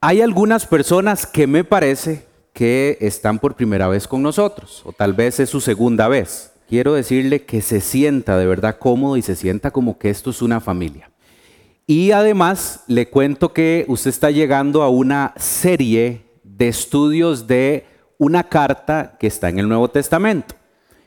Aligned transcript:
Hay 0.00 0.20
algunas 0.20 0.64
personas 0.64 1.26
que 1.26 1.48
me 1.48 1.64
parece 1.64 2.24
que 2.52 2.98
están 3.00 3.40
por 3.40 3.56
primera 3.56 3.88
vez 3.88 4.06
con 4.06 4.22
nosotros, 4.22 4.82
o 4.84 4.92
tal 4.92 5.12
vez 5.12 5.40
es 5.40 5.50
su 5.50 5.60
segunda 5.60 6.06
vez. 6.06 6.52
Quiero 6.68 6.94
decirle 6.94 7.44
que 7.44 7.62
se 7.62 7.80
sienta 7.80 8.38
de 8.38 8.46
verdad 8.46 8.78
cómodo 8.78 9.16
y 9.16 9.22
se 9.22 9.34
sienta 9.34 9.72
como 9.72 9.98
que 9.98 10.10
esto 10.10 10.30
es 10.30 10.40
una 10.40 10.60
familia. 10.60 11.10
Y 11.84 12.12
además 12.12 12.84
le 12.86 13.08
cuento 13.08 13.52
que 13.52 13.86
usted 13.88 14.10
está 14.10 14.30
llegando 14.30 14.82
a 14.82 14.88
una 14.88 15.34
serie 15.36 16.26
de 16.44 16.68
estudios 16.68 17.48
de 17.48 17.84
una 18.18 18.44
carta 18.44 19.16
que 19.18 19.26
está 19.26 19.48
en 19.48 19.58
el 19.58 19.68
Nuevo 19.68 19.88
Testamento, 19.88 20.54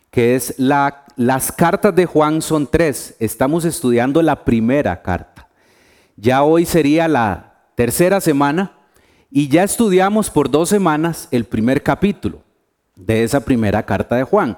que 0.09 0.35
es 0.35 0.55
la, 0.57 1.05
las 1.15 1.53
cartas 1.53 1.95
de 1.95 2.05
Juan 2.07 2.41
son 2.41 2.67
tres. 2.67 3.15
Estamos 3.19 3.63
estudiando 3.63 4.21
la 4.21 4.43
primera 4.43 5.01
carta. 5.01 5.47
Ya 6.17 6.43
hoy 6.43 6.65
sería 6.65 7.07
la 7.07 7.53
tercera 7.75 8.19
semana 8.19 8.79
y 9.31 9.47
ya 9.47 9.63
estudiamos 9.63 10.29
por 10.29 10.51
dos 10.51 10.67
semanas 10.67 11.29
el 11.31 11.45
primer 11.45 11.81
capítulo 11.81 12.41
de 12.97 13.23
esa 13.23 13.39
primera 13.39 13.83
carta 13.83 14.17
de 14.17 14.23
Juan. 14.23 14.57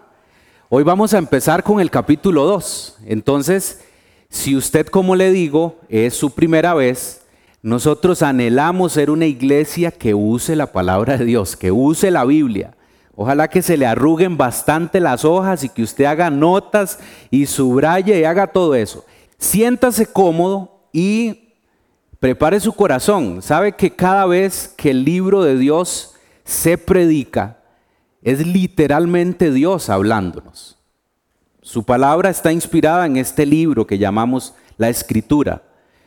Hoy 0.68 0.84
vamos 0.84 1.14
a 1.14 1.20
empezar 1.20 1.64
con 1.64 1.80
el 1.80 1.92
capítulo 1.92 2.46
2. 2.46 2.98
Entonces, 3.06 3.82
si 4.30 4.56
usted, 4.56 4.88
como 4.88 5.16
le 5.16 5.32
digo, 5.32 5.80
es 5.90 6.16
su 6.16 6.32
primera 6.32 6.74
vez, 6.74 7.22
nosotros 7.62 8.24
anhelamos 8.24 8.94
ser 8.94 9.12
una 9.12 9.28
iglesia 9.28 9.92
que 9.92 10.16
use 10.16 10.56
la 10.56 10.72
palabra 10.72 11.18
de 11.18 11.26
Dios, 11.26 11.56
que 11.56 11.72
use 11.72 12.10
la 12.10 12.26
Biblia. 12.26 12.76
Ojalá 13.16 13.48
que 13.48 13.62
se 13.62 13.78
le 13.78 13.86
arruguen 13.86 14.38
bastante 14.38 15.00
las 15.00 15.24
hojas 15.24 15.64
y 15.64 15.70
que 15.70 15.84
usted 15.84 16.06
haga 16.06 16.32
notas 16.32 16.98
y 17.30 17.46
subraye 17.46 18.20
y 18.20 18.24
haga 18.24 18.48
todo 18.48 18.74
eso. 18.74 19.06
Siéntase 19.38 20.08
cómodo 20.08 20.88
y 20.92 21.43
prepare 22.24 22.62
su 22.62 22.72
corazón. 22.72 23.42
Sabe 23.42 23.74
que 23.74 23.92
cada 23.92 24.26
vez 24.26 24.74
que 24.78 24.92
el 24.92 25.04
libro 25.04 25.44
de 25.44 25.58
Dios 25.58 26.14
se 26.46 26.78
predica, 26.78 27.58
es 28.22 28.48
literalmente 28.48 29.52
Dios 29.52 29.90
hablándonos. 29.90 30.78
Su 31.62 31.84
palabra 31.84 32.30
está 32.30 32.54
inspirada 32.54 33.06
en 33.08 33.18
este 33.18 33.46
libro 33.46 33.86
que 33.86 33.98
llamamos 33.98 34.54
la 34.78 34.88
escritura, 34.88 35.64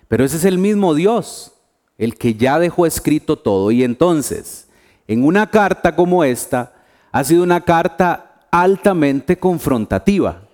pero 0.09 0.25
ese 0.25 0.39
es 0.39 0.47
el 0.47 0.56
mismo 0.56 0.94
Dios, 0.94 1.53
el 1.98 2.17
que 2.17 2.33
ya 2.33 2.59
dejó 2.59 2.87
escrito 2.87 3.37
todo. 3.37 3.70
Y 3.70 3.84
entonces, 3.84 4.69
en 5.09 5.22
una 5.22 5.50
carta 5.50 5.94
como 5.94 6.25
esta, 6.25 6.72
ha 7.12 7.25
sido 7.25 7.42
una 7.42 7.61
carta 7.61 8.41
altamente 8.50 9.37
confrontativa. 9.39 10.44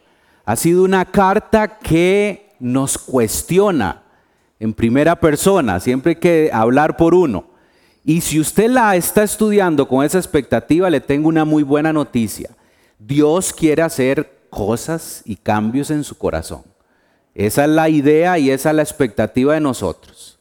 Ha 0.44 0.56
sido 0.56 0.82
una 0.82 1.04
carta 1.04 1.78
que 1.78 2.50
nos 2.58 2.98
cuestiona 2.98 4.01
en 4.62 4.72
primera 4.72 5.18
persona, 5.18 5.80
siempre 5.80 6.10
hay 6.10 6.16
que 6.20 6.48
hablar 6.52 6.96
por 6.96 7.16
uno. 7.16 7.46
Y 8.04 8.20
si 8.20 8.38
usted 8.38 8.70
la 8.70 8.94
está 8.94 9.24
estudiando 9.24 9.88
con 9.88 10.04
esa 10.04 10.18
expectativa, 10.18 10.88
le 10.88 11.00
tengo 11.00 11.28
una 11.28 11.44
muy 11.44 11.64
buena 11.64 11.92
noticia. 11.92 12.48
Dios 12.96 13.52
quiere 13.52 13.82
hacer 13.82 14.46
cosas 14.50 15.22
y 15.24 15.34
cambios 15.34 15.90
en 15.90 16.04
su 16.04 16.16
corazón. 16.16 16.62
Esa 17.34 17.64
es 17.64 17.70
la 17.70 17.88
idea 17.88 18.38
y 18.38 18.50
esa 18.50 18.70
es 18.70 18.76
la 18.76 18.82
expectativa 18.82 19.54
de 19.54 19.60
nosotros. 19.60 20.38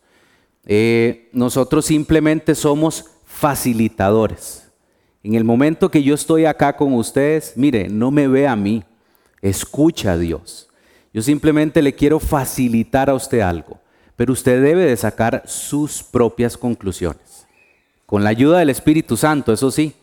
Eh, 0.68 1.28
nosotros 1.34 1.88
simplemente 1.88 2.54
somos 2.54 3.06
facilitadores. 3.26 4.70
En 5.24 5.34
el 5.34 5.44
momento 5.44 5.90
que 5.90 6.04
yo 6.04 6.14
estoy 6.14 6.46
acá 6.46 6.78
con 6.78 6.94
ustedes, 6.94 7.54
mire, 7.56 7.90
no 7.90 8.12
me 8.12 8.28
ve 8.28 8.48
a 8.48 8.56
mí, 8.56 8.84
escucha 9.42 10.12
a 10.12 10.18
Dios. 10.20 10.70
Yo 11.12 11.24
simplemente 11.24 11.82
le 11.82 11.96
quiero 11.96 12.20
facilitar 12.20 13.10
a 13.10 13.16
usted 13.16 13.40
algo, 13.40 13.81
pero 14.22 14.34
usted 14.34 14.62
debe 14.62 14.86
de 14.86 14.96
sacar 14.98 15.42
sus 15.48 16.04
propias 16.04 16.56
conclusiones. 16.56 17.48
Con 18.06 18.24
la 18.24 18.30
ayuda 18.30 18.60
del 18.60 18.70
Espíritu 18.70 19.18
Santo, 19.18 19.52
eso 19.52 19.72
sí, 19.72 19.96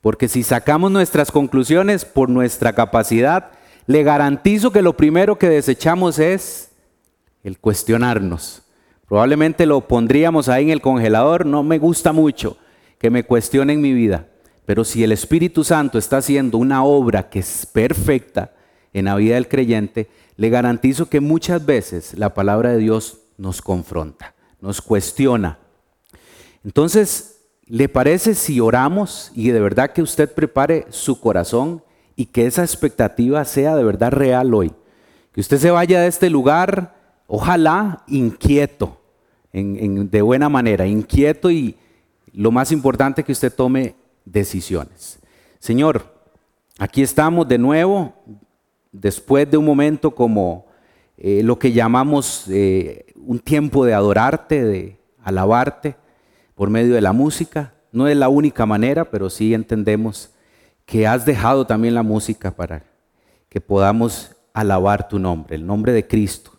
porque 0.00 0.28
si 0.28 0.44
sacamos 0.44 0.92
nuestras 0.92 1.32
conclusiones 1.32 2.04
por 2.04 2.28
nuestra 2.30 2.72
capacidad, 2.72 3.50
le 3.88 4.04
garantizo 4.04 4.70
que 4.70 4.80
lo 4.80 4.96
primero 4.96 5.40
que 5.40 5.48
desechamos 5.48 6.20
es 6.20 6.70
el 7.42 7.58
cuestionarnos. 7.58 8.62
Probablemente 9.08 9.66
lo 9.66 9.80
pondríamos 9.80 10.48
ahí 10.48 10.66
en 10.66 10.70
el 10.70 10.80
congelador, 10.80 11.44
no 11.44 11.64
me 11.64 11.80
gusta 11.80 12.12
mucho 12.12 12.56
que 12.98 13.10
me 13.10 13.24
cuestionen 13.24 13.80
mi 13.80 13.92
vida. 13.92 14.28
Pero 14.66 14.84
si 14.84 15.02
el 15.02 15.10
Espíritu 15.10 15.64
Santo 15.64 15.98
está 15.98 16.18
haciendo 16.18 16.58
una 16.58 16.84
obra 16.84 17.28
que 17.28 17.40
es 17.40 17.66
perfecta 17.66 18.52
en 18.92 19.06
la 19.06 19.16
vida 19.16 19.34
del 19.34 19.48
creyente, 19.48 20.06
le 20.36 20.48
garantizo 20.48 21.10
que 21.10 21.18
muchas 21.18 21.66
veces 21.66 22.16
la 22.16 22.34
palabra 22.34 22.70
de 22.70 22.78
Dios 22.78 23.18
nos 23.36 23.62
confronta, 23.62 24.34
nos 24.60 24.80
cuestiona. 24.80 25.58
Entonces, 26.64 27.34
¿Le 27.66 27.88
parece 27.88 28.34
si 28.34 28.60
oramos 28.60 29.32
y 29.34 29.48
de 29.48 29.60
verdad 29.60 29.92
que 29.92 30.02
usted 30.02 30.32
prepare 30.32 30.86
su 30.90 31.18
corazón 31.18 31.82
y 32.14 32.26
que 32.26 32.46
esa 32.46 32.62
expectativa 32.62 33.42
sea 33.46 33.74
de 33.74 33.84
verdad 33.84 34.12
real 34.12 34.52
hoy? 34.52 34.72
Que 35.32 35.40
usted 35.40 35.56
se 35.56 35.70
vaya 35.70 36.02
de 36.02 36.08
este 36.08 36.28
lugar, 36.28 36.94
ojalá 37.26 38.04
inquieto, 38.06 39.00
de 39.50 40.22
buena 40.22 40.50
manera, 40.50 40.86
inquieto 40.86 41.50
y 41.50 41.74
lo 42.34 42.50
más 42.50 42.70
importante 42.70 43.24
que 43.24 43.32
usted 43.32 43.52
tome 43.52 43.94
decisiones. 44.26 45.18
Señor, 45.58 46.14
aquí 46.78 47.02
estamos 47.02 47.48
de 47.48 47.56
nuevo, 47.56 48.12
después 48.92 49.50
de 49.50 49.56
un 49.56 49.64
momento 49.64 50.10
como 50.10 50.63
eh, 51.16 51.42
lo 51.42 51.58
que 51.58 51.72
llamamos 51.72 52.46
eh, 52.48 53.06
un 53.16 53.38
tiempo 53.38 53.84
de 53.84 53.94
adorarte, 53.94 54.64
de 54.64 54.98
alabarte 55.22 55.96
por 56.54 56.70
medio 56.70 56.94
de 56.94 57.00
la 57.00 57.12
música. 57.12 57.74
No 57.92 58.08
es 58.08 58.16
la 58.16 58.28
única 58.28 58.66
manera, 58.66 59.10
pero 59.10 59.30
sí 59.30 59.54
entendemos 59.54 60.30
que 60.84 61.06
has 61.06 61.24
dejado 61.24 61.66
también 61.66 61.94
la 61.94 62.02
música 62.02 62.50
para 62.50 62.84
que 63.48 63.60
podamos 63.60 64.34
alabar 64.52 65.08
tu 65.08 65.18
nombre, 65.18 65.56
el 65.56 65.66
nombre 65.66 65.92
de 65.92 66.06
Cristo. 66.06 66.52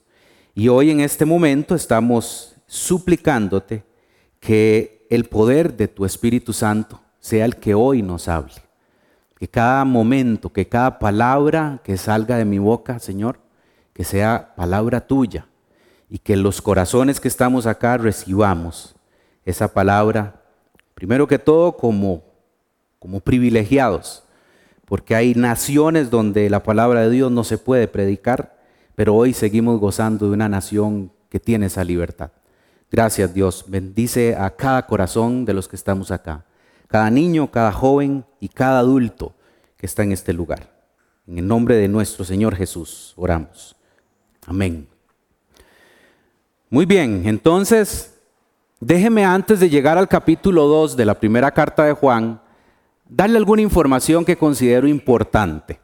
Y 0.53 0.69
hoy 0.69 0.89
en 0.91 1.01
este 1.01 1.25
momento 1.25 1.75
estamos 1.75 2.55
suplicándote 2.65 3.83
que 4.39 5.05
el 5.09 5.25
poder 5.25 5.75
de 5.75 5.87
tu 5.87 6.05
Espíritu 6.05 6.53
Santo 6.53 7.01
sea 7.19 7.45
el 7.45 7.57
que 7.57 7.73
hoy 7.73 8.01
nos 8.01 8.27
hable. 8.27 8.53
Que 9.37 9.49
cada 9.49 9.83
momento, 9.83 10.53
que 10.53 10.67
cada 10.67 10.97
palabra 10.97 11.81
que 11.83 11.97
salga 11.97 12.37
de 12.37 12.45
mi 12.45 12.57
boca, 12.57 12.99
Señor, 12.99 13.39
que 13.95 14.03
sea 14.03 14.53
palabra 14.57 15.07
tuya 15.07 15.47
y 16.09 16.19
que 16.19 16.35
los 16.35 16.61
corazones 16.61 17.21
que 17.21 17.29
estamos 17.29 17.65
acá 17.65 17.95
recibamos 17.95 18.93
esa 19.45 19.73
palabra, 19.73 20.43
primero 20.95 21.27
que 21.27 21.39
todo 21.39 21.77
como, 21.77 22.21
como 22.99 23.21
privilegiados, 23.21 24.23
porque 24.83 25.15
hay 25.15 25.33
naciones 25.33 26.09
donde 26.09 26.49
la 26.49 26.61
palabra 26.61 27.03
de 27.03 27.09
Dios 27.09 27.31
no 27.31 27.45
se 27.45 27.57
puede 27.57 27.87
predicar, 27.87 28.57
pero 28.95 29.15
hoy 29.15 29.31
seguimos 29.31 29.79
gozando 29.79 30.27
de 30.27 30.33
una 30.33 30.49
nación 30.49 31.09
que 31.29 31.39
tiene 31.39 31.67
esa 31.67 31.85
libertad. 31.85 32.31
Gracias 32.91 33.33
Dios, 33.33 33.63
bendice 33.65 34.35
a 34.35 34.49
cada 34.49 34.85
corazón 34.87 35.45
de 35.45 35.53
los 35.53 35.69
que 35.69 35.77
estamos 35.77 36.11
acá, 36.11 36.43
cada 36.89 37.09
niño, 37.09 37.49
cada 37.49 37.71
joven 37.71 38.25
y 38.41 38.49
cada 38.49 38.79
adulto 38.79 39.35
que 39.77 39.85
está 39.85 40.03
en 40.03 40.11
este 40.11 40.33
lugar. 40.33 40.69
En 41.27 41.37
el 41.37 41.47
nombre 41.47 41.77
de 41.77 41.87
nuestro 41.87 42.25
Señor 42.25 42.57
Jesús 42.57 43.13
oramos. 43.15 43.77
Amén. 44.47 44.87
Muy 46.69 46.85
bien, 46.85 47.23
entonces 47.25 48.15
Déjeme 48.85 49.23
antes 49.23 49.59
de 49.59 49.69
llegar 49.69 49.97
al 49.97 50.07
capítulo 50.07 50.67
2 50.67 50.97
de 50.97 51.05
la 51.05 51.15
primera 51.15 51.49
carta 51.49 51.85
de 51.85 51.93
Juan, 51.93 52.41
darle 53.09 53.37
alguna 53.37 53.63
información 53.63 54.25
que 54.25 54.37
considero 54.37 54.87
importante 54.87 55.79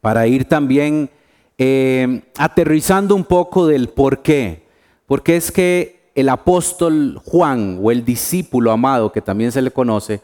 para 0.00 0.26
ir 0.26 0.44
también 0.44 1.08
eh, 1.56 2.22
aterrizando 2.36 3.14
un 3.14 3.24
poco 3.24 3.66
del 3.66 3.88
por 3.88 4.20
qué. 4.20 4.66
Porque 5.06 5.36
es 5.36 5.52
que 5.52 6.10
el 6.14 6.28
apóstol 6.28 7.18
Juan 7.24 7.78
o 7.80 7.92
el 7.92 8.04
discípulo 8.04 8.72
amado, 8.72 9.10
que 9.10 9.22
también 9.22 9.50
se 9.50 9.62
le 9.62 9.70
conoce, 9.70 10.20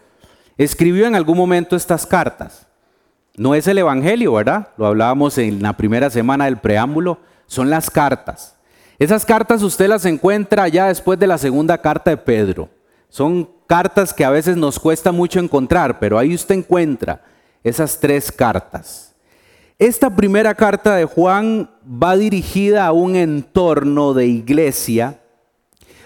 escribió 0.59 1.07
en 1.07 1.15
algún 1.15 1.39
momento 1.39 1.75
estas 1.77 2.05
cartas. 2.05 2.67
No 3.37 3.55
es 3.55 3.67
el 3.67 3.79
Evangelio, 3.79 4.35
¿verdad? 4.35 4.69
Lo 4.77 4.87
hablábamos 4.87 5.39
en 5.39 5.63
la 5.63 5.75
primera 5.75 6.11
semana 6.11 6.45
del 6.45 6.59
preámbulo, 6.59 7.19
son 7.47 7.71
las 7.71 7.91
cartas. 7.91 8.57
Esas 8.99 9.25
cartas 9.25 9.63
usted 9.63 9.89
las 9.89 10.05
encuentra 10.05 10.69
ya 10.69 10.87
después 10.89 11.19
de 11.19 11.27
la 11.27 11.39
segunda 11.39 11.79
carta 11.79 12.11
de 12.11 12.17
Pedro. 12.17 12.69
Son 13.09 13.49
cartas 13.67 14.13
que 14.15 14.25
a 14.25 14.31
veces 14.31 14.57
nos 14.57 14.79
cuesta 14.79 15.13
mucho 15.13 15.41
encontrar, 15.41 15.99
pero 15.99 16.19
ahí 16.19 16.35
usted 16.35 16.55
encuentra 16.55 17.23
esas 17.63 17.99
tres 17.99 18.31
cartas. 18.31 19.15
Esta 19.79 20.15
primera 20.15 20.55
carta 20.55 20.95
de 20.95 21.05
Juan 21.05 21.69
va 21.85 22.17
dirigida 22.17 22.87
a 22.87 22.93
un 22.93 23.17
entorno 23.17 24.15
de 24.15 24.27
iglesia 24.27 25.21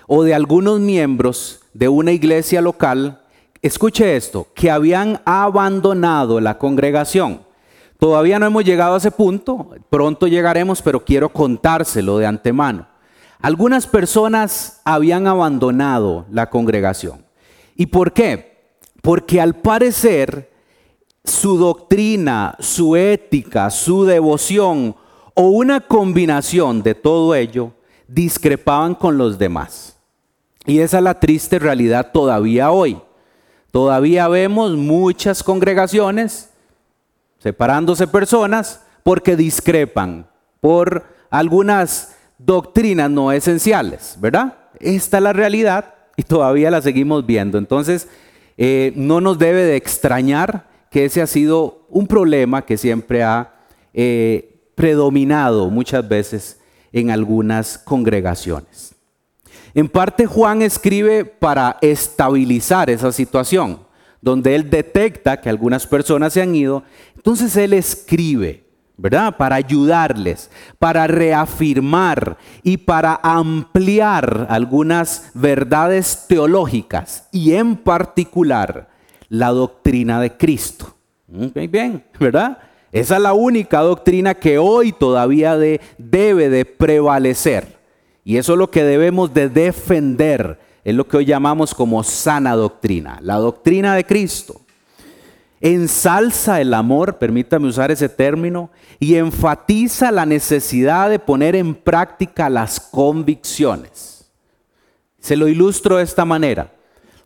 o 0.06 0.23
de 0.23 0.35
algunos 0.35 0.81
miembros 0.81 1.61
de 1.75 1.88
una 1.88 2.12
iglesia 2.12 2.62
local, 2.62 3.20
escuche 3.61 4.17
esto, 4.17 4.46
que 4.55 4.70
habían 4.70 5.20
abandonado 5.26 6.40
la 6.40 6.56
congregación. 6.56 7.43
Todavía 7.98 8.38
no 8.38 8.46
hemos 8.46 8.64
llegado 8.64 8.94
a 8.94 8.98
ese 8.98 9.10
punto, 9.10 9.70
pronto 9.90 10.28
llegaremos, 10.28 10.80
pero 10.82 11.04
quiero 11.04 11.30
contárselo 11.30 12.18
de 12.18 12.26
antemano. 12.26 12.86
Algunas 13.40 13.86
personas 13.86 14.80
habían 14.84 15.26
abandonado 15.26 16.24
la 16.30 16.48
congregación. 16.48 17.24
¿Y 17.74 17.86
por 17.86 18.12
qué? 18.12 18.72
Porque 19.02 19.40
al 19.40 19.56
parecer 19.56 20.50
su 21.24 21.58
doctrina, 21.58 22.56
su 22.60 22.96
ética, 22.96 23.70
su 23.70 24.04
devoción 24.04 24.94
o 25.34 25.48
una 25.48 25.80
combinación 25.80 26.82
de 26.82 26.94
todo 26.94 27.34
ello 27.34 27.72
discrepaban 28.06 28.94
con 28.94 29.18
los 29.18 29.38
demás. 29.38 29.96
Y 30.66 30.80
esa 30.80 30.98
es 30.98 31.04
la 31.04 31.18
triste 31.18 31.58
realidad 31.58 32.10
todavía 32.12 32.70
hoy. 32.70 33.00
Todavía 33.70 34.28
vemos 34.28 34.76
muchas 34.76 35.42
congregaciones 35.42 36.50
separándose 37.38 38.06
personas 38.06 38.82
porque 39.02 39.37
discrepan 39.37 40.26
por 40.61 41.05
algunas 41.31 42.17
doctrinas 42.38 43.11
no 43.11 43.32
esenciales, 43.32 44.17
¿verdad? 44.20 44.55
Esta 44.81 45.19
es 45.19 45.23
la 45.23 45.32
realidad 45.32 45.94
y 46.17 46.23
todavía 46.23 46.70
la 46.70 46.82
seguimos 46.82 47.26
viendo. 47.26 47.58
Entonces, 47.58 48.08
eh, 48.56 48.93
no 48.96 49.20
nos 49.20 49.38
debe 49.38 49.62
de 49.62 49.76
extrañar 49.76 50.69
que 50.90 51.05
ese 51.05 51.23
ha 51.23 51.26
sido 51.26 51.87
un 51.88 52.06
problema 52.06 52.64
que 52.64 52.76
siempre 52.76 53.23
ha 53.23 53.55
eh, 53.94 54.70
predominado 54.75 55.70
muchas 55.70 56.08
veces 56.08 56.61
en 56.93 57.11
algunas 57.11 57.79
congregaciones. 57.79 58.94
En 59.75 59.88
parte 59.88 60.26
Juan 60.26 60.62
escribe 60.62 61.25
para 61.25 61.76
estabilizar 61.82 62.90
esa 62.90 63.12
situación, 63.12 63.81
donde 64.20 64.55
él 64.55 64.70
detecta 64.70 65.40
que 65.40 65.49
algunas 65.49 65.87
personas 65.87 66.32
se 66.32 66.43
han 66.43 66.55
ido, 66.55 66.82
entonces 67.28 67.58
él 67.58 67.75
escribe 67.75 68.64
¿verdad? 68.96 69.36
Para 69.36 69.56
ayudarles, 69.56 70.50
para 70.78 71.06
reafirmar 71.06 72.38
y 72.62 72.78
para 72.78 73.20
ampliar 73.22 74.46
algunas 74.48 75.30
verdades 75.34 76.25
teológicas 76.26 77.28
y 77.30 77.52
en 77.52 77.76
particular 77.76 78.88
la 79.28 79.50
doctrina 79.50 80.22
de 80.22 80.38
Cristo. 80.38 80.96
Muy 81.26 81.66
bien, 81.66 82.02
¿verdad? 82.19 82.56
Esa 82.92 83.16
es 83.16 83.22
la 83.22 83.34
única 83.34 83.80
doctrina 83.80 84.34
que 84.34 84.56
hoy 84.56 84.92
todavía 84.92 85.58
debe 85.98 86.48
de 86.48 86.64
prevalecer. 86.64 87.76
Y 88.25 88.38
eso 88.38 88.54
es 88.54 88.58
lo 88.58 88.70
que 88.70 88.84
debemos 88.84 89.34
de 89.34 89.50
defender. 89.50 90.58
Es 90.82 90.94
lo 90.94 91.06
que 91.06 91.19
hoy 91.19 91.26
llamamos 91.26 91.75
como 91.75 92.02
sana 92.02 92.56
doctrina, 92.56 93.19
la 93.20 93.36
doctrina 93.36 93.94
de 93.94 94.04
Cristo 94.04 94.62
ensalza 95.60 96.60
el 96.60 96.75
amor, 96.75 97.19
permítame 97.19 97.69
usar 97.69 97.90
ese 97.90 98.08
término, 98.08 98.70
y 98.99 99.16
enfatiza 99.16 100.10
la 100.10 100.26
necesidad 100.26 101.10
de 101.10 101.19
poner 101.19 101.56
en 101.56 101.75
práctica 101.75 102.49
las 102.49 102.81
convicciones. 102.81 104.31
Se 105.20 105.37
lo 105.37 105.49
ilustro 105.49 105.96
de 105.96 106.05
esta 106.05 106.25
manera. 106.25 106.72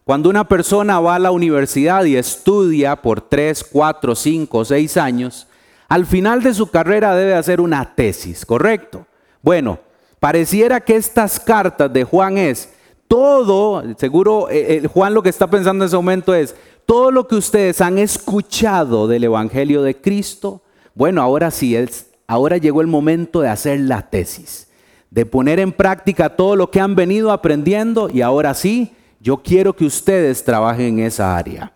Cuando 0.05 0.29
una 0.29 0.49
persona 0.49 0.99
va 0.99 1.14
a 1.14 1.20
la 1.20 1.31
universidad 1.31 2.05
y 2.05 2.17
estudia 2.17 2.96
por 2.96 3.20
3, 3.20 3.64
4, 3.70 4.14
5, 4.14 4.64
6 4.64 4.96
años, 4.96 5.46
al 5.88 6.06
final 6.06 6.43
de 6.43 6.55
su 6.55 6.70
carrera 6.70 7.14
debe 7.14 7.35
hacer 7.35 7.61
una 7.61 7.94
tesis, 7.94 8.44
¿correcto? 8.44 9.06
Bueno, 9.43 9.78
pareciera 10.19 10.81
que 10.81 10.96
estas 10.96 11.38
cartas 11.38 11.93
de 11.93 12.05
Juan 12.05 12.38
es 12.38 12.70
todo, 13.12 13.85
seguro 13.99 14.49
eh, 14.49 14.76
eh, 14.76 14.88
Juan 14.88 15.12
lo 15.12 15.23
que 15.23 15.29
está 15.29 15.47
pensando 15.47 15.85
en 15.85 15.88
ese 15.88 15.97
momento 15.97 16.35
es, 16.35 16.56
todo 16.87 17.11
lo 17.11 17.29
que 17.29 17.35
ustedes 17.35 17.82
han 17.82 17.99
escuchado 17.99 19.06
del 19.06 19.25
Evangelio 19.25 19.82
de 19.82 20.00
Cristo, 20.00 20.62
bueno, 20.94 21.20
ahora 21.20 21.50
sí, 21.50 21.76
ahora 22.26 22.56
llegó 22.56 22.81
el 22.81 22.87
momento 22.87 23.43
de 23.43 23.50
hacer 23.50 23.81
la 23.81 24.09
tesis, 24.09 24.69
de 25.11 25.26
poner 25.26 25.61
en 25.61 25.73
práctica 25.73 26.31
todo 26.37 26.56
lo 26.56 26.70
que 26.70 26.81
han 26.81 26.94
venido 26.94 27.32
aprendiendo 27.32 28.09
y 28.11 28.23
ahora 28.23 28.55
sí, 28.55 28.94
yo 29.20 29.43
quiero 29.43 29.76
que 29.76 29.85
ustedes 29.85 30.43
trabajen 30.43 30.99
en 30.99 31.05
esa 31.05 31.37
área. 31.37 31.75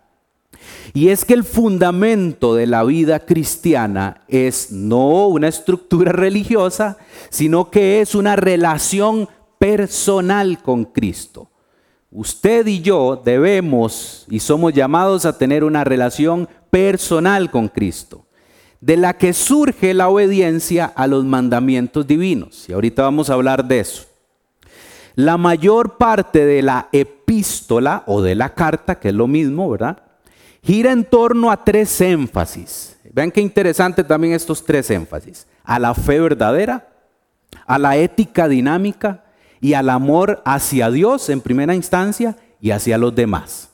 Y 0.95 1.09
es 1.09 1.23
que 1.23 1.35
el 1.35 1.43
fundamento 1.43 2.55
de 2.55 2.65
la 2.65 2.83
vida 2.83 3.19
cristiana 3.19 4.23
es 4.27 4.71
no 4.71 5.27
una 5.27 5.49
estructura 5.49 6.11
religiosa, 6.13 6.97
sino 7.29 7.69
que 7.69 8.01
es 8.01 8.15
una 8.15 8.35
relación 8.35 9.29
personal 9.59 10.61
con 10.61 10.85
Cristo. 10.85 11.49
Usted 12.11 12.65
y 12.67 12.81
yo 12.81 13.21
debemos 13.23 14.25
y 14.29 14.39
somos 14.39 14.73
llamados 14.73 15.25
a 15.25 15.37
tener 15.37 15.63
una 15.63 15.83
relación 15.83 16.47
personal 16.69 17.51
con 17.51 17.67
Cristo, 17.67 18.25
de 18.79 18.97
la 18.97 19.17
que 19.17 19.33
surge 19.33 19.93
la 19.93 20.07
obediencia 20.07 20.85
a 20.85 21.07
los 21.07 21.25
mandamientos 21.25 22.07
divinos. 22.07 22.67
Y 22.69 22.73
ahorita 22.73 23.03
vamos 23.03 23.29
a 23.29 23.33
hablar 23.33 23.65
de 23.65 23.81
eso. 23.81 24.05
La 25.15 25.37
mayor 25.37 25.97
parte 25.97 26.45
de 26.45 26.61
la 26.61 26.89
epístola 26.91 28.03
o 28.05 28.21
de 28.21 28.35
la 28.35 28.53
carta, 28.53 28.99
que 28.99 29.09
es 29.09 29.15
lo 29.15 29.27
mismo, 29.27 29.69
¿verdad? 29.69 30.03
Gira 30.63 30.91
en 30.91 31.03
torno 31.03 31.51
a 31.51 31.63
tres 31.63 31.99
énfasis. 32.01 32.97
Vean 33.11 33.31
qué 33.31 33.41
interesante 33.41 34.03
también 34.03 34.33
estos 34.33 34.63
tres 34.63 34.91
énfasis. 34.91 35.47
A 35.63 35.79
la 35.79 35.93
fe 35.93 36.19
verdadera, 36.19 36.87
a 37.65 37.79
la 37.79 37.97
ética 37.97 38.47
dinámica 38.47 39.23
y 39.61 39.73
al 39.73 39.89
amor 39.89 40.41
hacia 40.45 40.89
Dios 40.91 41.29
en 41.29 41.41
primera 41.41 41.75
instancia 41.75 42.37
y 42.61 42.71
hacia 42.71 42.97
los 42.97 43.15
demás. 43.15 43.69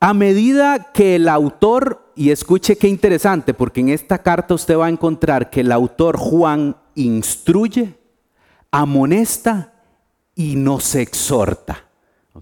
A 0.00 0.14
medida 0.14 0.92
que 0.92 1.16
el 1.16 1.28
autor, 1.28 2.12
y 2.16 2.30
escuche 2.30 2.76
qué 2.76 2.88
interesante, 2.88 3.52
porque 3.52 3.80
en 3.80 3.90
esta 3.90 4.18
carta 4.18 4.54
usted 4.54 4.78
va 4.78 4.86
a 4.86 4.90
encontrar 4.90 5.50
que 5.50 5.60
el 5.60 5.72
autor 5.72 6.16
Juan 6.16 6.76
instruye, 6.94 7.98
amonesta 8.70 9.74
y 10.34 10.56
nos 10.56 10.94
exhorta. 10.94 11.84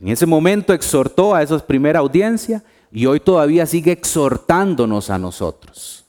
En 0.00 0.08
ese 0.08 0.26
momento 0.26 0.72
exhortó 0.72 1.34
a 1.34 1.42
esa 1.42 1.58
primera 1.58 1.98
audiencia 1.98 2.62
y 2.92 3.06
hoy 3.06 3.20
todavía 3.20 3.66
sigue 3.66 3.92
exhortándonos 3.92 5.10
a 5.10 5.18
nosotros. 5.18 6.04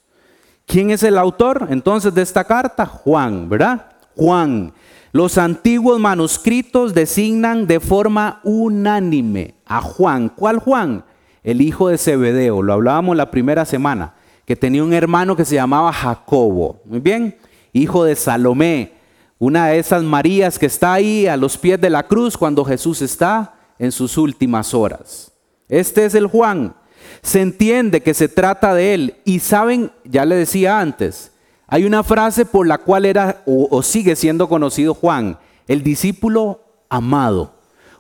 ¿Quién 0.66 0.92
es 0.92 1.02
el 1.02 1.18
autor 1.18 1.68
entonces 1.72 2.14
de 2.14 2.22
esta 2.22 2.44
carta? 2.44 2.86
Juan, 2.86 3.50
¿verdad? 3.50 3.88
Juan. 4.16 4.72
Los 5.12 5.40
antiguos 5.40 6.00
manuscritos 6.00 6.94
designan 6.94 7.66
de 7.66 7.80
forma 7.80 8.42
unánime 8.44 9.56
a 9.66 9.82
Juan. 9.82 10.30
¿Cuál 10.30 10.60
Juan? 10.60 11.04
El 11.44 11.62
hijo 11.62 11.90
de 11.90 11.98
Zebedeo. 11.98 12.62
Lo 12.62 12.74
hablábamos 12.74 13.18
la 13.18 13.32
primera 13.32 13.66
semana, 13.66 14.14
que 14.46 14.56
tenía 14.56 14.84
un 14.84 14.94
hermano 14.94 15.36
que 15.36 15.46
se 15.46 15.56
llamaba 15.56 15.92
Jacobo. 15.92 16.82
Muy 16.86 17.00
bien, 17.00 17.38
hijo 17.74 18.04
de 18.04 18.16
Salomé, 18.16 18.94
una 19.40 19.68
de 19.68 19.80
esas 19.80 20.04
Marías 20.04 20.60
que 20.60 20.68
está 20.68 20.94
ahí 20.94 21.26
a 21.26 21.38
los 21.38 21.58
pies 21.58 21.82
de 21.82 21.90
la 21.90 22.04
cruz 22.04 22.38
cuando 22.38 22.64
Jesús 22.64 23.02
está 23.02 23.56
en 23.80 23.92
sus 23.92 24.16
últimas 24.18 24.76
horas. 24.76 25.32
Este 25.70 26.06
es 26.06 26.14
el 26.14 26.28
Juan. 26.28 26.76
Se 27.24 27.42
entiende 27.42 28.02
que 28.02 28.14
se 28.14 28.28
trata 28.28 28.76
de 28.76 28.94
él. 28.94 29.16
Y 29.26 29.40
saben, 29.40 29.92
ya 30.04 30.26
le 30.26 30.36
decía 30.36 30.80
antes, 30.80 31.32
hay 31.70 31.86
una 31.86 32.04
frase 32.04 32.46
por 32.46 32.68
la 32.68 32.80
cual 32.80 33.06
era 33.06 33.44
o, 33.46 33.82
sigue 33.84 34.16
siendo 34.16 34.50
conocido 34.50 34.94
Juan, 34.94 35.38
el 35.68 35.84
discípulo 35.84 36.62
amado 36.90 37.54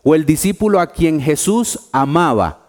o 0.03 0.15
el 0.15 0.25
discípulo 0.25 0.79
a 0.79 0.88
quien 0.88 1.21
Jesús 1.21 1.89
amaba. 1.91 2.59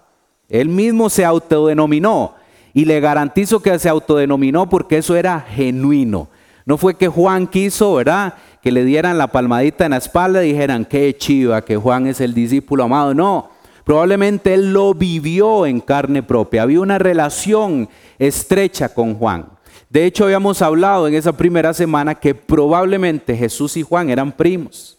Él 0.48 0.68
mismo 0.68 1.08
se 1.08 1.24
autodenominó 1.24 2.34
y 2.74 2.84
le 2.84 3.00
garantizo 3.00 3.60
que 3.60 3.78
se 3.78 3.88
autodenominó 3.88 4.68
porque 4.68 4.98
eso 4.98 5.16
era 5.16 5.40
genuino. 5.40 6.28
No 6.66 6.76
fue 6.76 6.94
que 6.96 7.08
Juan 7.08 7.46
quiso, 7.46 7.94
¿verdad? 7.94 8.34
Que 8.62 8.70
le 8.70 8.84
dieran 8.84 9.16
la 9.16 9.28
palmadita 9.28 9.86
en 9.86 9.92
la 9.92 9.96
espalda 9.96 10.44
y 10.44 10.52
dijeran, 10.52 10.84
qué 10.84 11.16
chiva, 11.16 11.64
que 11.64 11.76
Juan 11.76 12.06
es 12.06 12.20
el 12.20 12.34
discípulo 12.34 12.84
amado. 12.84 13.14
No, 13.14 13.50
probablemente 13.84 14.52
él 14.52 14.72
lo 14.72 14.92
vivió 14.92 15.66
en 15.66 15.80
carne 15.80 16.22
propia. 16.22 16.62
Había 16.62 16.80
una 16.80 16.98
relación 16.98 17.88
estrecha 18.18 18.92
con 18.92 19.14
Juan. 19.14 19.46
De 19.90 20.06
hecho, 20.06 20.22
habíamos 20.22 20.62
hablado 20.62 21.08
en 21.08 21.14
esa 21.14 21.32
primera 21.36 21.74
semana 21.74 22.14
que 22.14 22.32
probablemente 22.32 23.36
Jesús 23.36 23.76
y 23.76 23.82
Juan 23.82 24.08
eran 24.08 24.30
primos. 24.30 24.96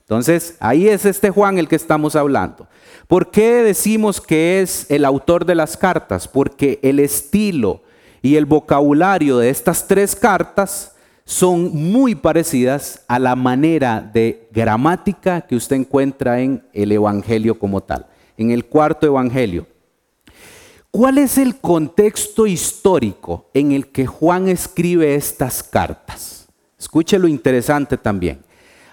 Entonces, 0.00 0.56
ahí 0.60 0.88
es 0.88 1.06
este 1.06 1.30
Juan 1.30 1.56
el 1.56 1.68
que 1.68 1.76
estamos 1.76 2.14
hablando. 2.14 2.68
¿Por 3.08 3.30
qué 3.30 3.62
decimos 3.62 4.20
que 4.20 4.60
es 4.60 4.90
el 4.90 5.06
autor 5.06 5.46
de 5.46 5.54
las 5.54 5.78
cartas? 5.78 6.28
Porque 6.28 6.78
el 6.82 7.00
estilo 7.00 7.80
y 8.20 8.36
el 8.36 8.44
vocabulario 8.44 9.38
de 9.38 9.48
estas 9.48 9.88
tres 9.88 10.14
cartas 10.14 10.94
son 11.24 11.74
muy 11.74 12.14
parecidas 12.14 13.04
a 13.08 13.18
la 13.18 13.36
manera 13.36 14.00
de 14.00 14.48
gramática 14.52 15.40
que 15.40 15.56
usted 15.56 15.76
encuentra 15.76 16.40
en 16.40 16.62
el 16.74 16.92
Evangelio 16.92 17.58
como 17.58 17.80
tal, 17.80 18.06
en 18.36 18.50
el 18.50 18.66
cuarto 18.66 19.06
Evangelio. 19.06 19.66
¿Cuál 20.96 21.18
es 21.18 21.36
el 21.36 21.56
contexto 21.56 22.46
histórico 22.46 23.50
en 23.52 23.72
el 23.72 23.88
que 23.88 24.06
Juan 24.06 24.48
escribe 24.48 25.14
estas 25.14 25.62
cartas? 25.62 26.48
Escuche 26.78 27.18
lo 27.18 27.28
interesante 27.28 27.98
también. 27.98 28.38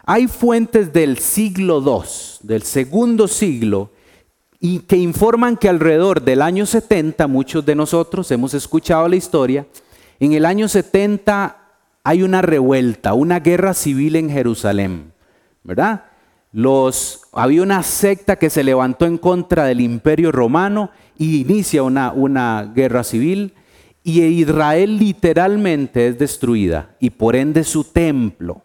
Hay 0.05 0.27
fuentes 0.27 0.91
del 0.91 1.17
siglo 1.19 1.81
II, 1.81 2.45
del 2.45 2.63
segundo 2.63 3.29
siglo, 3.29 3.89
y 4.59 4.79
que 4.79 4.97
informan 4.97 5.55
que 5.55 5.69
alrededor 5.69 6.21
del 6.21 6.41
año 6.41 6.65
70, 6.65 7.25
muchos 7.27 7.65
de 7.65 7.73
nosotros 7.73 8.29
hemos 8.31 8.53
escuchado 8.53 9.07
la 9.07 9.15
historia, 9.15 9.65
en 10.19 10.33
el 10.33 10.43
año 10.43 10.67
70 10.67 11.57
hay 12.03 12.21
una 12.21 12.41
revuelta, 12.41 13.13
una 13.13 13.39
guerra 13.39 13.73
civil 13.73 14.17
en 14.17 14.29
Jerusalén, 14.29 15.13
¿verdad? 15.63 16.03
Había 17.31 17.63
una 17.63 17.83
secta 17.83 18.35
que 18.35 18.49
se 18.49 18.63
levantó 18.63 19.05
en 19.05 19.17
contra 19.17 19.65
del 19.65 19.81
imperio 19.81 20.31
romano 20.31 20.91
y 21.17 21.41
inicia 21.41 21.83
una, 21.83 22.11
una 22.11 22.71
guerra 22.75 23.03
civil 23.03 23.53
y 24.03 24.21
Israel 24.21 24.97
literalmente 24.97 26.07
es 26.07 26.19
destruida 26.19 26.95
y 26.99 27.09
por 27.09 27.35
ende 27.35 27.63
su 27.63 27.85
templo. 27.85 28.61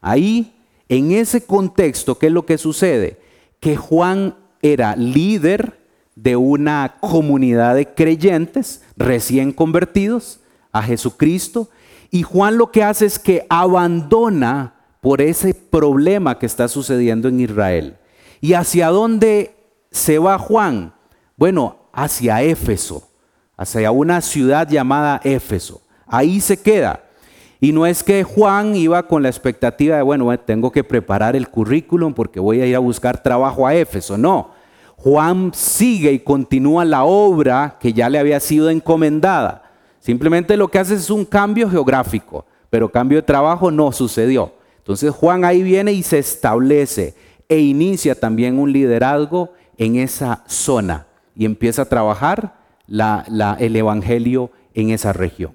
Ahí, 0.00 0.52
en 0.88 1.12
ese 1.12 1.44
contexto, 1.46 2.18
¿qué 2.18 2.26
es 2.26 2.32
lo 2.32 2.44
que 2.44 2.58
sucede? 2.58 3.20
Que 3.60 3.76
Juan 3.76 4.34
era 4.60 4.96
líder 4.96 5.78
de 6.16 6.36
una 6.36 6.96
comunidad 7.00 7.76
de 7.76 7.86
creyentes 7.86 8.82
recién 8.96 9.52
convertidos 9.52 10.40
a 10.72 10.82
Jesucristo 10.82 11.68
y 12.10 12.22
Juan 12.22 12.58
lo 12.58 12.70
que 12.72 12.82
hace 12.82 13.06
es 13.06 13.18
que 13.18 13.46
abandona 13.48 14.74
por 15.00 15.22
ese 15.22 15.54
problema 15.54 16.38
que 16.38 16.46
está 16.46 16.68
sucediendo 16.68 17.28
en 17.28 17.40
Israel. 17.40 17.96
¿Y 18.40 18.54
hacia 18.54 18.88
dónde 18.88 19.54
se 19.90 20.18
va 20.18 20.38
Juan? 20.38 20.94
Bueno, 21.36 21.76
hacia 21.92 22.42
Éfeso, 22.42 23.08
hacia 23.56 23.90
una 23.90 24.20
ciudad 24.20 24.68
llamada 24.68 25.20
Éfeso. 25.24 25.82
Ahí 26.06 26.40
se 26.40 26.60
queda. 26.60 27.04
Y 27.60 27.72
no 27.72 27.84
es 27.86 28.02
que 28.02 28.24
Juan 28.24 28.74
iba 28.74 29.02
con 29.06 29.22
la 29.22 29.28
expectativa 29.28 29.96
de, 29.96 30.02
bueno, 30.02 30.38
tengo 30.38 30.72
que 30.72 30.82
preparar 30.82 31.36
el 31.36 31.48
currículum 31.48 32.14
porque 32.14 32.40
voy 32.40 32.60
a 32.60 32.66
ir 32.66 32.74
a 32.74 32.78
buscar 32.78 33.22
trabajo 33.22 33.66
a 33.66 33.74
Éfeso. 33.74 34.16
No, 34.16 34.50
Juan 34.96 35.52
sigue 35.54 36.12
y 36.12 36.18
continúa 36.20 36.84
la 36.84 37.04
obra 37.04 37.76
que 37.78 37.92
ya 37.92 38.08
le 38.08 38.18
había 38.18 38.40
sido 38.40 38.70
encomendada. 38.70 39.62
Simplemente 39.98 40.56
lo 40.56 40.68
que 40.68 40.78
hace 40.78 40.94
es 40.94 41.10
un 41.10 41.26
cambio 41.26 41.68
geográfico, 41.68 42.46
pero 42.70 42.90
cambio 42.90 43.18
de 43.18 43.22
trabajo 43.22 43.70
no 43.70 43.92
sucedió. 43.92 44.59
Entonces 44.90 45.12
Juan 45.12 45.44
ahí 45.44 45.62
viene 45.62 45.92
y 45.92 46.02
se 46.02 46.18
establece 46.18 47.14
e 47.48 47.60
inicia 47.60 48.16
también 48.16 48.58
un 48.58 48.72
liderazgo 48.72 49.52
en 49.78 49.94
esa 49.94 50.42
zona 50.48 51.06
y 51.36 51.44
empieza 51.44 51.82
a 51.82 51.88
trabajar 51.88 52.56
el 52.88 53.76
Evangelio 53.76 54.50
en 54.74 54.90
esa 54.90 55.12
región. 55.12 55.54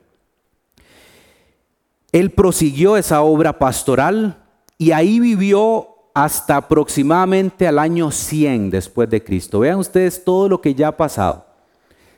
Él 2.14 2.32
prosiguió 2.32 2.96
esa 2.96 3.24
obra 3.24 3.60
pastoral 3.60 4.42
y 4.78 4.92
ahí 4.92 5.20
vivió 5.20 5.90
hasta 6.14 6.56
aproximadamente 6.56 7.68
al 7.68 7.80
año 7.80 8.12
100 8.12 8.70
después 8.70 9.10
de 9.10 9.22
Cristo. 9.22 9.60
Vean 9.60 9.80
ustedes 9.80 10.24
todo 10.24 10.48
lo 10.48 10.62
que 10.62 10.74
ya 10.74 10.88
ha 10.88 10.96
pasado. 10.96 11.46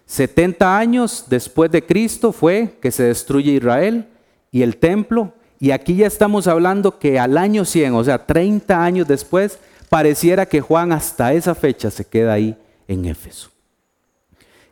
70 0.05 0.77
años 0.77 1.25
después 1.27 1.71
de 1.71 1.83
Cristo 1.83 2.31
fue 2.31 2.77
que 2.79 2.91
se 2.91 3.05
destruye 3.05 3.53
Israel 3.53 4.07
y 4.51 4.61
el 4.61 4.77
templo 4.77 5.33
y 5.59 5.71
aquí 5.71 5.95
ya 5.95 6.07
estamos 6.07 6.47
hablando 6.47 6.99
que 6.99 7.19
al 7.19 7.37
año 7.37 7.65
100, 7.65 7.93
o 7.95 8.03
sea, 8.03 8.25
30 8.25 8.83
años 8.83 9.07
después, 9.07 9.59
pareciera 9.89 10.45
que 10.45 10.61
Juan 10.61 10.91
hasta 10.91 11.33
esa 11.33 11.55
fecha 11.55 11.89
se 11.89 12.05
queda 12.05 12.33
ahí 12.33 12.55
en 12.87 13.05
Éfeso. 13.05 13.49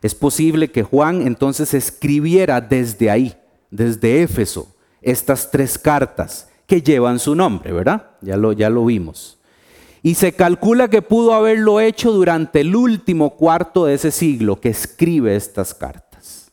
Es 0.02 0.14
posible 0.14 0.70
que 0.70 0.84
Juan 0.84 1.26
entonces 1.26 1.74
escribiera 1.74 2.60
desde 2.60 3.10
ahí, 3.10 3.34
desde 3.70 4.22
Éfeso, 4.22 4.68
estas 5.02 5.50
tres 5.50 5.78
cartas 5.78 6.48
que 6.66 6.82
llevan 6.82 7.18
su 7.18 7.34
nombre, 7.34 7.72
¿verdad? 7.72 8.10
Ya 8.20 8.36
lo, 8.36 8.52
ya 8.52 8.70
lo 8.70 8.84
vimos. 8.84 9.38
Y 10.02 10.14
se 10.14 10.32
calcula 10.32 10.88
que 10.88 11.02
pudo 11.02 11.34
haberlo 11.34 11.80
hecho 11.80 12.12
durante 12.12 12.60
el 12.60 12.76
último 12.76 13.30
cuarto 13.30 13.86
de 13.86 13.94
ese 13.94 14.12
siglo 14.12 14.60
que 14.60 14.68
escribe 14.68 15.34
estas 15.34 15.74
cartas. 15.74 16.52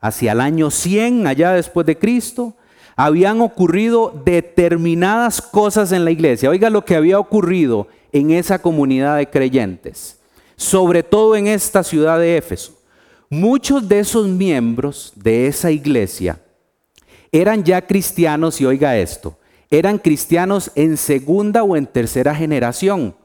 Hacia 0.00 0.32
el 0.32 0.40
año 0.40 0.70
100, 0.70 1.26
allá 1.26 1.52
después 1.52 1.86
de 1.86 1.98
Cristo, 1.98 2.56
habían 2.96 3.40
ocurrido 3.40 4.12
determinadas 4.24 5.42
cosas 5.42 5.92
en 5.92 6.04
la 6.04 6.10
iglesia. 6.10 6.50
Oiga 6.50 6.70
lo 6.70 6.84
que 6.84 6.96
había 6.96 7.18
ocurrido 7.18 7.88
en 8.12 8.30
esa 8.30 8.60
comunidad 8.60 9.16
de 9.16 9.28
creyentes, 9.28 10.18
sobre 10.56 11.02
todo 11.02 11.34
en 11.36 11.46
esta 11.46 11.82
ciudad 11.82 12.18
de 12.18 12.36
Éfeso. 12.36 12.78
Muchos 13.28 13.88
de 13.88 13.98
esos 13.98 14.28
miembros 14.28 15.12
de 15.16 15.48
esa 15.48 15.70
iglesia 15.70 16.38
eran 17.32 17.64
ya 17.64 17.84
cristianos, 17.84 18.60
y 18.60 18.66
oiga 18.66 18.96
esto, 18.96 19.36
eran 19.70 19.98
cristianos 19.98 20.70
en 20.76 20.96
segunda 20.96 21.64
o 21.64 21.76
en 21.76 21.86
tercera 21.86 22.32
generación, 22.32 23.16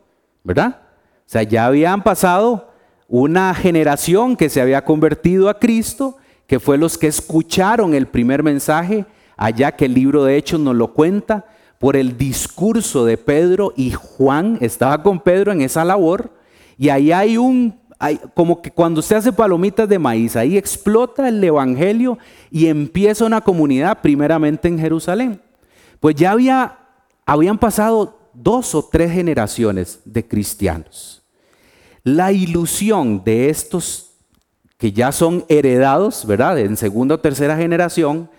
¿verdad? 0.44 0.82
O 1.28 1.32
sea, 1.32 1.44
ya 1.44 1.68
habían 1.68 2.02
pasado 2.02 2.72
una 3.08 3.54
generación 3.54 4.36
que 4.36 4.50
se 4.50 4.62
había 4.62 4.84
convertido 4.84 5.48
a 5.48 5.60
Cristo, 5.60 6.18
que 6.48 6.60
fue 6.60 6.80
los 6.80 6.98
que 6.98 7.06
escucharon 7.06 7.94
el 7.94 8.08
primer 8.08 8.42
mensaje 8.42 9.06
allá 9.40 9.72
que 9.72 9.86
el 9.86 9.94
libro 9.94 10.26
de 10.26 10.36
Hechos 10.36 10.60
nos 10.60 10.76
lo 10.76 10.94
cuenta, 10.94 11.46
por 11.80 11.96
el 11.96 12.18
discurso 12.18 13.06
de 13.06 13.18
Pedro 13.18 13.72
y 13.78 13.92
Juan, 13.92 14.58
estaba 14.60 15.02
con 15.02 15.22
Pedro 15.22 15.54
en 15.54 15.62
esa 15.62 15.86
labor, 15.86 16.30
y 16.78 16.90
ahí 16.90 17.14
hay 17.14 17.38
un, 17.38 17.80
hay, 18.00 18.20
como 18.34 18.62
que 18.62 18.70
cuando 18.70 19.00
usted 19.00 19.16
hace 19.16 19.32
palomitas 19.32 19.88
de 19.88 19.98
maíz, 19.98 20.36
ahí 20.36 20.58
explota 20.58 21.30
el 21.30 21.42
Evangelio 21.42 22.18
y 22.52 22.68
empieza 22.68 23.26
una 23.26 23.40
comunidad 23.40 24.02
primeramente 24.02 24.68
en 24.68 24.78
Jerusalén. 24.78 25.42
Pues 26.02 26.16
ya 26.16 26.32
había, 26.32 26.78
habían 27.26 27.58
pasado 27.58 28.20
dos 28.34 28.76
o 28.76 28.84
tres 28.84 29.14
generaciones 29.14 30.02
de 30.04 30.28
cristianos. 30.28 31.24
La 32.04 32.34
ilusión 32.34 33.24
de 33.24 33.50
estos 33.50 34.12
que 34.78 34.92
ya 34.92 35.14
son 35.14 35.46
heredados, 35.48 36.26
¿verdad? 36.26 36.60
En 36.60 36.76
segunda 36.76 37.16
o 37.16 37.20
tercera 37.20 37.56
generación, 37.56 38.30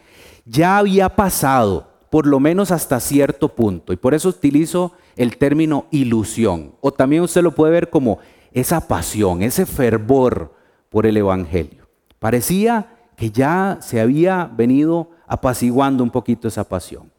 ya 0.50 0.78
había 0.78 1.14
pasado, 1.14 1.88
por 2.11 2.26
lo 2.26 2.40
menos 2.40 2.73
hasta 2.73 2.99
cierto 2.99 3.50
punto. 3.50 3.92
Y 3.92 3.97
por 3.97 4.14
eso 4.14 4.28
utilizo 4.28 4.92
el 5.16 5.37
término 5.37 5.87
ilusión. 5.92 6.75
O 6.80 6.92
también 6.92 7.23
usted 7.23 7.42
lo 7.42 7.54
puede 7.54 7.73
ver 7.73 7.88
como 7.88 8.19
esa 8.52 8.88
pasión, 8.88 9.42
ese 9.42 9.64
fervor 9.64 10.52
por 10.88 11.07
el 11.07 11.16
Evangelio. 11.16 11.88
Parecía 12.19 12.97
que 13.16 13.30
ya 13.30 13.78
se 13.80 14.00
había 14.00 14.50
venido 14.52 15.11
apaciguando 15.26 16.02
un 16.02 16.11
poquito 16.11 16.49
esa 16.49 16.64
pasión. 16.64 17.12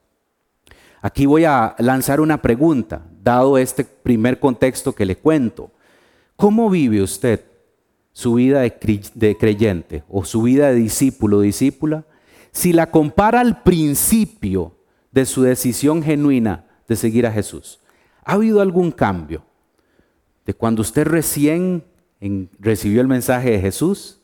Aquí 1.02 1.26
voy 1.26 1.46
a 1.46 1.74
lanzar 1.80 2.20
una 2.20 2.42
pregunta, 2.42 3.02
dado 3.24 3.58
este 3.58 3.86
primer 3.86 4.40
contexto 4.40 4.94
que 4.94 5.06
le 5.06 5.16
cuento. 5.16 5.72
¿Cómo 6.36 6.70
vive 6.70 7.02
usted 7.02 7.46
su 8.12 8.34
vida 8.34 8.60
de 8.60 9.38
creyente 9.40 10.04
o 10.10 10.26
su 10.26 10.42
vida 10.42 10.68
de 10.68 10.76
discípulo 10.76 11.38
o 11.38 11.42
discípula 11.42 12.04
si 12.52 12.74
la 12.74 12.92
compara 12.92 13.40
al 13.40 13.64
principio 13.64 14.76
de 15.12 15.26
su 15.26 15.42
decisión 15.42 16.04
genuina 16.04 16.66
de 16.88 16.96
seguir 16.96 17.26
a 17.26 17.32
Jesús, 17.32 17.80
¿ha 18.24 18.34
habido 18.34 18.62
algún 18.62 18.92
cambio? 18.92 19.44
De 20.46 20.54
cuando 20.54 20.82
usted 20.82 21.06
recién 21.06 21.84
recibió 22.60 23.02
el 23.02 23.08
mensaje 23.08 23.52
de 23.52 23.60
Jesús, 23.60 24.20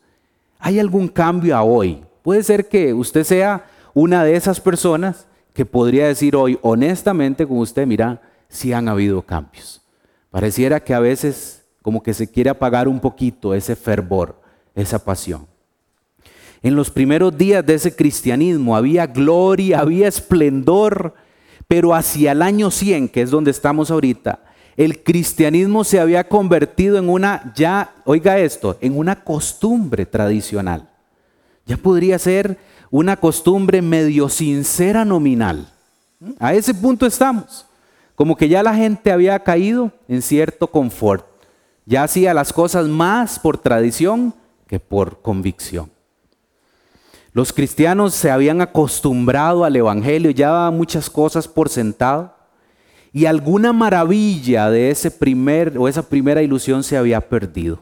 ¿hay 0.60 0.80
algún 0.80 1.08
cambio 1.08 1.56
a 1.56 1.64
hoy? 1.64 2.04
Puede 2.22 2.44
ser 2.44 2.68
que 2.68 2.94
usted 2.94 3.24
sea 3.24 3.66
una 3.94 4.24
de 4.24 4.36
esas 4.36 4.60
personas 4.60 5.28
que 5.54 5.66
podría 5.66 6.08
decir 6.08 6.36
hoy 6.36 6.60
honestamente 6.62 7.48
con 7.48 7.58
usted, 7.58 7.88
mira, 7.88 8.22
sí 8.50 8.74
han 8.74 8.90
habido 8.90 9.22
cambios. 9.22 9.82
Pareciera 10.30 10.80
que 10.80 10.94
a 10.94 11.00
veces 11.00 11.66
como 11.82 12.04
que 12.04 12.14
se 12.14 12.30
quiere 12.30 12.50
apagar 12.50 12.88
un 12.88 13.00
poquito 13.00 13.54
ese 13.54 13.76
fervor, 13.76 14.40
esa 14.76 15.04
pasión. 15.04 15.48
En 16.62 16.76
los 16.76 16.90
primeros 16.90 17.38
días 17.38 17.66
de 17.66 17.76
ese 17.76 17.96
cristianismo 17.96 18.76
había 18.76 19.08
gloria, 19.08 19.80
había 19.80 20.08
esplendor, 20.08 21.14
pero 21.68 21.94
hacia 21.94 22.32
el 22.32 22.42
año 22.42 22.72
100, 22.72 23.10
que 23.10 23.22
es 23.22 23.30
donde 23.30 23.52
estamos 23.52 23.92
ahorita, 23.92 24.40
el 24.76 25.04
cristianismo 25.04 25.84
se 25.84 26.00
había 26.00 26.28
convertido 26.28 26.98
en 26.98 27.10
una, 27.10 27.52
ya, 27.56 27.96
oiga 28.06 28.38
esto, 28.38 28.78
en 28.80 28.98
una 28.98 29.24
costumbre 29.24 30.06
tradicional. 30.06 30.90
Ya 31.66 31.78
podría 31.78 32.20
ser 32.20 32.58
una 32.92 33.18
costumbre 33.18 33.82
medio 33.82 34.30
sincera 34.30 35.04
nominal. 35.04 35.68
A 36.40 36.54
ese 36.54 36.74
punto 36.74 37.06
estamos. 37.06 37.66
Como 38.16 38.36
que 38.36 38.50
ya 38.50 38.64
la 38.64 38.74
gente 38.74 39.12
había 39.12 39.40
caído 39.40 39.92
en 40.08 40.22
cierto 40.22 40.68
confort. 40.68 41.26
Ya 41.86 42.04
hacía 42.04 42.34
las 42.34 42.54
cosas 42.54 42.88
más 42.88 43.40
por 43.40 43.58
tradición 43.58 44.34
que 44.68 44.80
por 44.80 45.22
convicción. 45.22 45.92
Los 47.34 47.54
cristianos 47.54 48.14
se 48.14 48.32
habían 48.32 48.62
acostumbrado 48.62 49.64
al 49.64 49.76
Evangelio, 49.76 50.32
ya 50.32 50.50
daban 50.50 50.78
muchas 50.78 51.10
cosas 51.10 51.48
por 51.48 51.70
sentado 51.70 52.38
y 53.14 53.26
alguna 53.26 53.74
maravilla 53.74 54.70
de 54.70 54.92
ese 54.92 55.12
primer 55.12 55.78
o 55.78 55.88
esa 55.88 56.04
primera 56.04 56.42
ilusión 56.42 56.84
se 56.84 56.98
había 56.98 57.22
perdido. 57.22 57.80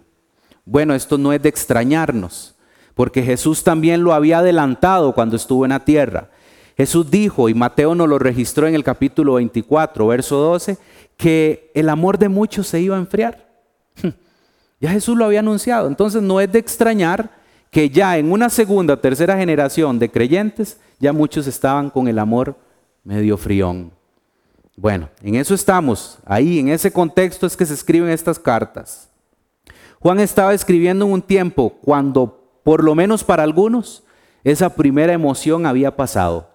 Bueno, 0.63 0.95
esto 0.95 1.17
no 1.17 1.33
es 1.33 1.41
de 1.41 1.49
extrañarnos, 1.49 2.55
porque 2.93 3.21
Jesús 3.21 3.63
también 3.63 4.03
lo 4.03 4.13
había 4.13 4.39
adelantado 4.39 5.13
cuando 5.13 5.35
estuvo 5.35 5.65
en 5.65 5.71
la 5.71 5.83
tierra. 5.83 6.29
Jesús 6.77 7.09
dijo, 7.09 7.49
y 7.49 7.53
Mateo 7.53 7.95
nos 7.95 8.09
lo 8.09 8.19
registró 8.19 8.67
en 8.67 8.75
el 8.75 8.83
capítulo 8.83 9.33
24, 9.33 10.07
verso 10.07 10.37
12, 10.37 10.77
que 11.17 11.71
el 11.73 11.89
amor 11.89 12.17
de 12.17 12.29
muchos 12.29 12.67
se 12.67 12.79
iba 12.81 12.95
a 12.95 12.99
enfriar. 12.99 13.45
Ya 14.81 14.91
Jesús 14.91 15.17
lo 15.17 15.23
había 15.23 15.39
anunciado, 15.39 15.87
entonces 15.87 16.21
no 16.21 16.41
es 16.41 16.51
de 16.51 16.59
extrañar 16.59 17.31
que 17.75 17.89
ya 17.89 18.17
en 18.17 18.31
una 18.31 18.49
segunda 18.49 18.95
tercera 18.95 19.35
generación 19.35 19.99
de 19.99 20.09
creyentes, 20.09 20.79
ya 20.97 21.11
muchos 21.11 21.45
estaban 21.45 21.89
con 21.89 22.07
el 22.07 22.19
amor 22.19 22.55
medio 23.03 23.37
frión. 23.37 23.91
Bueno, 24.77 25.09
en 25.21 25.35
eso 25.35 25.53
estamos. 25.53 26.17
Ahí, 26.23 26.59
en 26.59 26.69
ese 26.69 26.89
contexto 26.89 27.45
es 27.45 27.57
que 27.57 27.65
se 27.65 27.73
escriben 27.73 28.11
estas 28.11 28.39
cartas. 28.39 29.09
Juan 29.99 30.21
estaba 30.21 30.53
escribiendo 30.53 31.03
en 31.03 31.11
un 31.11 31.21
tiempo 31.21 31.73
cuando, 31.81 32.61
por 32.63 32.81
lo 32.81 32.95
menos 32.95 33.25
para 33.25 33.43
algunos, 33.43 34.05
esa 34.45 34.69
primera 34.73 35.11
emoción 35.11 35.65
había 35.65 35.97
pasado 35.97 36.51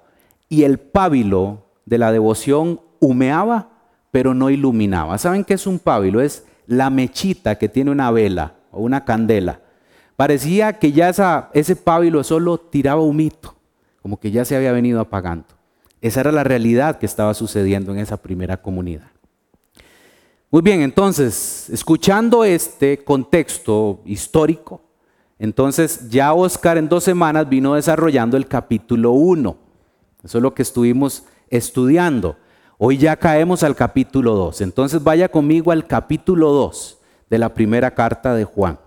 y 0.48 0.62
el 0.62 0.78
pábilo 0.78 1.66
de 1.84 1.98
la 1.98 2.12
devoción 2.12 2.80
humeaba, 2.98 3.68
pero 4.10 4.32
no 4.32 4.48
iluminaba. 4.48 5.18
¿Saben 5.18 5.44
qué 5.44 5.52
es 5.52 5.66
un 5.66 5.80
pábilo? 5.80 6.22
Es 6.22 6.46
la 6.66 6.88
mechita 6.88 7.58
que 7.58 7.68
tiene 7.68 7.90
una 7.90 8.10
vela 8.10 8.54
o 8.70 8.80
una 8.80 9.04
candela. 9.04 9.60
Parecía 10.20 10.78
que 10.78 10.92
ya 10.92 11.48
ese 11.54 11.76
pábilo 11.76 12.22
solo 12.24 12.58
tiraba 12.58 13.00
humito, 13.00 13.54
como 14.02 14.20
que 14.20 14.30
ya 14.30 14.44
se 14.44 14.54
había 14.54 14.70
venido 14.70 15.00
apagando. 15.00 15.46
Esa 16.02 16.20
era 16.20 16.30
la 16.30 16.44
realidad 16.44 16.98
que 16.98 17.06
estaba 17.06 17.32
sucediendo 17.32 17.90
en 17.90 18.00
esa 18.00 18.18
primera 18.18 18.58
comunidad. 18.60 19.06
Muy 20.50 20.60
bien, 20.60 20.82
entonces, 20.82 21.70
escuchando 21.70 22.44
este 22.44 23.02
contexto 23.02 24.02
histórico, 24.04 24.82
entonces 25.38 26.10
ya 26.10 26.34
Oscar 26.34 26.76
en 26.76 26.90
dos 26.90 27.02
semanas 27.02 27.48
vino 27.48 27.74
desarrollando 27.74 28.36
el 28.36 28.46
capítulo 28.46 29.12
1. 29.12 29.56
Eso 30.22 30.36
es 30.36 30.42
lo 30.42 30.52
que 30.52 30.60
estuvimos 30.60 31.24
estudiando. 31.48 32.36
Hoy 32.76 32.98
ya 32.98 33.16
caemos 33.16 33.62
al 33.62 33.74
capítulo 33.74 34.34
2. 34.34 34.60
Entonces 34.60 35.02
vaya 35.02 35.30
conmigo 35.30 35.72
al 35.72 35.86
capítulo 35.86 36.50
2 36.50 36.98
de 37.30 37.38
la 37.38 37.54
primera 37.54 37.94
carta 37.94 38.34
de 38.34 38.44
Juan. 38.44 38.78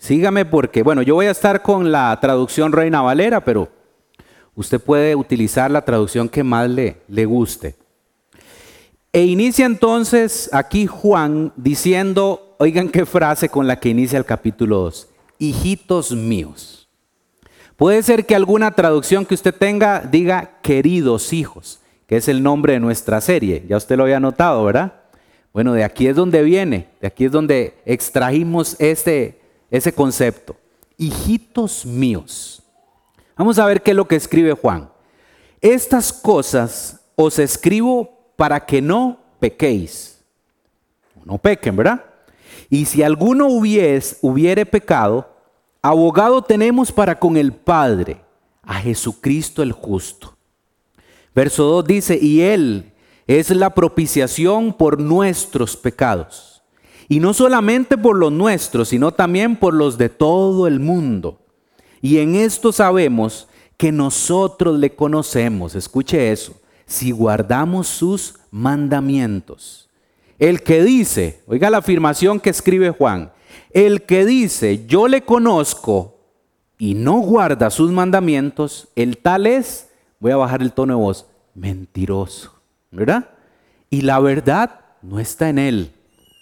Sígame 0.00 0.46
porque, 0.46 0.82
bueno, 0.82 1.02
yo 1.02 1.14
voy 1.14 1.26
a 1.26 1.30
estar 1.30 1.60
con 1.60 1.92
la 1.92 2.18
traducción 2.22 2.72
Reina 2.72 3.02
Valera, 3.02 3.44
pero 3.44 3.68
usted 4.54 4.80
puede 4.80 5.14
utilizar 5.14 5.70
la 5.70 5.84
traducción 5.84 6.30
que 6.30 6.42
más 6.42 6.70
le, 6.70 7.02
le 7.06 7.26
guste. 7.26 7.76
E 9.12 9.24
inicia 9.24 9.66
entonces 9.66 10.48
aquí 10.54 10.86
Juan 10.86 11.52
diciendo, 11.54 12.56
oigan 12.58 12.88
qué 12.88 13.04
frase 13.04 13.50
con 13.50 13.66
la 13.66 13.78
que 13.78 13.90
inicia 13.90 14.18
el 14.18 14.24
capítulo 14.24 14.78
2, 14.78 15.08
hijitos 15.38 16.12
míos. 16.12 16.88
Puede 17.76 18.02
ser 18.02 18.24
que 18.24 18.34
alguna 18.34 18.70
traducción 18.70 19.26
que 19.26 19.34
usted 19.34 19.54
tenga 19.54 20.00
diga 20.00 20.60
queridos 20.62 21.34
hijos, 21.34 21.80
que 22.06 22.16
es 22.16 22.26
el 22.26 22.42
nombre 22.42 22.72
de 22.72 22.80
nuestra 22.80 23.20
serie, 23.20 23.66
ya 23.68 23.76
usted 23.76 23.98
lo 23.98 24.04
había 24.04 24.18
notado, 24.18 24.64
¿verdad? 24.64 24.94
Bueno, 25.52 25.74
de 25.74 25.84
aquí 25.84 26.06
es 26.06 26.16
donde 26.16 26.42
viene, 26.42 26.88
de 27.02 27.06
aquí 27.06 27.26
es 27.26 27.32
donde 27.32 27.74
extrajimos 27.84 28.76
este, 28.78 29.39
ese 29.70 29.92
concepto. 29.92 30.56
Hijitos 30.96 31.86
míos. 31.86 32.62
Vamos 33.36 33.58
a 33.58 33.66
ver 33.66 33.82
qué 33.82 33.92
es 33.92 33.96
lo 33.96 34.06
que 34.06 34.16
escribe 34.16 34.52
Juan. 34.52 34.90
Estas 35.60 36.12
cosas 36.12 37.00
os 37.16 37.38
escribo 37.38 38.32
para 38.36 38.64
que 38.64 38.82
no 38.82 39.18
pequéis. 39.38 40.20
No 41.24 41.38
pequen, 41.38 41.76
¿verdad? 41.76 42.04
Y 42.68 42.84
si 42.86 43.02
alguno 43.02 43.48
hubies, 43.48 44.18
hubiere 44.22 44.64
pecado, 44.64 45.28
abogado 45.82 46.42
tenemos 46.42 46.92
para 46.92 47.18
con 47.18 47.36
el 47.36 47.52
Padre, 47.52 48.20
a 48.62 48.74
Jesucristo 48.74 49.62
el 49.62 49.72
justo. 49.72 50.36
Verso 51.34 51.64
2 51.64 51.84
dice, 51.84 52.18
y 52.20 52.42
Él 52.42 52.92
es 53.26 53.50
la 53.50 53.70
propiciación 53.70 54.72
por 54.72 55.00
nuestros 55.00 55.76
pecados. 55.76 56.59
Y 57.10 57.18
no 57.18 57.34
solamente 57.34 57.98
por 57.98 58.16
los 58.16 58.30
nuestros, 58.30 58.90
sino 58.90 59.10
también 59.10 59.56
por 59.56 59.74
los 59.74 59.98
de 59.98 60.08
todo 60.08 60.68
el 60.68 60.78
mundo. 60.78 61.40
Y 62.00 62.18
en 62.18 62.36
esto 62.36 62.70
sabemos 62.70 63.48
que 63.76 63.90
nosotros 63.90 64.78
le 64.78 64.94
conocemos. 64.94 65.74
Escuche 65.74 66.30
eso 66.30 66.54
si 66.86 67.10
guardamos 67.10 67.88
sus 67.88 68.36
mandamientos. 68.52 69.88
El 70.38 70.62
que 70.62 70.84
dice, 70.84 71.42
oiga 71.48 71.68
la 71.68 71.78
afirmación 71.78 72.38
que 72.38 72.50
escribe 72.50 72.90
Juan, 72.90 73.32
el 73.70 74.02
que 74.02 74.24
dice, 74.24 74.86
yo 74.86 75.08
le 75.08 75.22
conozco 75.22 76.16
y 76.78 76.94
no 76.94 77.18
guarda 77.18 77.70
sus 77.70 77.90
mandamientos, 77.90 78.86
el 78.94 79.18
tal 79.18 79.48
es, 79.48 79.88
voy 80.20 80.30
a 80.30 80.36
bajar 80.36 80.62
el 80.62 80.72
tono 80.72 80.94
de 80.94 81.02
voz, 81.02 81.26
mentiroso, 81.56 82.54
¿verdad? 82.92 83.30
Y 83.90 84.02
la 84.02 84.20
verdad 84.20 84.78
no 85.02 85.18
está 85.18 85.48
en 85.48 85.58
él. 85.58 85.92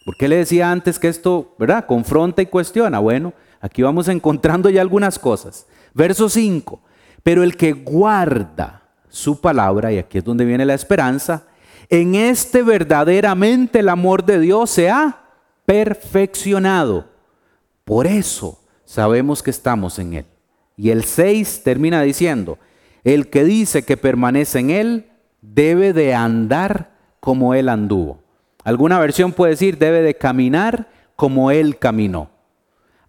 ¿Por 0.08 0.16
qué 0.16 0.26
le 0.26 0.36
decía 0.36 0.72
antes 0.72 0.98
que 0.98 1.08
esto, 1.08 1.54
¿verdad? 1.58 1.84
Confronta 1.84 2.40
y 2.40 2.46
cuestiona. 2.46 2.98
Bueno, 2.98 3.34
aquí 3.60 3.82
vamos 3.82 4.08
encontrando 4.08 4.70
ya 4.70 4.80
algunas 4.80 5.18
cosas. 5.18 5.66
Verso 5.92 6.30
5, 6.30 6.80
pero 7.22 7.42
el 7.42 7.58
que 7.58 7.74
guarda 7.74 8.84
su 9.10 9.38
palabra, 9.42 9.92
y 9.92 9.98
aquí 9.98 10.16
es 10.16 10.24
donde 10.24 10.46
viene 10.46 10.64
la 10.64 10.72
esperanza, 10.72 11.44
en 11.90 12.14
este 12.14 12.62
verdaderamente 12.62 13.80
el 13.80 13.90
amor 13.90 14.24
de 14.24 14.40
Dios 14.40 14.70
se 14.70 14.88
ha 14.88 15.24
perfeccionado. 15.66 17.10
Por 17.84 18.06
eso 18.06 18.58
sabemos 18.86 19.42
que 19.42 19.50
estamos 19.50 19.98
en 19.98 20.14
Él. 20.14 20.26
Y 20.74 20.88
el 20.88 21.04
6 21.04 21.64
termina 21.64 22.00
diciendo, 22.00 22.56
el 23.04 23.28
que 23.28 23.44
dice 23.44 23.82
que 23.82 23.98
permanece 23.98 24.60
en 24.60 24.70
Él 24.70 25.10
debe 25.42 25.92
de 25.92 26.14
andar 26.14 26.92
como 27.20 27.52
Él 27.52 27.68
anduvo. 27.68 28.26
Alguna 28.68 28.98
versión 28.98 29.32
puede 29.32 29.52
decir, 29.52 29.78
debe 29.78 30.02
de 30.02 30.14
caminar 30.14 30.90
como 31.16 31.50
Él 31.50 31.78
caminó. 31.78 32.28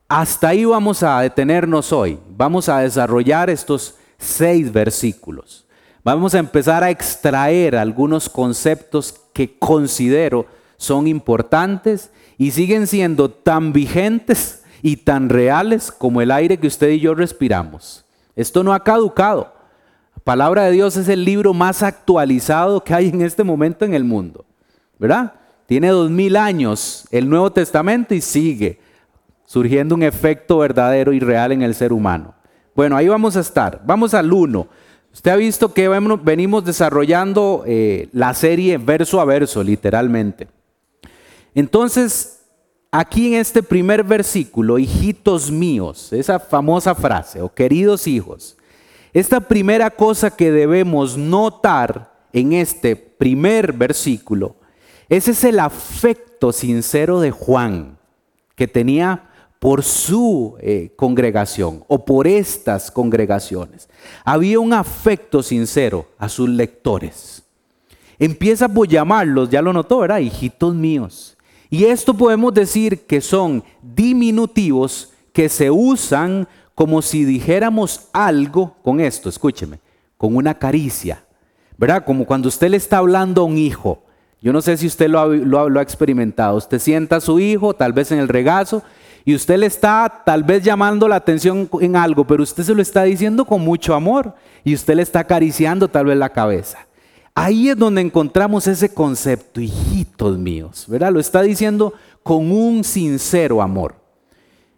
Hasta 0.08 0.48
ahí 0.48 0.64
vamos 0.64 1.04
a 1.04 1.20
detenernos 1.20 1.92
hoy. 1.92 2.18
Vamos 2.30 2.70
a 2.70 2.80
desarrollar 2.80 3.50
estos 3.50 3.96
seis 4.18 4.72
versículos. 4.72 5.68
Vamos 6.02 6.34
a 6.34 6.40
empezar 6.40 6.82
a 6.82 6.90
extraer 6.90 7.76
algunos 7.76 8.30
conceptos 8.30 9.20
que 9.34 9.60
considero 9.60 10.46
son 10.78 11.08
importantes 11.08 12.10
y 12.38 12.52
siguen 12.52 12.88
siendo 12.88 13.30
tan 13.30 13.74
vigentes 13.74 14.64
y 14.82 14.96
tan 14.96 15.28
reales 15.28 15.92
como 15.92 16.22
el 16.22 16.32
aire 16.32 16.56
que 16.56 16.68
usted 16.68 16.88
y 16.88 17.02
yo 17.02 17.16
respiramos. 17.16 18.06
Esto 18.38 18.64
no 18.64 18.74
ha 18.74 18.82
caducado. 18.82 19.54
La 20.16 20.24
palabra 20.24 20.64
de 20.64 20.72
Dios 20.72 20.96
es 20.96 21.10
el 21.10 21.26
libro 21.26 21.54
más 21.54 21.84
actualizado 21.84 22.82
que 22.82 22.94
hay 22.94 23.10
en 23.10 23.24
este 23.24 23.44
momento 23.44 23.84
en 23.84 23.94
el 23.94 24.06
mundo. 24.06 24.46
¿Verdad? 24.98 25.34
Tiene 25.70 25.90
dos 25.90 26.10
mil 26.10 26.36
años 26.36 27.06
el 27.12 27.30
Nuevo 27.30 27.52
Testamento 27.52 28.16
y 28.16 28.22
sigue 28.22 28.80
surgiendo 29.46 29.94
un 29.94 30.02
efecto 30.02 30.58
verdadero 30.58 31.14
y 31.14 31.20
real 31.20 31.52
en 31.52 31.62
el 31.62 31.76
ser 31.76 31.94
humano. 31.94 32.34
Bueno, 32.76 32.98
ahí 32.98 33.08
vamos 33.08 33.38
a 33.38 33.42
estar. 33.42 33.80
Vamos 33.86 34.16
al 34.16 34.34
uno. 34.34 34.68
Usted 35.14 35.30
ha 35.30 35.36
visto 35.36 35.72
que 35.72 35.88
venimos 35.88 36.66
desarrollando 36.66 37.66
eh, 37.68 38.10
la 38.14 38.34
serie 38.34 38.80
verso 38.80 39.22
a 39.22 39.26
verso, 39.26 39.62
literalmente. 39.62 40.48
Entonces, 41.54 42.40
aquí 42.90 43.28
en 43.28 43.40
este 43.40 43.62
primer 43.62 44.04
versículo, 44.04 44.80
hijitos 44.80 45.52
míos, 45.52 46.12
esa 46.14 46.40
famosa 46.40 46.96
frase, 46.96 47.44
o 47.44 47.54
queridos 47.54 48.08
hijos, 48.08 48.58
esta 49.14 49.40
primera 49.40 49.92
cosa 49.92 50.36
que 50.36 50.52
debemos 50.52 51.16
notar 51.16 52.12
en 52.34 52.54
este 52.54 52.96
primer 52.96 53.72
versículo, 53.72 54.56
ese 55.10 55.32
es 55.32 55.44
el 55.44 55.60
afecto 55.60 56.52
sincero 56.52 57.20
de 57.20 57.32
Juan 57.32 57.98
que 58.56 58.68
tenía 58.68 59.30
por 59.60 59.84
su 59.84 60.56
eh, 60.62 60.94
congregación 60.96 61.84
o 61.88 62.06
por 62.06 62.28
estas 62.28 62.92
congregaciones. 62.92 63.90
Había 64.24 64.60
un 64.60 64.72
afecto 64.72 65.44
sincero 65.44 66.08
a 66.18 66.30
sus 66.30 66.48
lectores. 66.48 67.44
Empieza 68.18 68.70
por 68.70 68.88
llamarlos, 68.88 69.50
ya 69.50 69.62
lo 69.62 69.74
notó, 69.74 70.00
¿verdad? 70.00 70.20
Hijitos 70.20 70.74
míos. 70.76 71.38
Y 71.70 71.86
esto 71.86 72.14
podemos 72.14 72.54
decir 72.54 73.06
que 73.06 73.22
son 73.22 73.64
diminutivos 73.82 75.14
que 75.34 75.50
se 75.50 75.70
usan 75.70 76.48
como 76.74 77.02
si 77.02 77.26
dijéramos 77.26 78.08
algo 78.14 78.76
con 78.84 79.00
esto, 79.02 79.28
escúcheme, 79.30 79.80
con 80.18 80.36
una 80.36 80.58
caricia, 80.58 81.24
¿verdad? 81.78 82.06
Como 82.06 82.26
cuando 82.26 82.48
usted 82.48 82.70
le 82.70 82.78
está 82.78 83.00
hablando 83.00 83.42
a 83.42 83.46
un 83.46 83.58
hijo. 83.58 84.04
Yo 84.42 84.54
no 84.54 84.62
sé 84.62 84.78
si 84.78 84.88
usted 84.88 85.10
lo 85.10 85.80
ha, 85.80 85.82
experimentado. 85.82 86.56
Usted 86.58 86.80
sienta 86.80 87.18
a 87.18 87.22
su 87.22 87.40
hijo, 87.40 87.74
tal 87.74 87.92
vez 87.92 88.12
en 88.12 88.20
el 88.20 88.30
regazo, 88.30 88.84
y 89.26 89.36
usted 89.36 89.58
le 89.58 89.66
está 89.66 90.24
tal 90.26 90.44
vez 90.44 90.64
llamando 90.64 91.08
la 91.08 91.18
atención 91.18 91.70
en 91.82 91.96
algo, 91.96 92.26
pero 92.26 92.44
usted 92.44 92.64
se 92.64 92.74
lo 92.74 92.82
está 92.82 93.04
diciendo 93.04 93.44
con 93.46 93.62
mucho 93.62 93.94
amor 93.94 94.34
y 94.64 94.74
usted 94.74 94.96
le 94.96 95.02
está 95.02 95.20
acariciando 95.20 95.90
tal 95.90 96.06
vez 96.06 96.18
la 96.18 96.30
cabeza. 96.30 96.88
Ahí 97.36 97.70
es 97.70 97.78
donde 97.78 98.02
encontramos 98.02 98.66
ese 98.68 98.94
concepto, 98.94 99.62
hijitos 99.62 100.38
míos, 100.38 100.86
¿verdad? 100.88 101.12
Lo 101.12 101.20
está 101.20 101.42
diciendo 101.42 101.94
con 102.24 102.52
un 102.52 102.84
sincero 102.84 103.62
amor. 103.62 103.96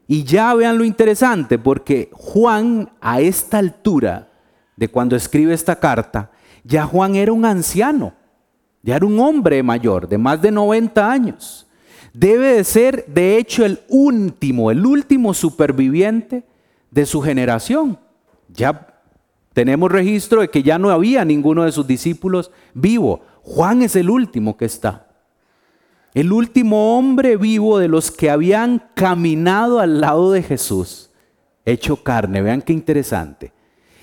Y 0.07 0.23
ya 0.23 0.53
vean 0.53 0.77
lo 0.77 0.83
interesante, 0.83 1.57
porque 1.57 2.09
Juan 2.11 2.91
a 2.99 3.21
esta 3.21 3.59
altura 3.59 4.29
de 4.75 4.89
cuando 4.89 5.15
escribe 5.15 5.53
esta 5.53 5.77
carta, 5.77 6.31
ya 6.63 6.85
Juan 6.85 7.15
era 7.15 7.31
un 7.31 7.45
anciano, 7.45 8.13
ya 8.83 8.95
era 8.95 9.05
un 9.05 9.19
hombre 9.19 9.61
mayor, 9.63 10.07
de 10.07 10.17
más 10.17 10.41
de 10.41 10.51
90 10.51 11.11
años 11.11 11.67
debe 12.13 12.55
de 12.55 12.63
ser 12.63 13.05
de 13.07 13.37
hecho 13.37 13.65
el 13.65 13.79
último, 13.87 14.71
el 14.71 14.85
último 14.85 15.33
superviviente 15.33 16.43
de 16.89 17.05
su 17.05 17.21
generación. 17.21 17.99
Ya 18.49 19.01
tenemos 19.53 19.91
registro 19.91 20.41
de 20.41 20.49
que 20.49 20.63
ya 20.63 20.77
no 20.77 20.89
había 20.89 21.23
ninguno 21.25 21.63
de 21.63 21.71
sus 21.71 21.87
discípulos 21.87 22.51
vivo. 22.73 23.21
Juan 23.43 23.81
es 23.81 23.95
el 23.95 24.09
último 24.09 24.57
que 24.57 24.65
está. 24.65 25.07
El 26.13 26.33
último 26.33 26.97
hombre 26.97 27.37
vivo 27.37 27.79
de 27.79 27.87
los 27.87 28.11
que 28.11 28.29
habían 28.29 28.83
caminado 28.95 29.79
al 29.79 30.01
lado 30.01 30.33
de 30.33 30.43
Jesús, 30.43 31.09
hecho 31.63 32.03
carne. 32.03 32.41
Vean 32.41 32.61
qué 32.61 32.73
interesante. 32.73 33.53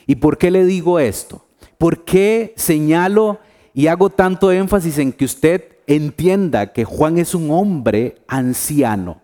¿Y 0.06 0.16
por 0.16 0.38
qué 0.38 0.50
le 0.50 0.64
digo 0.64 0.98
esto? 0.98 1.44
¿Por 1.76 2.06
qué 2.06 2.54
señalo 2.56 3.40
y 3.78 3.86
hago 3.86 4.10
tanto 4.10 4.50
énfasis 4.50 4.98
en 4.98 5.12
que 5.12 5.24
usted 5.24 5.62
entienda 5.86 6.72
que 6.72 6.84
Juan 6.84 7.16
es 7.16 7.32
un 7.32 7.52
hombre 7.52 8.16
anciano? 8.26 9.20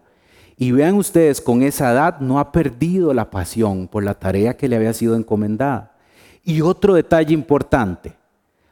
Y 0.57 0.71
vean 0.71 0.95
ustedes, 0.95 1.41
con 1.41 1.65
esa 1.65 1.91
edad 1.91 2.21
no 2.21 2.39
ha 2.39 2.53
perdido 2.53 3.13
la 3.15 3.33
pasión 3.33 3.89
por 3.89 4.05
la 4.05 4.15
tarea 4.15 4.57
que 4.57 4.69
le 4.69 4.77
había 4.77 4.93
sido 4.93 5.17
encomendada. 5.17 5.97
Y 6.45 6.61
otro 6.61 6.95
detalle 6.95 7.35
importante, 7.35 8.13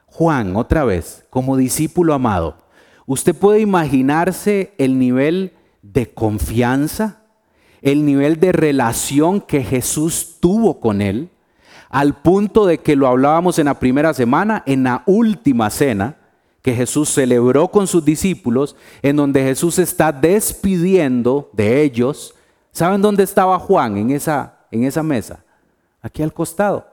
Juan, 0.06 0.54
otra 0.54 0.84
vez, 0.84 1.24
como 1.30 1.56
discípulo 1.56 2.14
amado, 2.14 2.58
usted 3.04 3.34
puede 3.34 3.58
imaginarse 3.58 4.74
el 4.78 5.00
nivel 5.00 5.52
de 5.82 6.12
confianza, 6.14 7.22
el 7.80 8.06
nivel 8.06 8.38
de 8.38 8.52
relación 8.52 9.40
que 9.40 9.64
Jesús 9.64 10.36
tuvo 10.38 10.78
con 10.78 11.02
él, 11.02 11.30
al 11.92 12.14
punto 12.14 12.66
de 12.66 12.78
que 12.78 12.96
lo 12.96 13.06
hablábamos 13.06 13.58
en 13.58 13.66
la 13.66 13.78
primera 13.78 14.14
semana, 14.14 14.62
en 14.66 14.82
la 14.82 15.02
última 15.06 15.68
cena 15.70 16.16
que 16.62 16.74
Jesús 16.74 17.10
celebró 17.10 17.68
con 17.68 17.86
sus 17.86 18.02
discípulos, 18.04 18.76
en 19.02 19.16
donde 19.16 19.42
Jesús 19.42 19.78
está 19.78 20.10
despidiendo 20.10 21.50
de 21.52 21.82
ellos. 21.82 22.34
¿Saben 22.72 23.02
dónde 23.02 23.24
estaba 23.24 23.58
Juan 23.58 23.98
en 23.98 24.10
esa, 24.10 24.58
en 24.70 24.84
esa 24.84 25.02
mesa? 25.02 25.44
Aquí 26.00 26.22
al 26.22 26.32
costado. 26.32 26.86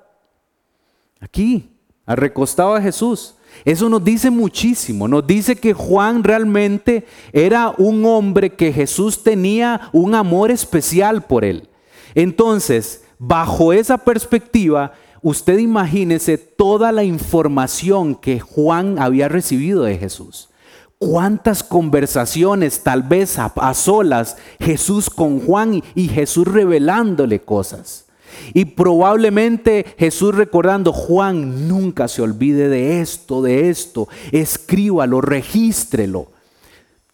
Aquí, 1.22 1.72
al 2.06 2.18
recostado 2.18 2.76
de 2.76 2.82
Jesús. 2.82 3.36
Eso 3.64 3.88
nos 3.88 4.04
dice 4.04 4.30
muchísimo. 4.30 5.08
Nos 5.08 5.26
dice 5.26 5.56
que 5.56 5.74
Juan 5.74 6.26
realmente 6.26 7.06
era 7.32 7.74
un 7.78 8.04
hombre 8.06 8.50
que 8.50 8.74
Jesús 8.74 9.24
tenía 9.24 9.90
un 9.94 10.14
amor 10.14 10.52
especial 10.52 11.22
por 11.22 11.46
él. 11.46 11.70
Entonces, 12.16 13.06
bajo 13.20 13.74
esa 13.74 14.00
perspectiva, 14.00 14.94
usted 15.22 15.60
imagínese 15.60 16.38
toda 16.38 16.92
la 16.92 17.04
información 17.04 18.16
que 18.16 18.40
Juan 18.40 18.98
había 18.98 19.28
recibido 19.28 19.84
de 19.84 19.98
Jesús. 19.98 20.50
¿Cuántas 20.98 21.64
conversaciones, 21.64 22.82
tal 22.84 23.04
vez 23.04 23.38
a, 23.38 23.74
solas, 23.74 24.38
Jesús 24.60 25.10
con 25.10 25.40
Juan 25.40 25.82
y 25.96 26.08
Jesús 26.08 26.46
revelándole 26.46 27.42
cosas? 27.42 28.06
Y 28.54 28.66
probablemente 28.66 29.86
Jesús 29.98 30.36
recordando, 30.36 30.92
Juan, 30.92 31.68
nunca 31.68 32.08
se 32.08 32.22
olvide 32.22 32.68
de 32.68 33.02
esto, 33.02 33.42
de 33.42 33.70
esto, 33.70 34.08
escríbalo, 34.32 35.22
regístrelo. 35.22 36.28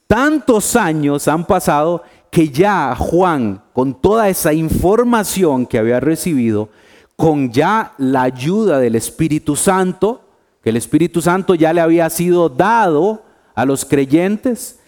Tantos 0.08 0.76
años 0.76 1.28
han 1.28 1.46
pasado 1.46 2.04
que 2.36 2.50
ya 2.50 2.94
Juan, 2.98 3.62
con 3.72 3.94
toda 3.94 4.28
esa 4.28 4.52
información 4.52 5.66
que 5.66 5.78
había 5.78 6.02
recibido, 6.02 6.68
con 7.16 7.50
ya 7.50 7.94
la 7.98 8.24
ayuda 8.24 8.78
del 8.78 8.96
Espíritu 8.96 9.56
Santo, 9.56 10.20
que 10.62 10.72
el 10.72 10.76
Espíritu 10.76 11.22
Santo 11.22 11.56
ya 11.56 11.72
le 11.72 11.80
había 11.80 12.10
sido 12.10 12.50
dado 12.50 13.24
a 13.56 13.64
los 13.64 13.86
creyentes, 13.86 14.80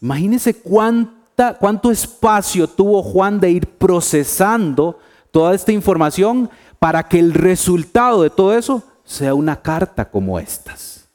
imagínense 0.00 0.54
cuánta, 0.54 1.58
cuánto 1.58 1.90
espacio 1.90 2.66
tuvo 2.66 3.02
Juan 3.02 3.38
de 3.38 3.50
ir 3.50 3.66
procesando 3.68 4.98
toda 5.30 5.54
esta 5.54 5.72
información 5.72 6.48
para 6.78 7.06
que 7.06 7.18
el 7.18 7.34
resultado 7.34 8.22
de 8.22 8.30
todo 8.30 8.56
eso 8.56 8.82
sea 9.04 9.34
una 9.34 9.60
carta 9.60 10.10
como 10.10 10.38
estas. 10.38 11.06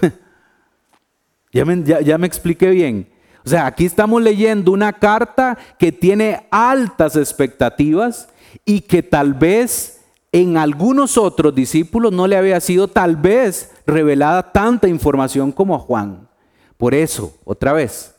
ya, 1.52 1.64
me, 1.64 1.84
ya 1.84 2.18
me 2.18 2.26
expliqué 2.26 2.70
bien. 2.70 3.12
O 3.44 3.48
sea, 3.48 3.66
aquí 3.66 3.84
estamos 3.84 4.22
leyendo 4.22 4.72
una 4.72 4.92
carta 4.92 5.58
que 5.78 5.92
tiene 5.92 6.46
altas 6.50 7.16
expectativas 7.16 8.28
y 8.64 8.80
que 8.80 9.02
tal 9.02 9.34
vez 9.34 10.00
en 10.30 10.56
algunos 10.56 11.18
otros 11.18 11.54
discípulos 11.54 12.12
no 12.12 12.26
le 12.26 12.36
había 12.36 12.60
sido 12.60 12.88
tal 12.88 13.16
vez 13.16 13.72
revelada 13.86 14.52
tanta 14.52 14.88
información 14.88 15.52
como 15.52 15.74
a 15.74 15.78
Juan. 15.78 16.28
Por 16.76 16.94
eso, 16.94 17.34
otra 17.44 17.72
vez, 17.72 18.14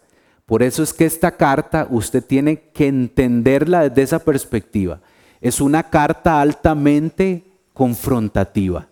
por 0.45 0.61
eso 0.61 0.83
es 0.83 0.93
que 0.93 1.05
esta 1.05 1.31
carta 1.31 1.87
usted 1.89 2.23
tiene 2.23 2.69
que 2.73 2.87
entenderla 2.87 3.89
desde 3.89 4.01
esa 4.01 4.19
perspectiva 4.19 4.99
es 5.43 5.59
una 5.59 5.83
carta 5.83 6.39
altamente 6.39 7.43
confrontativa. 7.73 8.87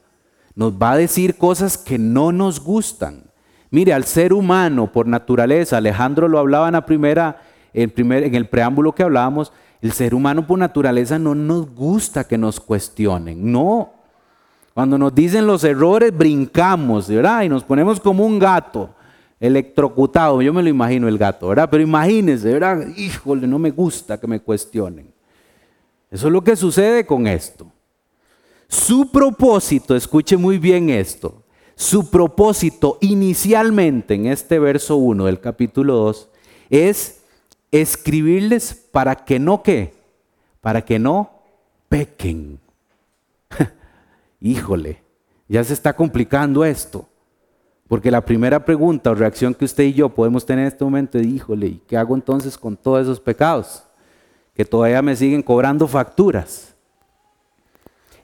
Nos 0.54 0.74
va 0.74 0.92
a 0.92 0.98
decir 0.98 1.38
cosas 1.38 1.78
que 1.78 1.98
no 1.98 2.34
nos 2.34 2.60
gustan. 2.60 3.31
Mire, 3.72 3.94
al 3.94 4.04
ser 4.04 4.34
humano 4.34 4.92
por 4.92 5.08
naturaleza, 5.08 5.78
Alejandro 5.78 6.28
lo 6.28 6.38
hablaba 6.40 6.68
en 6.68 6.74
la 6.74 6.86
primera, 6.86 7.42
primer, 7.96 8.24
en 8.24 8.36
el 8.36 8.48
preámbulo 8.48 8.94
que 8.94 9.04
hablábamos, 9.04 9.52
el 9.82 9.94
ser 9.94 10.14
humano 10.14 10.46
por 10.46 10.60
naturaleza 10.60 11.18
no 11.18 11.34
nos 11.34 11.74
gusta 11.74 12.26
que 12.26 12.38
nos 12.38 12.60
cuestionen. 12.60 13.52
No. 13.52 13.94
Cuando 14.74 14.98
nos 14.98 15.16
dicen 15.16 15.48
los 15.48 15.64
errores, 15.64 16.16
brincamos, 16.16 17.08
¿verdad? 17.08 17.44
Y 17.44 17.50
nos 17.50 17.64
ponemos 17.64 18.00
como 18.00 18.26
un 18.26 18.40
gato 18.40 18.94
electrocutado. 19.40 20.42
Yo 20.42 20.54
me 20.54 20.62
lo 20.62 20.70
imagino 20.70 21.08
el 21.08 21.18
gato, 21.18 21.48
¿verdad? 21.48 21.70
Pero 21.70 21.82
imagínense, 21.82 22.54
¿verdad? 22.54 22.86
Híjole, 22.96 23.48
no 23.48 23.58
me 23.58 23.72
gusta 23.72 24.20
que 24.20 24.28
me 24.28 24.40
cuestionen. 24.40 25.12
Eso 26.12 26.28
es 26.28 26.34
lo 26.34 26.44
que 26.44 26.56
sucede 26.56 27.06
con 27.06 27.26
esto. 27.26 27.72
Su 28.68 29.12
propósito, 29.12 29.96
escuche 29.96 30.38
muy 30.38 30.58
bien 30.58 30.90
esto, 30.90 31.41
su 31.82 32.12
propósito 32.12 33.00
inicialmente 33.02 34.14
en 34.14 34.28
este 34.28 34.60
verso 34.60 34.98
1 34.98 35.26
del 35.26 35.40
capítulo 35.40 35.96
2 35.96 36.30
es 36.70 37.22
escribirles 37.72 38.76
para 38.76 39.16
que 39.16 39.40
no 39.40 39.64
qué, 39.64 39.96
para 40.62 40.86
que 40.86 41.00
no 41.00 41.32
pequen. 41.90 42.60
Híjole, 44.40 45.02
ya 45.50 45.64
se 45.64 45.74
está 45.74 45.94
complicando 45.94 46.64
esto. 46.64 47.08
Porque 47.88 48.12
la 48.12 48.24
primera 48.24 48.64
pregunta 48.64 49.10
o 49.10 49.16
reacción 49.16 49.56
que 49.56 49.66
usted 49.66 49.86
y 49.86 49.94
yo 49.94 50.10
podemos 50.10 50.46
tener 50.46 50.62
en 50.62 50.68
este 50.68 50.86
momento 50.86 51.18
es, 51.18 51.26
híjole, 51.26 51.66
¿y 51.66 51.82
qué 51.88 51.98
hago 51.98 52.16
entonces 52.16 52.58
con 52.58 52.78
todos 52.78 53.02
esos 53.02 53.20
pecados? 53.20 53.84
que 54.54 54.66
todavía 54.66 55.02
me 55.02 55.16
siguen 55.16 55.42
cobrando 55.42 55.88
facturas. 55.88 56.76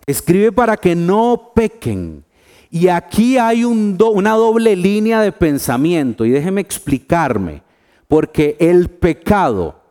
Escribe 0.06 0.52
para 0.52 0.78
que 0.78 0.96
no 0.96 1.52
pequen. 1.56 2.24
Y 2.70 2.88
aquí 2.90 3.38
hay 3.38 3.64
una 3.64 4.34
doble 4.34 4.76
línea 4.76 5.22
de 5.22 5.32
pensamiento. 5.32 6.26
Y 6.26 6.32
déjeme 6.32 6.62
explicarme. 6.62 7.62
Porque 8.08 8.56
el 8.60 8.90
pecado 8.90 9.82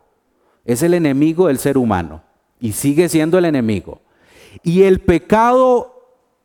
es 0.64 0.82
el 0.82 0.94
enemigo 0.94 1.48
del 1.48 1.58
ser 1.58 1.78
humano. 1.78 2.22
Y 2.60 2.72
sigue 2.72 3.08
siendo 3.08 3.38
el 3.38 3.44
enemigo. 3.44 4.00
Y 4.62 4.82
el 4.82 5.00
pecado 5.00 5.92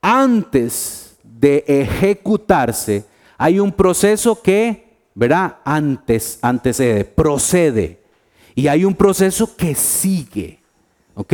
antes 0.01 1.17
de 1.23 1.63
ejecutarse, 1.67 3.05
hay 3.37 3.59
un 3.59 3.71
proceso 3.71 4.41
que, 4.41 4.89
¿verdad? 5.15 5.57
Antes, 5.63 6.39
antecede, 6.41 7.05
procede. 7.05 8.01
Y 8.55 8.67
hay 8.67 8.85
un 8.85 8.95
proceso 8.95 9.55
que 9.55 9.75
sigue. 9.75 10.59
¿Ok? 11.15 11.33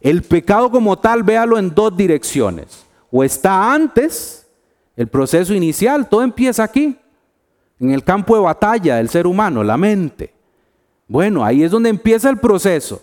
El 0.00 0.22
pecado 0.22 0.70
como 0.70 0.98
tal, 0.98 1.22
véalo 1.22 1.58
en 1.58 1.74
dos 1.74 1.96
direcciones. 1.96 2.86
O 3.10 3.24
está 3.24 3.72
antes, 3.72 4.46
el 4.96 5.08
proceso 5.08 5.54
inicial, 5.54 6.08
todo 6.08 6.22
empieza 6.22 6.62
aquí, 6.62 6.96
en 7.78 7.90
el 7.90 8.04
campo 8.04 8.36
de 8.36 8.42
batalla 8.42 8.96
del 8.96 9.08
ser 9.08 9.26
humano, 9.26 9.64
la 9.64 9.76
mente. 9.76 10.32
Bueno, 11.08 11.44
ahí 11.44 11.64
es 11.64 11.70
donde 11.70 11.90
empieza 11.90 12.30
el 12.30 12.38
proceso. 12.38 13.02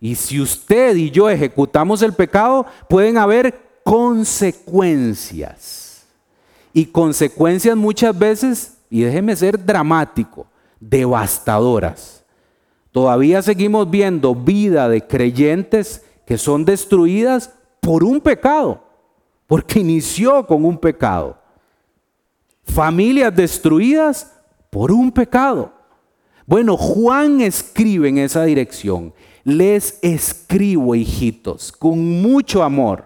Y 0.00 0.14
si 0.14 0.40
usted 0.40 0.94
y 0.94 1.10
yo 1.10 1.28
ejecutamos 1.28 2.02
el 2.02 2.12
pecado, 2.12 2.66
pueden 2.88 3.18
haber 3.18 3.60
consecuencias. 3.82 6.04
Y 6.72 6.86
consecuencias 6.86 7.76
muchas 7.76 8.16
veces, 8.16 8.74
y 8.90 9.00
déjeme 9.00 9.34
ser 9.34 9.64
dramático, 9.64 10.46
devastadoras. 10.78 12.22
Todavía 12.92 13.42
seguimos 13.42 13.90
viendo 13.90 14.34
vida 14.34 14.88
de 14.88 15.06
creyentes 15.06 16.02
que 16.26 16.38
son 16.38 16.64
destruidas 16.64 17.52
por 17.80 18.04
un 18.04 18.20
pecado, 18.20 18.84
porque 19.48 19.80
inició 19.80 20.46
con 20.46 20.64
un 20.64 20.78
pecado. 20.78 21.36
Familias 22.62 23.34
destruidas 23.34 24.30
por 24.70 24.92
un 24.92 25.10
pecado. 25.10 25.72
Bueno, 26.46 26.76
Juan 26.76 27.40
escribe 27.40 28.10
en 28.10 28.18
esa 28.18 28.44
dirección. 28.44 29.14
Les 29.44 29.98
escribo, 30.02 30.94
hijitos, 30.94 31.72
con 31.72 31.98
mucho 32.20 32.62
amor, 32.62 33.04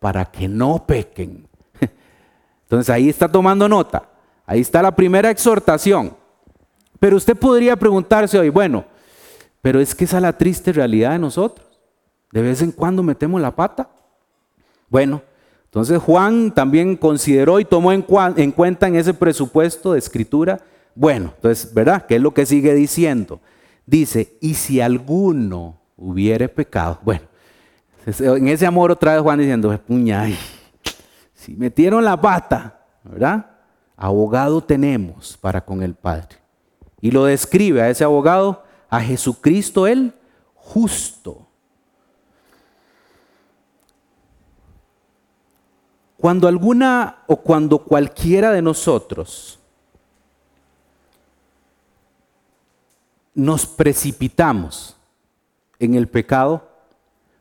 para 0.00 0.24
que 0.24 0.48
no 0.48 0.84
pequen. 0.84 1.46
Entonces 2.64 2.90
ahí 2.90 3.08
está 3.08 3.30
tomando 3.30 3.68
nota. 3.68 4.10
Ahí 4.46 4.60
está 4.60 4.82
la 4.82 4.94
primera 4.94 5.30
exhortación. 5.30 6.16
Pero 6.98 7.16
usted 7.16 7.36
podría 7.36 7.76
preguntarse 7.76 8.36
hoy, 8.36 8.48
bueno, 8.48 8.84
pero 9.62 9.80
es 9.80 9.94
que 9.94 10.06
esa 10.06 10.16
es 10.16 10.22
la 10.22 10.36
triste 10.36 10.72
realidad 10.72 11.12
de 11.12 11.20
nosotros. 11.20 11.68
De 12.32 12.42
vez 12.42 12.62
en 12.62 12.72
cuando 12.72 13.04
metemos 13.04 13.40
la 13.40 13.54
pata. 13.54 13.88
Bueno, 14.88 15.22
Entonces 15.74 16.00
Juan 16.00 16.52
también 16.52 16.96
consideró 16.96 17.58
y 17.58 17.64
tomó 17.64 17.90
en, 17.90 18.02
cuenta 18.02 18.86
en 18.86 18.94
ese 18.94 19.12
presupuesto 19.12 19.92
de 19.92 19.98
escritura, 19.98 20.60
bueno, 20.94 21.32
entonces, 21.34 21.74
¿verdad? 21.74 22.06
¿Qué 22.06 22.14
es 22.14 22.22
lo 22.22 22.32
que 22.32 22.46
sigue 22.46 22.74
diciendo? 22.74 23.40
Dice, 23.84 24.38
y 24.40 24.54
si 24.54 24.80
alguno 24.80 25.80
hubiere 25.96 26.48
pecado, 26.48 27.00
bueno, 27.02 27.22
en 28.06 28.46
ese 28.46 28.66
amor 28.66 28.92
otra 28.92 29.14
vez 29.14 29.22
Juan 29.22 29.40
diciendo, 29.40 29.76
puña, 29.84 30.28
si 31.34 31.56
metieron 31.56 32.04
la 32.04 32.20
pata, 32.20 32.86
¿verdad? 33.02 33.44
Abogado 33.96 34.62
tenemos 34.62 35.36
para 35.36 35.64
con 35.64 35.82
el 35.82 35.96
Padre. 35.96 36.36
Y 37.00 37.10
lo 37.10 37.24
describe 37.24 37.82
a 37.82 37.90
ese 37.90 38.04
abogado, 38.04 38.62
a 38.88 39.00
Jesucristo 39.00 39.88
el 39.88 40.14
justo 40.54 41.43
Cuando 46.24 46.48
alguna 46.48 47.18
o 47.26 47.36
cuando 47.36 47.80
cualquiera 47.80 48.50
de 48.50 48.62
nosotros 48.62 49.58
nos 53.34 53.66
precipitamos 53.66 54.96
en 55.78 55.94
el 55.94 56.08
pecado, 56.08 56.66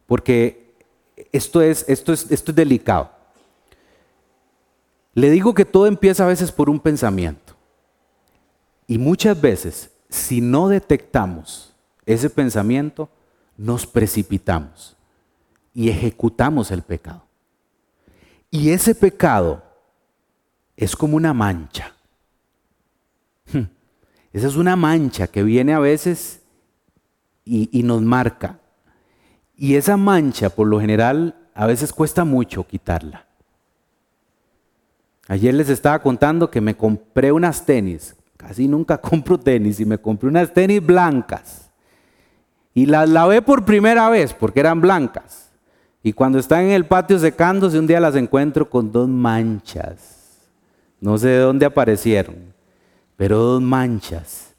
porque 0.06 0.76
esto 1.32 1.62
es, 1.62 1.86
esto 1.88 2.12
es, 2.12 2.30
esto 2.30 2.52
es 2.52 2.56
delicado. 2.58 3.10
Le 5.14 5.30
digo 5.30 5.54
que 5.54 5.64
todo 5.64 5.88
empieza 5.88 6.26
a 6.26 6.28
veces 6.28 6.52
por 6.52 6.70
un 6.70 6.82
pensamiento. 6.82 7.54
Y 8.86 8.98
muchas 8.98 9.40
veces, 9.40 9.92
si 10.10 10.42
no 10.42 10.68
detectamos 10.68 11.74
ese 12.06 12.30
pensamiento, 12.30 13.08
nos 13.56 13.88
precipitamos 13.88 14.98
y 15.74 15.88
ejecutamos 15.88 16.70
el 16.70 16.82
pecado. 16.82 17.24
Y 18.54 18.70
ese 18.70 18.94
pecado 18.94 19.64
es 20.78 20.96
como 20.96 21.18
una 21.18 21.34
mancha. 21.34 21.96
Hmm. 23.52 23.64
Esa 24.32 24.48
es 24.48 24.56
una 24.56 24.76
mancha 24.76 25.26
que 25.26 25.42
viene 25.42 25.74
a 25.74 25.80
veces 25.80 26.44
y, 27.46 27.82
nos 27.82 28.04
marca. 28.04 28.60
Y 29.56 29.74
esa 29.74 29.98
mancha, 29.98 30.52
por 30.52 30.68
lo 30.68 30.80
general, 30.80 31.36
a 31.56 31.66
veces 31.66 31.92
cuesta 31.92 32.26
mucho 32.26 32.68
quitarla. 32.68 33.26
Ayer 35.28 35.56
les 35.56 35.70
estaba 35.70 35.98
contando 35.98 36.52
que 36.52 36.62
me 36.62 36.78
compré 36.78 37.32
unas 37.32 37.66
tenis. 37.66 38.16
Casi 38.38 38.68
nunca 38.68 38.98
compro 39.02 39.40
tenis 39.40 39.80
y 39.80 39.86
me 39.86 39.98
compré 39.98 40.30
unas 40.30 40.54
tenis 40.54 40.86
blancas. 40.86 41.72
Y 42.76 42.86
las 42.86 43.10
lavé 43.10 43.42
por 43.42 43.66
primera 43.66 44.10
vez 44.10 44.32
porque 44.32 44.60
eran 44.60 44.80
blancas. 44.80 45.43
Y 46.06 46.12
cuando 46.12 46.38
están 46.38 46.66
en 46.66 46.72
el 46.72 46.86
patio 46.86 47.18
secándose, 47.18 47.80
un 47.80 47.88
día 47.88 48.02
las 48.02 48.18
encuentro 48.18 48.70
con 48.70 48.92
dos 48.92 49.08
manchas. 49.08 50.42
No 51.00 51.18
sé 51.18 51.30
de 51.30 51.40
dónde 51.40 51.66
aparecieron, 51.66 52.36
pero 53.16 53.38
dos 53.38 53.62
manchas. 53.62 54.54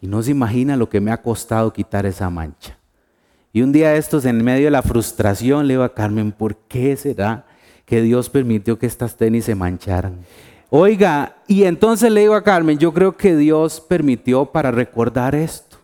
Y 0.00 0.08
no 0.08 0.20
se 0.22 0.32
imagina 0.32 0.76
lo 0.76 0.88
que 0.88 1.00
me 1.00 1.12
ha 1.12 1.22
costado 1.22 1.72
quitar 1.72 2.04
esa 2.04 2.28
mancha. 2.28 2.76
Y 3.52 3.62
un 3.62 3.70
día 3.70 3.94
estos, 3.94 4.24
en 4.24 4.44
medio 4.44 4.66
de 4.66 4.70
la 4.72 4.82
frustración, 4.82 5.68
le 5.68 5.74
digo 5.74 5.84
a 5.84 5.94
Carmen, 5.94 6.32
¿por 6.32 6.56
qué 6.56 6.96
será 6.96 7.46
que 7.84 8.02
Dios 8.02 8.28
permitió 8.28 8.76
que 8.76 8.86
estas 8.86 9.16
tenis 9.16 9.44
se 9.44 9.54
mancharan? 9.54 10.16
Oiga, 10.68 11.36
y 11.46 11.62
entonces 11.62 12.10
le 12.10 12.22
digo 12.22 12.34
a 12.34 12.42
Carmen, 12.42 12.76
yo 12.76 12.92
creo 12.92 13.16
que 13.16 13.36
Dios 13.36 13.80
permitió 13.80 14.46
para 14.46 14.72
recordar 14.72 15.36
esto. 15.36 15.78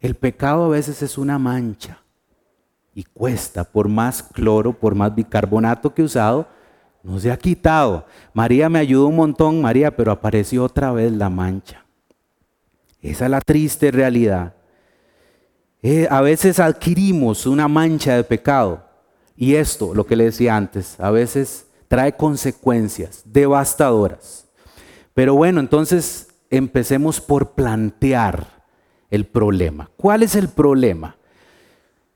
El 0.00 0.14
pecado 0.14 0.66
a 0.66 0.68
veces 0.68 1.02
es 1.02 1.18
una 1.18 1.38
mancha 1.38 1.98
y 2.98 3.04
cuesta, 3.04 3.62
por 3.62 3.86
más 3.86 4.24
cloro, 4.24 4.72
por 4.72 4.96
más 4.96 5.14
bicarbonato 5.14 5.94
que 5.94 6.02
he 6.02 6.04
usado, 6.04 6.48
no 7.04 7.20
se 7.20 7.30
ha 7.30 7.36
quitado. 7.36 8.04
María 8.34 8.68
me 8.68 8.80
ayudó 8.80 9.06
un 9.06 9.14
montón, 9.14 9.62
María, 9.62 9.94
pero 9.94 10.10
apareció 10.10 10.64
otra 10.64 10.90
vez 10.90 11.12
la 11.12 11.30
mancha. 11.30 11.84
Esa 13.00 13.26
es 13.26 13.30
la 13.30 13.40
triste 13.40 13.92
realidad. 13.92 14.52
Eh, 15.80 16.08
a 16.10 16.20
veces 16.22 16.58
adquirimos 16.58 17.46
una 17.46 17.68
mancha 17.68 18.16
de 18.16 18.24
pecado 18.24 18.82
y 19.36 19.54
esto, 19.54 19.94
lo 19.94 20.04
que 20.04 20.16
le 20.16 20.24
decía 20.24 20.56
antes, 20.56 20.98
a 20.98 21.12
veces 21.12 21.68
trae 21.86 22.16
consecuencias 22.16 23.22
devastadoras. 23.24 24.48
Pero 25.14 25.36
bueno, 25.36 25.60
entonces 25.60 26.30
empecemos 26.50 27.20
por 27.20 27.52
plantear 27.52 28.64
el 29.08 29.24
problema. 29.24 29.88
¿Cuál 29.96 30.24
es 30.24 30.34
el 30.34 30.48
problema? 30.48 31.14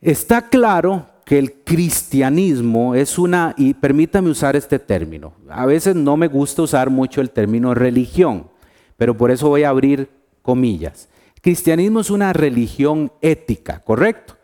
Está 0.03 0.49
claro 0.49 1.07
que 1.25 1.39
el 1.39 1.63
cristianismo 1.63 2.97
es 2.97 3.21
una, 3.21 3.55
y 3.57 3.73
permítame 3.73 4.31
usar 4.31 4.57
este 4.57 4.81
término, 4.81 5.35
a 5.49 5.65
veces 5.65 5.95
no 5.95 6.17
me 6.17 6.27
gusta 6.27 6.63
usar 6.63 6.91
mucho 6.91 7.21
el 7.21 7.31
término 7.31 7.73
religión, 7.73 8.51
pero 8.97 9.17
por 9.17 9.31
eso 9.31 9.49
voy 9.49 9.63
a 9.63 9.69
abrir 9.69 10.11
comillas. 10.43 11.09
cristianismo 11.41 12.01
es 12.01 12.11
una 12.11 12.33
religión 12.33 13.13
ética, 13.21 13.79
¿correcto? 13.79 14.37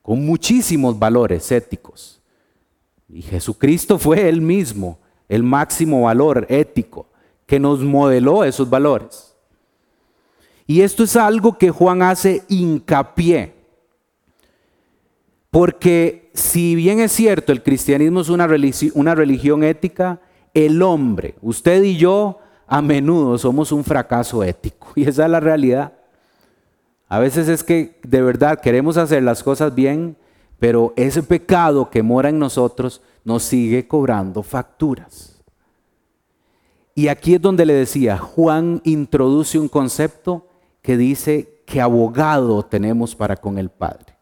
Con 0.00 0.24
muchísimos 0.24 0.96
valores 0.96 1.50
éticos. 1.50 2.22
Y 3.08 3.22
Jesucristo 3.22 3.98
fue 3.98 4.28
él 4.28 4.40
mismo 4.40 5.00
el 5.28 5.42
máximo 5.42 6.02
valor 6.02 6.46
ético 6.48 7.08
que 7.46 7.58
nos 7.58 7.80
modeló 7.80 8.44
esos 8.44 8.70
valores. 8.70 9.34
Y 10.68 10.82
esto 10.82 11.02
es 11.02 11.16
algo 11.16 11.58
que 11.58 11.70
Juan 11.70 12.00
hace 12.00 12.44
hincapié 12.48 13.59
porque 15.50 16.30
si 16.32 16.76
bien 16.76 17.00
es 17.00 17.12
cierto, 17.12 17.52
el 17.52 17.62
cristianismo 17.62 18.20
es 18.20 18.28
una, 18.28 18.46
religión 18.46 19.64
ética, 19.64 20.20
el 20.54 20.80
hombre, 20.82 21.34
usted 21.42 21.82
y 21.82 21.96
yo, 21.96 22.38
a 22.66 22.80
menudo 22.80 23.36
somos 23.36 23.72
un 23.72 23.84
fracaso 23.84 24.44
ético. 24.44 24.88
Y 24.96 25.02
esa 25.08 25.24
es 25.24 25.30
la 25.30 25.40
realidad. 25.40 25.92
A 27.08 27.18
veces 27.18 27.48
es 27.48 27.64
que 27.64 27.98
de 28.04 28.22
verdad 28.22 28.60
queremos 28.60 28.96
hacer 28.96 29.24
las 29.24 29.42
cosas 29.42 29.74
bien, 29.74 30.16
pero 30.60 30.92
ese 30.96 31.22
pecado 31.22 31.90
que 31.90 32.02
mora 32.02 32.28
en 32.28 32.38
nosotros 32.38 33.02
nos 33.24 33.42
sigue 33.42 33.88
cobrando 33.88 34.44
facturas. 34.44 35.42
Y 36.94 37.08
aquí 37.08 37.34
es 37.34 37.42
donde 37.42 37.66
le 37.66 37.72
decía, 37.72 38.18
Juan 38.18 38.80
introduce 38.84 39.58
un 39.58 39.68
concepto 39.68 40.46
que 40.82 40.96
dice 40.96 41.62
que 41.66 41.80
abogado 41.80 42.62
tenemos 42.64 43.16
para 43.16 43.36
con 43.36 43.58
el 43.58 43.70
Padre. 43.70 44.19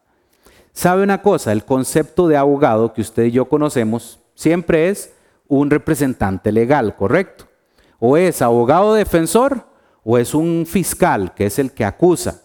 ¿Sabe 0.78 1.02
una 1.02 1.22
cosa? 1.22 1.50
El 1.50 1.64
concepto 1.64 2.28
de 2.28 2.36
abogado 2.36 2.92
que 2.92 3.00
usted 3.00 3.24
y 3.24 3.30
yo 3.32 3.48
conocemos 3.48 4.20
siempre 4.36 4.88
es 4.88 5.12
un 5.48 5.70
representante 5.70 6.52
legal, 6.52 6.94
¿correcto? 6.94 7.48
O 7.98 8.16
es 8.16 8.42
abogado 8.42 8.94
defensor 8.94 9.66
o 10.04 10.18
es 10.18 10.36
un 10.36 10.66
fiscal, 10.68 11.34
que 11.34 11.46
es 11.46 11.58
el 11.58 11.72
que 11.72 11.84
acusa. 11.84 12.42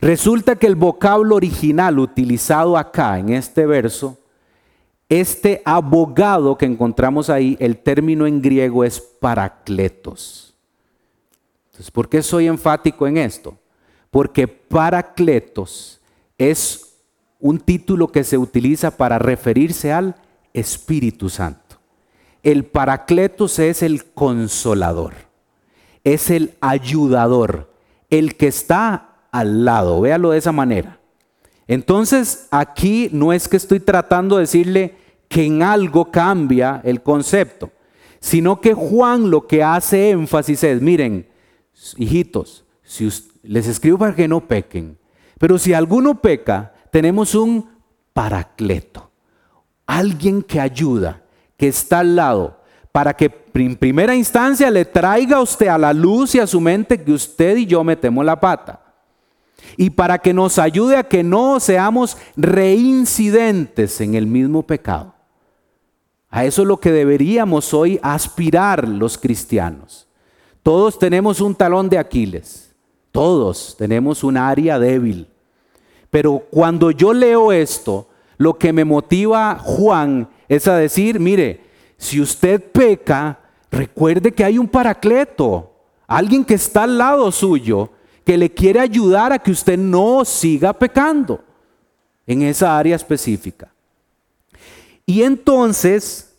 Resulta 0.00 0.56
que 0.56 0.66
el 0.66 0.74
vocablo 0.74 1.36
original 1.36 1.98
utilizado 1.98 2.78
acá 2.78 3.18
en 3.18 3.28
este 3.28 3.66
verso, 3.66 4.16
este 5.10 5.60
abogado 5.66 6.56
que 6.56 6.64
encontramos 6.64 7.28
ahí, 7.28 7.58
el 7.60 7.76
término 7.76 8.26
en 8.26 8.40
griego 8.40 8.84
es 8.84 9.02
paracletos. 9.02 10.54
Entonces, 11.66 11.90
¿por 11.90 12.08
qué 12.08 12.22
soy 12.22 12.46
enfático 12.46 13.06
en 13.06 13.18
esto? 13.18 13.54
Porque 14.10 14.48
paracletos 14.48 16.00
es 16.38 16.87
un 17.40 17.60
título 17.60 18.08
que 18.08 18.24
se 18.24 18.38
utiliza 18.38 18.96
para 18.96 19.18
referirse 19.18 19.92
al 19.92 20.16
Espíritu 20.52 21.28
Santo. 21.28 21.76
El 22.42 22.64
Paracletos 22.64 23.58
es 23.58 23.82
el 23.82 24.04
consolador, 24.06 25.14
es 26.04 26.30
el 26.30 26.54
ayudador, 26.60 27.72
el 28.10 28.36
que 28.36 28.48
está 28.48 29.26
al 29.30 29.64
lado, 29.64 30.00
véalo 30.00 30.30
de 30.30 30.38
esa 30.38 30.52
manera. 30.52 31.00
Entonces 31.66 32.48
aquí 32.50 33.10
no 33.12 33.32
es 33.32 33.46
que 33.48 33.58
estoy 33.58 33.80
tratando 33.80 34.36
de 34.36 34.42
decirle 34.42 34.96
que 35.28 35.44
en 35.44 35.62
algo 35.62 36.10
cambia 36.10 36.80
el 36.84 37.02
concepto, 37.02 37.70
sino 38.20 38.60
que 38.60 38.72
Juan 38.72 39.30
lo 39.30 39.46
que 39.46 39.62
hace 39.62 40.10
énfasis 40.10 40.64
es, 40.64 40.80
miren, 40.80 41.28
hijitos, 41.96 42.64
si 42.82 43.08
les 43.42 43.66
escribo 43.66 43.98
para 43.98 44.14
que 44.14 44.26
no 44.26 44.46
pequen, 44.46 44.96
pero 45.38 45.58
si 45.58 45.74
alguno 45.74 46.20
peca, 46.20 46.72
tenemos 46.90 47.34
un 47.34 47.68
paracleto, 48.12 49.10
alguien 49.86 50.42
que 50.42 50.60
ayuda, 50.60 51.22
que 51.56 51.68
está 51.68 52.00
al 52.00 52.16
lado, 52.16 52.58
para 52.92 53.14
que 53.14 53.32
en 53.54 53.76
primera 53.76 54.14
instancia 54.14 54.70
le 54.70 54.84
traiga 54.84 55.36
a 55.36 55.42
usted 55.42 55.68
a 55.68 55.78
la 55.78 55.92
luz 55.92 56.34
y 56.34 56.40
a 56.40 56.46
su 56.46 56.60
mente 56.60 57.02
que 57.02 57.12
usted 57.12 57.56
y 57.56 57.66
yo 57.66 57.84
metemos 57.84 58.24
la 58.24 58.38
pata. 58.38 58.80
Y 59.76 59.90
para 59.90 60.18
que 60.18 60.32
nos 60.32 60.58
ayude 60.58 60.96
a 60.96 61.04
que 61.04 61.22
no 61.22 61.60
seamos 61.60 62.16
reincidentes 62.36 64.00
en 64.00 64.14
el 64.14 64.26
mismo 64.26 64.62
pecado. 64.62 65.14
A 66.30 66.44
eso 66.44 66.62
es 66.62 66.68
lo 66.68 66.78
que 66.78 66.92
deberíamos 66.92 67.72
hoy 67.72 67.98
aspirar 68.02 68.86
los 68.86 69.16
cristianos. 69.16 70.08
Todos 70.62 70.98
tenemos 70.98 71.40
un 71.40 71.54
talón 71.54 71.88
de 71.88 71.98
Aquiles. 71.98 72.74
Todos 73.12 73.76
tenemos 73.78 74.22
un 74.22 74.36
área 74.36 74.78
débil. 74.78 75.28
Pero 76.10 76.46
cuando 76.50 76.90
yo 76.90 77.12
leo 77.12 77.52
esto, 77.52 78.08
lo 78.38 78.56
que 78.56 78.72
me 78.72 78.84
motiva 78.84 79.58
Juan 79.58 80.28
es 80.48 80.66
a 80.66 80.76
decir, 80.76 81.20
mire, 81.20 81.60
si 81.98 82.20
usted 82.20 82.62
peca, 82.72 83.40
recuerde 83.70 84.32
que 84.32 84.44
hay 84.44 84.58
un 84.58 84.68
paracleto, 84.68 85.72
alguien 86.06 86.44
que 86.44 86.54
está 86.54 86.84
al 86.84 86.96
lado 86.96 87.30
suyo, 87.30 87.90
que 88.24 88.38
le 88.38 88.50
quiere 88.50 88.80
ayudar 88.80 89.32
a 89.32 89.38
que 89.38 89.50
usted 89.50 89.78
no 89.78 90.24
siga 90.24 90.72
pecando 90.72 91.42
en 92.26 92.42
esa 92.42 92.78
área 92.78 92.94
específica. 92.94 93.72
Y 95.04 95.22
entonces, 95.22 96.34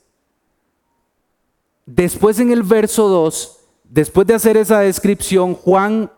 después 1.86 2.39
en 2.39 2.51
el 2.51 2.63
verso 2.63 3.08
2, 3.08 3.60
después 3.84 4.27
de 4.27 4.36
hacer 4.36 4.58
esa 4.58 4.79
descripción, 4.79 5.55
Juan 5.55 6.12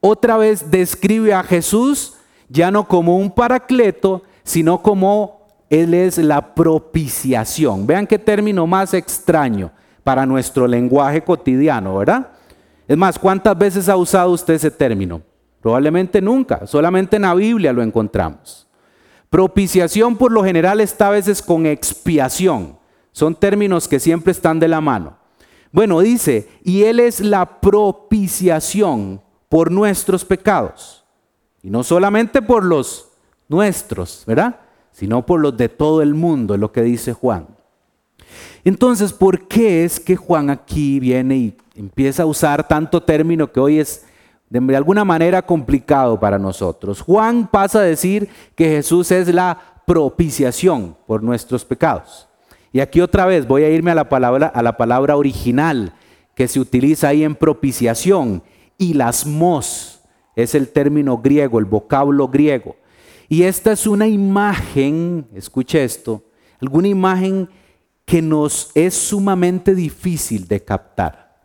otra 0.00 0.36
vez 0.36 0.70
describe 0.70 1.34
a 1.34 1.42
Jesús 1.42 2.17
ya 2.48 2.70
no 2.70 2.86
como 2.86 3.16
un 3.16 3.30
paracleto, 3.30 4.22
sino 4.42 4.82
como 4.82 5.46
Él 5.70 5.94
es 5.94 6.18
la 6.18 6.54
propiciación. 6.54 7.86
Vean 7.86 8.06
qué 8.06 8.18
término 8.18 8.66
más 8.66 8.94
extraño 8.94 9.70
para 10.02 10.24
nuestro 10.24 10.66
lenguaje 10.66 11.22
cotidiano, 11.22 11.98
¿verdad? 11.98 12.28
Es 12.86 12.96
más, 12.96 13.18
¿cuántas 13.18 13.56
veces 13.58 13.88
ha 13.88 13.96
usado 13.96 14.30
usted 14.30 14.54
ese 14.54 14.70
término? 14.70 15.20
Probablemente 15.60 16.22
nunca, 16.22 16.66
solamente 16.66 17.16
en 17.16 17.22
la 17.22 17.34
Biblia 17.34 17.72
lo 17.72 17.82
encontramos. 17.82 18.66
Propiciación 19.28 20.16
por 20.16 20.32
lo 20.32 20.42
general 20.42 20.80
está 20.80 21.08
a 21.08 21.12
veces 21.12 21.42
con 21.42 21.66
expiación. 21.66 22.78
Son 23.12 23.34
términos 23.34 23.86
que 23.86 24.00
siempre 24.00 24.32
están 24.32 24.58
de 24.58 24.68
la 24.68 24.80
mano. 24.80 25.18
Bueno, 25.70 26.00
dice, 26.00 26.48
y 26.64 26.84
Él 26.84 27.00
es 27.00 27.20
la 27.20 27.60
propiciación 27.60 29.20
por 29.50 29.70
nuestros 29.70 30.24
pecados. 30.24 30.97
Y 31.68 31.70
no 31.70 31.84
solamente 31.84 32.40
por 32.40 32.64
los 32.64 33.10
nuestros, 33.46 34.24
¿verdad? 34.26 34.58
Sino 34.90 35.26
por 35.26 35.38
los 35.38 35.54
de 35.54 35.68
todo 35.68 36.00
el 36.00 36.14
mundo, 36.14 36.54
es 36.54 36.60
lo 36.60 36.72
que 36.72 36.80
dice 36.80 37.12
Juan. 37.12 37.46
Entonces, 38.64 39.12
¿por 39.12 39.46
qué 39.48 39.84
es 39.84 40.00
que 40.00 40.16
Juan 40.16 40.48
aquí 40.48 40.98
viene 40.98 41.36
y 41.36 41.56
empieza 41.76 42.22
a 42.22 42.26
usar 42.26 42.66
tanto 42.66 43.02
término 43.02 43.52
que 43.52 43.60
hoy 43.60 43.80
es 43.80 44.06
de 44.48 44.76
alguna 44.76 45.04
manera 45.04 45.42
complicado 45.42 46.18
para 46.18 46.38
nosotros? 46.38 47.02
Juan 47.02 47.46
pasa 47.46 47.80
a 47.80 47.82
decir 47.82 48.30
que 48.54 48.70
Jesús 48.70 49.10
es 49.10 49.28
la 49.28 49.82
propiciación 49.86 50.96
por 51.06 51.22
nuestros 51.22 51.66
pecados. 51.66 52.30
Y 52.72 52.80
aquí 52.80 53.02
otra 53.02 53.26
vez 53.26 53.46
voy 53.46 53.64
a 53.64 53.68
irme 53.68 53.90
a 53.90 53.94
la 53.94 54.08
palabra, 54.08 54.46
a 54.46 54.62
la 54.62 54.78
palabra 54.78 55.18
original 55.18 55.92
que 56.34 56.48
se 56.48 56.60
utiliza 56.60 57.08
ahí 57.08 57.24
en 57.24 57.34
propiciación 57.34 58.42
y 58.78 58.94
las 58.94 59.26
mos, 59.26 59.97
es 60.38 60.54
el 60.54 60.68
término 60.68 61.18
griego, 61.18 61.58
el 61.58 61.64
vocablo 61.64 62.28
griego. 62.28 62.76
Y 63.28 63.42
esta 63.42 63.72
es 63.72 63.88
una 63.88 64.06
imagen, 64.06 65.26
escuche 65.34 65.82
esto, 65.82 66.22
alguna 66.60 66.86
imagen 66.86 67.48
que 68.04 68.22
nos 68.22 68.70
es 68.74 68.94
sumamente 68.94 69.74
difícil 69.74 70.46
de 70.46 70.62
captar. 70.62 71.36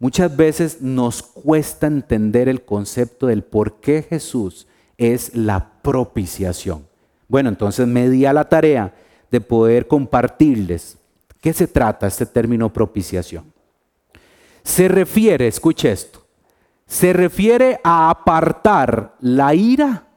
Muchas 0.00 0.36
veces 0.36 0.82
nos 0.82 1.22
cuesta 1.22 1.86
entender 1.86 2.48
el 2.48 2.64
concepto 2.64 3.28
del 3.28 3.44
por 3.44 3.78
qué 3.80 4.02
Jesús 4.02 4.66
es 4.98 5.36
la 5.36 5.70
propiciación. 5.80 6.84
Bueno, 7.28 7.48
entonces 7.48 7.86
me 7.86 8.10
di 8.10 8.26
a 8.26 8.32
la 8.32 8.48
tarea 8.48 8.92
de 9.30 9.40
poder 9.40 9.86
compartirles 9.86 10.98
qué 11.40 11.52
se 11.52 11.68
trata 11.68 12.08
este 12.08 12.26
término 12.26 12.72
propiciación. 12.72 13.52
Se 14.64 14.88
refiere, 14.88 15.46
escuche 15.46 15.92
esto, 15.92 16.21
se 16.92 17.14
refiere 17.14 17.80
a 17.84 18.10
apartar 18.10 19.16
la 19.20 19.54
ira 19.54 20.08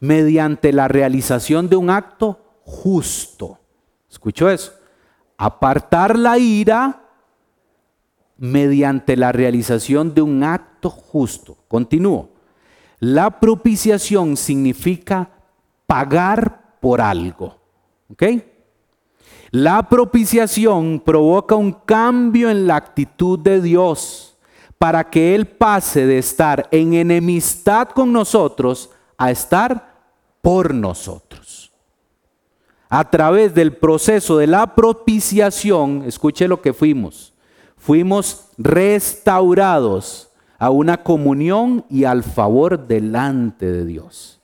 mediante 0.00 0.72
la 0.72 0.88
realización 0.88 1.68
de 1.68 1.76
un 1.76 1.88
acto 1.88 2.58
justo. 2.64 3.60
¿Escuchó 4.10 4.50
eso? 4.50 4.72
Apartar 5.38 6.18
la 6.18 6.36
ira 6.36 7.04
mediante 8.38 9.16
la 9.16 9.30
realización 9.30 10.12
de 10.12 10.22
un 10.22 10.42
acto 10.42 10.90
justo. 10.90 11.58
Continúo. 11.68 12.30
La 12.98 13.38
propiciación 13.38 14.36
significa 14.36 15.30
pagar 15.86 16.74
por 16.80 17.00
algo. 17.00 17.56
¿Ok? 18.10 18.24
La 19.52 19.88
propiciación 19.88 20.98
provoca 20.98 21.54
un 21.54 21.70
cambio 21.70 22.50
en 22.50 22.66
la 22.66 22.74
actitud 22.74 23.38
de 23.38 23.60
Dios 23.60 24.29
para 24.80 25.10
que 25.10 25.34
Él 25.34 25.46
pase 25.46 26.06
de 26.06 26.16
estar 26.16 26.66
en 26.70 26.94
enemistad 26.94 27.90
con 27.90 28.14
nosotros 28.14 28.88
a 29.18 29.30
estar 29.30 30.00
por 30.40 30.72
nosotros. 30.72 31.70
A 32.88 33.10
través 33.10 33.54
del 33.54 33.76
proceso 33.76 34.38
de 34.38 34.46
la 34.46 34.74
propiciación, 34.74 36.04
escuche 36.06 36.48
lo 36.48 36.62
que 36.62 36.72
fuimos, 36.72 37.34
fuimos 37.76 38.46
restaurados 38.56 40.30
a 40.58 40.70
una 40.70 41.02
comunión 41.02 41.84
y 41.90 42.04
al 42.04 42.22
favor 42.22 42.86
delante 42.86 43.70
de 43.70 43.84
Dios. 43.84 44.40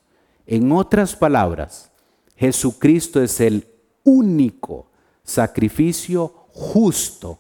En 0.47 0.71
otras 0.71 1.17
palabras, 1.17 1.91
Jesucristo 2.37 3.23
es 3.23 3.41
el 3.41 3.67
único 4.05 4.91
sacrificio 5.25 6.47
justo 6.53 7.39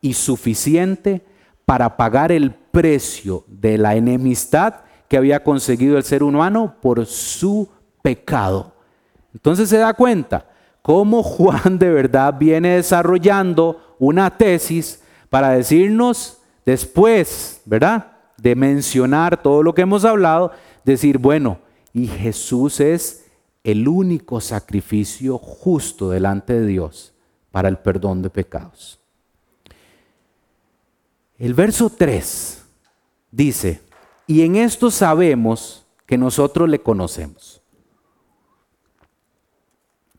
y 0.00 0.14
suficiente 0.14 1.24
para 1.66 1.96
pagar 1.96 2.32
el 2.32 2.52
precio 2.52 3.44
de 3.48 3.76
la 3.76 3.96
enemistad 3.96 4.76
que 5.08 5.16
había 5.16 5.42
conseguido 5.42 5.98
el 5.98 6.04
ser 6.04 6.22
humano 6.22 6.76
por 6.80 7.04
su 7.04 7.68
pecado. 8.02 8.72
Entonces 9.34 9.68
se 9.68 9.78
da 9.78 9.92
cuenta 9.92 10.48
cómo 10.80 11.22
Juan 11.22 11.78
de 11.78 11.90
verdad 11.90 12.34
viene 12.38 12.76
desarrollando 12.76 13.96
una 13.98 14.30
tesis 14.30 15.02
para 15.28 15.50
decirnos 15.50 16.38
después, 16.64 17.60
¿verdad? 17.64 18.12
De 18.36 18.54
mencionar 18.54 19.42
todo 19.42 19.62
lo 19.62 19.74
que 19.74 19.82
hemos 19.82 20.04
hablado, 20.04 20.52
decir, 20.84 21.18
bueno, 21.18 21.58
y 21.92 22.06
Jesús 22.06 22.80
es 22.80 23.26
el 23.64 23.88
único 23.88 24.40
sacrificio 24.40 25.38
justo 25.38 26.10
delante 26.10 26.60
de 26.60 26.66
Dios 26.66 27.14
para 27.50 27.68
el 27.68 27.78
perdón 27.78 28.22
de 28.22 28.30
pecados. 28.30 29.00
El 31.38 31.54
verso 31.54 31.90
3 31.90 32.64
dice, 33.30 33.82
y 34.26 34.42
en 34.42 34.56
esto 34.56 34.90
sabemos 34.90 35.86
que 36.06 36.16
nosotros 36.16 36.68
le 36.68 36.80
conocemos. 36.80 37.62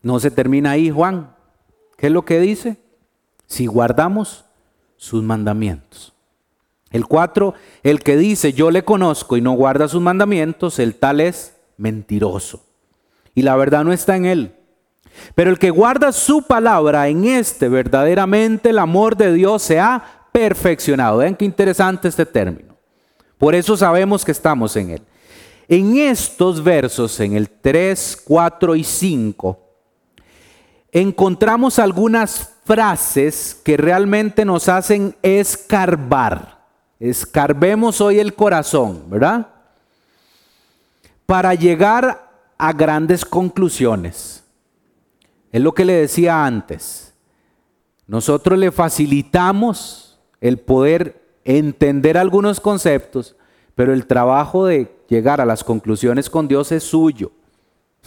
No 0.02 0.20
se 0.20 0.30
termina 0.30 0.72
ahí, 0.72 0.90
Juan. 0.90 1.34
¿Qué 1.96 2.06
es 2.06 2.12
lo 2.12 2.24
que 2.24 2.38
dice? 2.38 2.76
Si 3.46 3.66
guardamos 3.66 4.44
sus 4.96 5.22
mandamientos. 5.22 6.14
El 6.90 7.06
4, 7.06 7.54
el 7.82 8.00
que 8.00 8.16
dice 8.16 8.52
yo 8.52 8.70
le 8.70 8.84
conozco 8.84 9.36
y 9.36 9.40
no 9.40 9.52
guarda 9.52 9.88
sus 9.88 10.00
mandamientos, 10.00 10.78
el 10.78 10.94
tal 10.94 11.20
es 11.20 11.56
mentiroso. 11.76 12.64
Y 13.34 13.42
la 13.42 13.56
verdad 13.56 13.84
no 13.84 13.92
está 13.92 14.16
en 14.16 14.26
él. 14.26 14.54
Pero 15.34 15.50
el 15.50 15.58
que 15.58 15.70
guarda 15.70 16.12
su 16.12 16.42
palabra, 16.42 17.08
en 17.08 17.24
este 17.24 17.68
verdaderamente 17.68 18.70
el 18.70 18.78
amor 18.78 19.16
de 19.16 19.32
Dios 19.32 19.62
se 19.62 19.80
ha 19.80 20.17
perfeccionado. 20.38 21.18
Vean 21.18 21.34
qué 21.34 21.44
interesante 21.44 22.06
este 22.06 22.24
término. 22.24 22.76
Por 23.38 23.56
eso 23.56 23.76
sabemos 23.76 24.24
que 24.24 24.30
estamos 24.30 24.76
en 24.76 24.90
él. 24.90 25.02
En 25.66 25.98
estos 25.98 26.62
versos, 26.62 27.18
en 27.18 27.34
el 27.34 27.50
3, 27.50 28.22
4 28.24 28.76
y 28.76 28.84
5, 28.84 29.58
encontramos 30.92 31.80
algunas 31.80 32.52
frases 32.64 33.60
que 33.64 33.76
realmente 33.76 34.44
nos 34.44 34.68
hacen 34.68 35.16
escarbar. 35.22 36.64
Escarbemos 37.00 38.00
hoy 38.00 38.20
el 38.20 38.34
corazón, 38.34 39.10
¿verdad? 39.10 39.48
Para 41.26 41.52
llegar 41.54 42.30
a 42.56 42.72
grandes 42.72 43.24
conclusiones. 43.24 44.44
Es 45.50 45.60
lo 45.60 45.74
que 45.74 45.84
le 45.84 45.94
decía 45.94 46.44
antes. 46.44 47.12
Nosotros 48.06 48.56
le 48.56 48.70
facilitamos 48.70 50.07
el 50.40 50.58
poder 50.58 51.20
entender 51.44 52.18
algunos 52.18 52.60
conceptos, 52.60 53.36
pero 53.74 53.92
el 53.92 54.06
trabajo 54.06 54.66
de 54.66 54.94
llegar 55.08 55.40
a 55.40 55.46
las 55.46 55.64
conclusiones 55.64 56.28
con 56.28 56.48
Dios 56.48 56.72
es 56.72 56.84
suyo. 56.84 57.32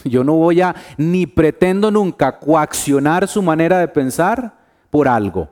Yo 0.04 0.24
no 0.24 0.34
voy 0.34 0.60
a, 0.60 0.74
ni 0.96 1.26
pretendo 1.26 1.90
nunca 1.90 2.38
coaccionar 2.38 3.28
su 3.28 3.42
manera 3.42 3.78
de 3.78 3.88
pensar 3.88 4.58
por 4.90 5.08
algo. 5.08 5.48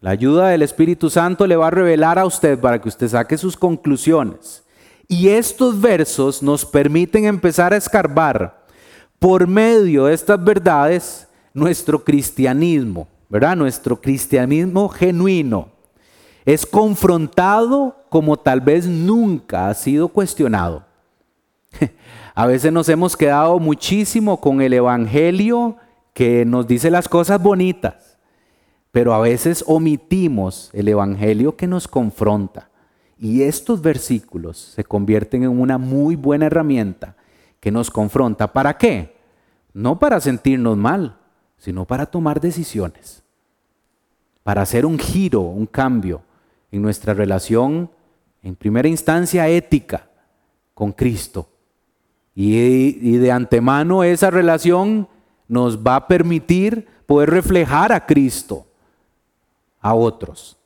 La 0.00 0.10
ayuda 0.10 0.48
del 0.48 0.62
Espíritu 0.62 1.10
Santo 1.10 1.46
le 1.46 1.56
va 1.56 1.68
a 1.68 1.72
revelar 1.72 2.18
a 2.18 2.26
usted 2.26 2.58
para 2.58 2.80
que 2.80 2.88
usted 2.88 3.08
saque 3.08 3.36
sus 3.36 3.56
conclusiones. 3.56 4.62
Y 5.08 5.28
estos 5.28 5.80
versos 5.80 6.42
nos 6.42 6.64
permiten 6.64 7.24
empezar 7.24 7.72
a 7.72 7.78
escarbar 7.78 8.66
por 9.18 9.46
medio 9.46 10.04
de 10.04 10.14
estas 10.14 10.42
verdades 10.42 11.26
nuestro 11.52 12.04
cristianismo, 12.04 13.08
¿verdad? 13.28 13.56
Nuestro 13.56 14.00
cristianismo 14.00 14.88
genuino 14.88 15.77
es 16.48 16.64
confrontado 16.64 18.06
como 18.08 18.38
tal 18.38 18.62
vez 18.62 18.86
nunca 18.86 19.68
ha 19.68 19.74
sido 19.74 20.08
cuestionado. 20.08 20.86
A 22.34 22.46
veces 22.46 22.72
nos 22.72 22.88
hemos 22.88 23.18
quedado 23.18 23.58
muchísimo 23.58 24.40
con 24.40 24.62
el 24.62 24.72
Evangelio 24.72 25.76
que 26.14 26.46
nos 26.46 26.66
dice 26.66 26.90
las 26.90 27.06
cosas 27.06 27.42
bonitas, 27.42 28.16
pero 28.92 29.12
a 29.12 29.20
veces 29.20 29.62
omitimos 29.66 30.70
el 30.72 30.88
Evangelio 30.88 31.54
que 31.54 31.66
nos 31.66 31.86
confronta. 31.86 32.70
Y 33.18 33.42
estos 33.42 33.82
versículos 33.82 34.56
se 34.56 34.84
convierten 34.84 35.42
en 35.42 35.60
una 35.60 35.76
muy 35.76 36.16
buena 36.16 36.46
herramienta 36.46 37.14
que 37.60 37.70
nos 37.70 37.90
confronta. 37.90 38.54
¿Para 38.54 38.78
qué? 38.78 39.16
No 39.74 39.98
para 39.98 40.18
sentirnos 40.18 40.78
mal, 40.78 41.18
sino 41.58 41.84
para 41.84 42.06
tomar 42.06 42.40
decisiones, 42.40 43.22
para 44.42 44.62
hacer 44.62 44.86
un 44.86 44.98
giro, 44.98 45.42
un 45.42 45.66
cambio 45.66 46.22
en 46.70 46.82
nuestra 46.82 47.14
relación, 47.14 47.90
en 48.42 48.56
primera 48.56 48.88
instancia 48.88 49.48
ética, 49.48 50.08
con 50.74 50.92
Cristo. 50.92 51.48
Y, 52.34 53.16
de 53.16 53.32
antemano 53.32 54.04
esa 54.04 54.30
relación 54.30 55.08
nos 55.48 55.78
va 55.78 55.96
a 55.96 56.06
permitir 56.06 56.86
poder 57.06 57.30
reflejar 57.30 57.90
a 57.90 58.06
Cristo 58.06 58.64
a 59.80 59.94
otros. 59.94 60.56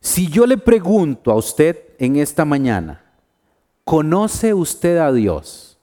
Si 0.00 0.28
yo 0.28 0.46
le 0.46 0.58
pregunto 0.58 1.32
a 1.32 1.34
usted 1.34 1.76
en 1.98 2.16
esta 2.16 2.44
mañana, 2.44 3.02
¿conoce 3.82 4.54
usted 4.54 4.98
a 4.98 5.10
Dios? 5.12 5.78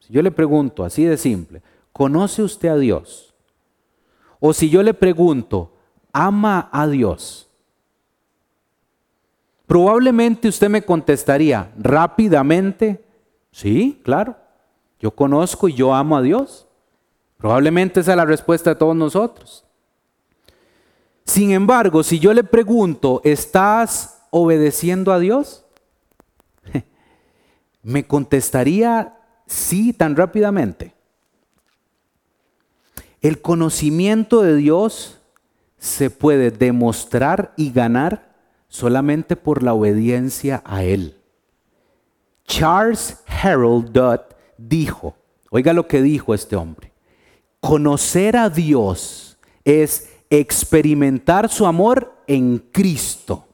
Si 0.00 0.12
yo 0.12 0.22
le 0.22 0.30
pregunto 0.30 0.84
así 0.84 1.04
de 1.04 1.18
simple, 1.18 1.60
¿conoce 1.92 2.42
usted 2.42 2.68
a 2.68 2.78
Dios? 2.78 3.34
O 4.40 4.54
si 4.54 4.70
yo 4.70 4.82
le 4.82 4.94
pregunto, 4.94 5.72
¿ama 6.12 6.68
a 6.72 6.86
Dios? 6.86 7.48
Probablemente 9.66 10.48
usted 10.48 10.70
me 10.70 10.82
contestaría 10.82 11.70
rápidamente, 11.78 13.04
sí, 13.52 14.00
claro, 14.02 14.36
yo 14.98 15.10
conozco 15.10 15.68
y 15.68 15.74
yo 15.74 15.94
amo 15.94 16.16
a 16.16 16.22
Dios. 16.22 16.66
Probablemente 17.36 18.00
esa 18.00 18.12
es 18.12 18.16
la 18.16 18.24
respuesta 18.24 18.70
de 18.70 18.76
todos 18.76 18.96
nosotros. 18.96 19.64
Sin 21.24 21.52
embargo, 21.52 22.02
si 22.02 22.18
yo 22.18 22.32
le 22.32 22.42
pregunto, 22.42 23.20
¿estás 23.22 24.22
obedeciendo 24.30 25.12
a 25.12 25.18
Dios? 25.18 25.66
Me 27.82 28.06
contestaría 28.06 29.18
sí 29.46 29.92
tan 29.92 30.16
rápidamente. 30.16 30.94
El 33.20 33.42
conocimiento 33.42 34.42
de 34.42 34.56
Dios 34.56 35.17
se 35.78 36.10
puede 36.10 36.50
demostrar 36.50 37.52
y 37.56 37.70
ganar 37.72 38.34
solamente 38.68 39.36
por 39.36 39.62
la 39.62 39.74
obediencia 39.74 40.62
a 40.64 40.82
Él. 40.82 41.16
Charles 42.44 43.22
Harold 43.26 43.90
Dutt 43.92 44.34
dijo, 44.56 45.14
oiga 45.50 45.72
lo 45.72 45.86
que 45.86 46.02
dijo 46.02 46.34
este 46.34 46.56
hombre, 46.56 46.92
conocer 47.60 48.36
a 48.36 48.50
Dios 48.50 49.38
es 49.64 50.10
experimentar 50.30 51.48
su 51.48 51.66
amor 51.66 52.14
en 52.26 52.58
Cristo 52.58 53.46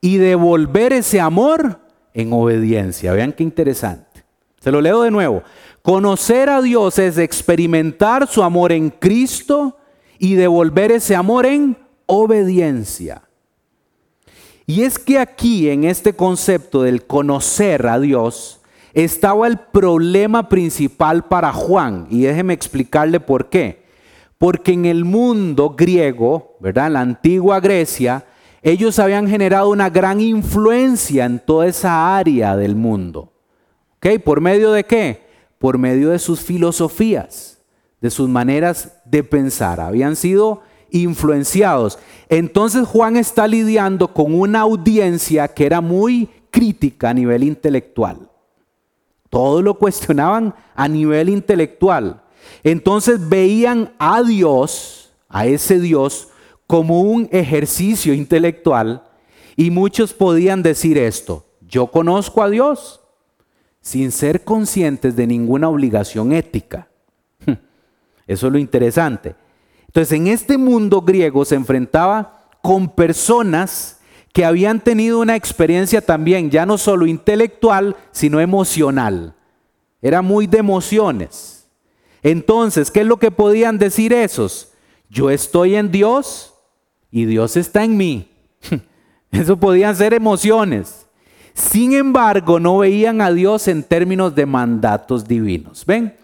y 0.00 0.16
devolver 0.16 0.92
ese 0.92 1.20
amor 1.20 1.80
en 2.14 2.32
obediencia. 2.32 3.12
Vean 3.12 3.32
qué 3.32 3.42
interesante. 3.42 4.24
Se 4.60 4.70
lo 4.70 4.80
leo 4.80 5.02
de 5.02 5.10
nuevo. 5.10 5.42
Conocer 5.82 6.48
a 6.48 6.62
Dios 6.62 6.98
es 6.98 7.18
experimentar 7.18 8.26
su 8.28 8.42
amor 8.42 8.72
en 8.72 8.90
Cristo 8.90 9.76
y 10.18 10.34
devolver 10.34 10.92
ese 10.92 11.16
amor 11.16 11.46
en 11.46 11.76
obediencia. 12.06 13.22
Y 14.66 14.82
es 14.82 14.98
que 14.98 15.18
aquí, 15.18 15.68
en 15.68 15.84
este 15.84 16.14
concepto 16.14 16.82
del 16.82 17.04
conocer 17.06 17.86
a 17.86 17.98
Dios, 17.98 18.60
estaba 18.94 19.46
el 19.46 19.58
problema 19.58 20.48
principal 20.48 21.24
para 21.24 21.52
Juan. 21.52 22.06
Y 22.10 22.22
déjeme 22.22 22.54
explicarle 22.54 23.20
por 23.20 23.48
qué. 23.48 23.82
Porque 24.38 24.72
en 24.72 24.86
el 24.86 25.04
mundo 25.04 25.74
griego, 25.76 26.56
¿verdad? 26.60 26.88
En 26.88 26.92
la 26.94 27.00
antigua 27.00 27.60
Grecia, 27.60 28.24
ellos 28.62 28.98
habían 28.98 29.28
generado 29.28 29.70
una 29.70 29.90
gran 29.90 30.20
influencia 30.20 31.24
en 31.24 31.40
toda 31.40 31.66
esa 31.66 32.16
área 32.16 32.56
del 32.56 32.76
mundo. 32.76 33.32
¿Ok? 33.96 34.20
¿Por 34.24 34.40
medio 34.40 34.72
de 34.72 34.84
qué? 34.84 35.26
Por 35.58 35.78
medio 35.78 36.10
de 36.10 36.18
sus 36.18 36.40
filosofías, 36.40 37.51
de 38.02 38.10
sus 38.10 38.28
maneras 38.28 38.92
de 39.06 39.24
pensar. 39.24 39.80
Habían 39.80 40.16
sido 40.16 40.60
influenciados. 40.90 41.98
Entonces 42.28 42.86
Juan 42.86 43.16
está 43.16 43.46
lidiando 43.46 44.12
con 44.12 44.34
una 44.34 44.60
audiencia 44.60 45.48
que 45.48 45.64
era 45.64 45.80
muy 45.80 46.28
crítica 46.50 47.10
a 47.10 47.14
nivel 47.14 47.44
intelectual. 47.44 48.28
Todo 49.30 49.62
lo 49.62 49.78
cuestionaban 49.78 50.54
a 50.74 50.88
nivel 50.88 51.30
intelectual. 51.30 52.22
Entonces 52.64 53.28
veían 53.28 53.94
a 53.98 54.22
Dios, 54.22 55.14
a 55.28 55.46
ese 55.46 55.80
Dios, 55.80 56.28
como 56.66 57.02
un 57.02 57.28
ejercicio 57.32 58.12
intelectual 58.12 59.04
y 59.56 59.70
muchos 59.70 60.12
podían 60.12 60.62
decir 60.62 60.98
esto, 60.98 61.46
yo 61.60 61.86
conozco 61.86 62.42
a 62.42 62.50
Dios 62.50 63.00
sin 63.80 64.10
ser 64.10 64.44
conscientes 64.44 65.16
de 65.16 65.26
ninguna 65.26 65.68
obligación 65.68 66.32
ética. 66.32 66.88
Eso 68.32 68.46
es 68.46 68.52
lo 68.52 68.58
interesante. 68.58 69.34
Entonces, 69.86 70.12
en 70.12 70.26
este 70.26 70.56
mundo 70.56 71.02
griego 71.02 71.44
se 71.44 71.54
enfrentaba 71.54 72.48
con 72.62 72.88
personas 72.88 74.00
que 74.32 74.44
habían 74.44 74.80
tenido 74.80 75.20
una 75.20 75.36
experiencia 75.36 76.00
también, 76.00 76.50
ya 76.50 76.64
no 76.64 76.78
solo 76.78 77.06
intelectual, 77.06 77.96
sino 78.10 78.40
emocional. 78.40 79.34
Era 80.00 80.22
muy 80.22 80.46
de 80.46 80.58
emociones. 80.58 81.68
Entonces, 82.22 82.90
¿qué 82.90 83.00
es 83.00 83.06
lo 83.06 83.18
que 83.18 83.30
podían 83.30 83.78
decir 83.78 84.12
esos? 84.12 84.72
Yo 85.10 85.28
estoy 85.28 85.74
en 85.74 85.90
Dios 85.90 86.54
y 87.10 87.26
Dios 87.26 87.56
está 87.56 87.84
en 87.84 87.96
mí. 87.96 88.30
Eso 89.30 89.58
podían 89.58 89.94
ser 89.94 90.14
emociones. 90.14 91.06
Sin 91.52 91.92
embargo, 91.92 92.58
no 92.58 92.78
veían 92.78 93.20
a 93.20 93.30
Dios 93.30 93.68
en 93.68 93.82
términos 93.82 94.34
de 94.34 94.46
mandatos 94.46 95.28
divinos. 95.28 95.84
¿Ven? 95.84 96.16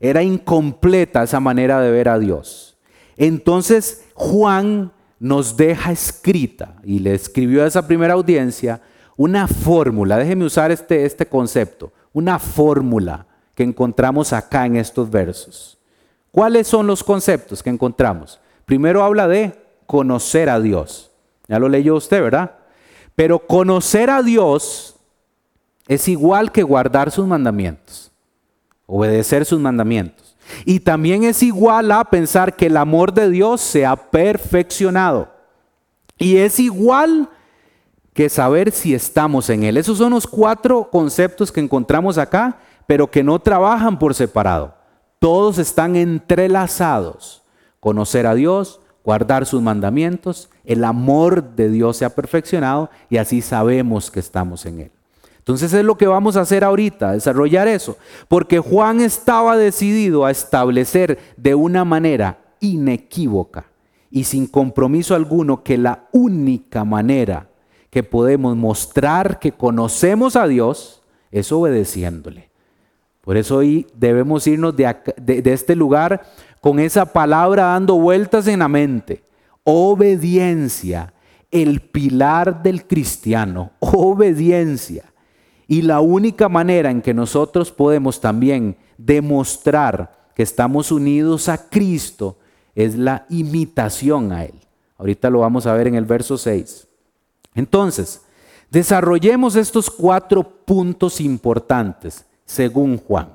Era 0.00 0.22
incompleta 0.22 1.22
esa 1.22 1.38
manera 1.40 1.80
de 1.80 1.90
ver 1.90 2.08
a 2.08 2.18
Dios. 2.18 2.78
Entonces 3.16 4.06
Juan 4.14 4.92
nos 5.18 5.56
deja 5.56 5.92
escrita, 5.92 6.76
y 6.82 6.98
le 6.98 7.14
escribió 7.14 7.62
a 7.62 7.66
esa 7.66 7.86
primera 7.86 8.14
audiencia, 8.14 8.80
una 9.16 9.46
fórmula, 9.46 10.16
déjeme 10.16 10.46
usar 10.46 10.70
este, 10.70 11.04
este 11.04 11.26
concepto, 11.26 11.92
una 12.14 12.38
fórmula 12.38 13.26
que 13.54 13.62
encontramos 13.62 14.32
acá 14.32 14.64
en 14.64 14.76
estos 14.76 15.10
versos. 15.10 15.78
¿Cuáles 16.32 16.66
son 16.66 16.86
los 16.86 17.04
conceptos 17.04 17.62
que 17.62 17.68
encontramos? 17.68 18.40
Primero 18.64 19.04
habla 19.04 19.28
de 19.28 19.52
conocer 19.84 20.48
a 20.48 20.60
Dios. 20.60 21.10
Ya 21.48 21.58
lo 21.58 21.68
leyó 21.68 21.96
usted, 21.96 22.22
¿verdad? 22.22 22.52
Pero 23.14 23.40
conocer 23.40 24.08
a 24.08 24.22
Dios 24.22 24.96
es 25.88 26.08
igual 26.08 26.52
que 26.52 26.62
guardar 26.62 27.10
sus 27.10 27.26
mandamientos, 27.26 28.09
obedecer 28.90 29.44
sus 29.44 29.60
mandamientos. 29.60 30.36
Y 30.64 30.80
también 30.80 31.22
es 31.22 31.42
igual 31.42 31.92
a 31.92 32.04
pensar 32.04 32.56
que 32.56 32.66
el 32.66 32.76
amor 32.76 33.14
de 33.14 33.30
Dios 33.30 33.60
se 33.60 33.86
ha 33.86 33.94
perfeccionado. 33.94 35.28
Y 36.18 36.36
es 36.36 36.58
igual 36.58 37.28
que 38.12 38.28
saber 38.28 38.72
si 38.72 38.92
estamos 38.92 39.48
en 39.48 39.62
Él. 39.62 39.76
Esos 39.76 39.98
son 39.98 40.10
los 40.10 40.26
cuatro 40.26 40.90
conceptos 40.90 41.52
que 41.52 41.60
encontramos 41.60 42.18
acá, 42.18 42.58
pero 42.86 43.08
que 43.08 43.22
no 43.22 43.38
trabajan 43.38 43.98
por 43.98 44.14
separado. 44.14 44.74
Todos 45.20 45.58
están 45.58 45.94
entrelazados. 45.94 47.42
Conocer 47.78 48.26
a 48.26 48.34
Dios, 48.34 48.80
guardar 49.04 49.46
sus 49.46 49.62
mandamientos, 49.62 50.50
el 50.64 50.84
amor 50.84 51.54
de 51.54 51.70
Dios 51.70 51.96
se 51.96 52.04
ha 52.04 52.14
perfeccionado 52.14 52.90
y 53.08 53.16
así 53.16 53.40
sabemos 53.40 54.10
que 54.10 54.20
estamos 54.20 54.66
en 54.66 54.80
Él. 54.80 54.92
Entonces 55.50 55.72
es 55.72 55.84
lo 55.84 55.98
que 55.98 56.06
vamos 56.06 56.36
a 56.36 56.42
hacer 56.42 56.62
ahorita, 56.62 57.10
desarrollar 57.10 57.66
eso. 57.66 57.96
Porque 58.28 58.60
Juan 58.60 59.00
estaba 59.00 59.56
decidido 59.56 60.24
a 60.24 60.30
establecer 60.30 61.18
de 61.36 61.56
una 61.56 61.84
manera 61.84 62.38
inequívoca 62.60 63.64
y 64.12 64.22
sin 64.22 64.46
compromiso 64.46 65.16
alguno 65.16 65.64
que 65.64 65.76
la 65.76 66.04
única 66.12 66.84
manera 66.84 67.48
que 67.90 68.04
podemos 68.04 68.56
mostrar 68.56 69.40
que 69.40 69.50
conocemos 69.50 70.36
a 70.36 70.46
Dios 70.46 71.02
es 71.32 71.50
obedeciéndole. 71.50 72.48
Por 73.20 73.36
eso 73.36 73.56
hoy 73.56 73.88
debemos 73.96 74.46
irnos 74.46 74.76
de, 74.76 74.94
de 75.16 75.52
este 75.52 75.74
lugar 75.74 76.22
con 76.60 76.78
esa 76.78 77.06
palabra 77.06 77.64
dando 77.64 77.96
vueltas 77.96 78.46
en 78.46 78.60
la 78.60 78.68
mente. 78.68 79.24
Obediencia, 79.64 81.12
el 81.50 81.80
pilar 81.80 82.62
del 82.62 82.86
cristiano. 82.86 83.72
Obediencia. 83.80 85.09
Y 85.70 85.82
la 85.82 86.00
única 86.00 86.48
manera 86.48 86.90
en 86.90 87.00
que 87.00 87.14
nosotros 87.14 87.70
podemos 87.70 88.20
también 88.20 88.76
demostrar 88.98 90.32
que 90.34 90.42
estamos 90.42 90.90
unidos 90.90 91.48
a 91.48 91.68
Cristo 91.70 92.38
es 92.74 92.96
la 92.96 93.24
imitación 93.28 94.32
a 94.32 94.46
Él. 94.46 94.54
Ahorita 94.98 95.30
lo 95.30 95.38
vamos 95.38 95.66
a 95.66 95.74
ver 95.74 95.86
en 95.86 95.94
el 95.94 96.06
verso 96.06 96.36
6. 96.36 96.88
Entonces, 97.54 98.22
desarrollemos 98.68 99.54
estos 99.54 99.88
cuatro 99.90 100.42
puntos 100.42 101.20
importantes 101.20 102.26
según 102.44 102.98
Juan. 102.98 103.32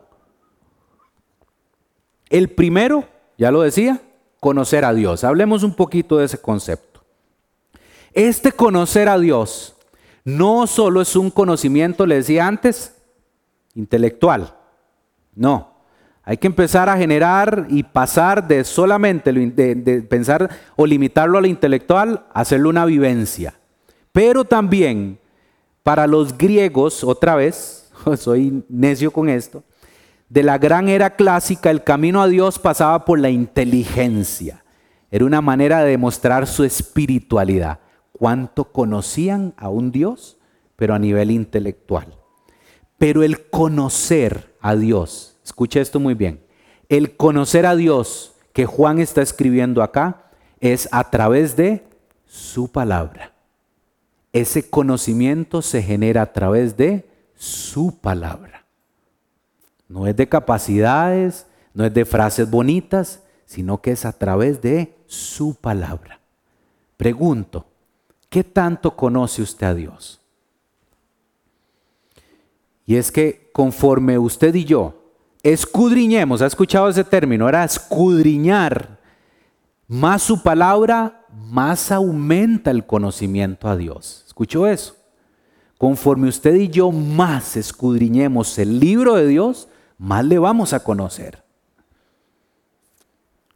El 2.29 2.49
primero, 2.49 3.05
ya 3.37 3.49
lo 3.49 3.61
decía, 3.61 4.01
conocer 4.41 4.83
a 4.83 4.93
Dios. 4.93 5.23
Hablemos 5.23 5.63
un 5.63 5.73
poquito 5.73 6.17
de 6.17 6.25
ese 6.25 6.41
concepto. 6.41 6.99
Este 8.11 8.51
conocer 8.51 9.07
a 9.07 9.17
Dios 9.17 9.74
no 10.25 10.65
solo 10.67 11.01
es 11.01 11.15
un 11.15 11.29
conocimiento, 11.29 12.05
le 12.05 12.15
decía 12.15 12.47
antes, 12.47 12.95
intelectual. 13.75 14.55
No, 15.35 15.75
hay 16.23 16.37
que 16.37 16.47
empezar 16.47 16.89
a 16.89 16.97
generar 16.97 17.67
y 17.69 17.83
pasar 17.83 18.47
de 18.47 18.63
solamente 18.63 19.31
de, 19.31 20.01
pensar 20.01 20.49
o 20.75 20.87
limitarlo 20.87 21.37
a 21.37 21.41
lo 21.41 21.47
intelectual, 21.47 22.25
hacerlo 22.33 22.69
una 22.69 22.85
vivencia. 22.85 23.53
Pero 24.11 24.43
también 24.43 25.19
para 25.83 26.07
los 26.07 26.35
griegos, 26.35 27.03
otra 27.03 27.35
vez, 27.35 27.91
soy 28.17 28.63
necio 28.67 29.11
con 29.11 29.29
esto, 29.29 29.63
de 30.27 30.41
la 30.41 30.57
gran 30.57 30.89
era 30.89 31.11
clásica, 31.11 31.69
el 31.69 31.83
camino 31.83 32.23
a 32.23 32.27
Dios 32.27 32.57
pasaba 32.57 33.05
por 33.05 33.19
la 33.19 33.29
inteligencia. 33.29 34.63
Era 35.11 35.25
una 35.25 35.41
manera 35.41 35.83
de 35.83 35.91
demostrar 35.91 36.47
su 36.47 36.63
espiritualidad. 36.63 37.79
Cuánto 38.17 38.71
conocían 38.71 39.53
a 39.57 39.69
un 39.69 39.91
Dios, 39.91 40.37
pero 40.75 40.93
a 40.93 40.99
nivel 40.99 41.31
intelectual. 41.31 42.17
Pero 42.97 43.23
el 43.23 43.49
conocer 43.49 44.55
a 44.61 44.75
Dios 44.75 45.35
Escuche 45.45 45.79
esto 45.79 45.99
muy 45.99 46.15
bien. 46.15 46.43
El 46.89 47.15
conocer 47.15 47.67
a 47.67 47.75
Dios 47.75 48.33
que 48.51 48.65
Juan 48.65 48.99
está 48.99 49.21
escribiendo 49.21 49.83
acá 49.83 50.31
es 50.59 50.89
a 50.91 51.11
través 51.11 51.55
de 51.55 51.85
su 52.25 52.71
palabra. 52.71 53.31
Ese 54.33 54.67
conocimiento 54.67 55.61
se 55.61 55.83
genera 55.83 56.23
a 56.23 56.33
través 56.33 56.75
de 56.75 57.07
su 57.35 57.99
palabra. 57.99 58.65
No 59.87 60.07
es 60.07 60.15
de 60.15 60.27
capacidades, 60.27 61.45
no 61.75 61.85
es 61.85 61.93
de 61.93 62.05
frases 62.05 62.49
bonitas, 62.49 63.21
sino 63.45 63.81
que 63.81 63.91
es 63.91 64.03
a 64.03 64.13
través 64.13 64.63
de 64.63 64.95
su 65.05 65.53
palabra. 65.53 66.19
Pregunto, 66.97 67.67
¿qué 68.35 68.43
tanto 68.43 68.97
conoce 68.97 69.41
usted 69.41 69.65
a 69.65 69.73
Dios? 69.73 70.19
Y 72.85 72.97
es 72.97 73.09
que 73.09 73.49
conforme 73.53 74.19
usted 74.19 74.53
y 74.55 74.65
yo 74.65 74.93
escudriñemos, 75.41 76.41
¿ha 76.41 76.47
escuchado 76.47 76.89
ese 76.89 77.05
término? 77.05 77.47
Era 77.47 77.63
escudriñar. 77.63 78.99
Más 79.87 80.21
su 80.21 80.43
palabra, 80.43 81.25
más 81.31 81.93
aumenta 81.93 82.71
el 82.71 82.85
conocimiento 82.85 83.69
a 83.69 83.77
Dios. 83.77 84.25
¿Escuchó 84.27 84.67
eso? 84.67 84.97
Conforme 85.77 86.27
usted 86.27 86.55
y 86.55 86.67
yo 86.67 86.91
más 86.91 87.55
escudriñemos 87.55 88.59
el 88.59 88.81
libro 88.81 89.15
de 89.15 89.27
Dios, 89.27 89.69
más 89.97 90.25
le 90.25 90.39
vamos 90.39 90.73
a 90.73 90.83
conocer. 90.83 91.41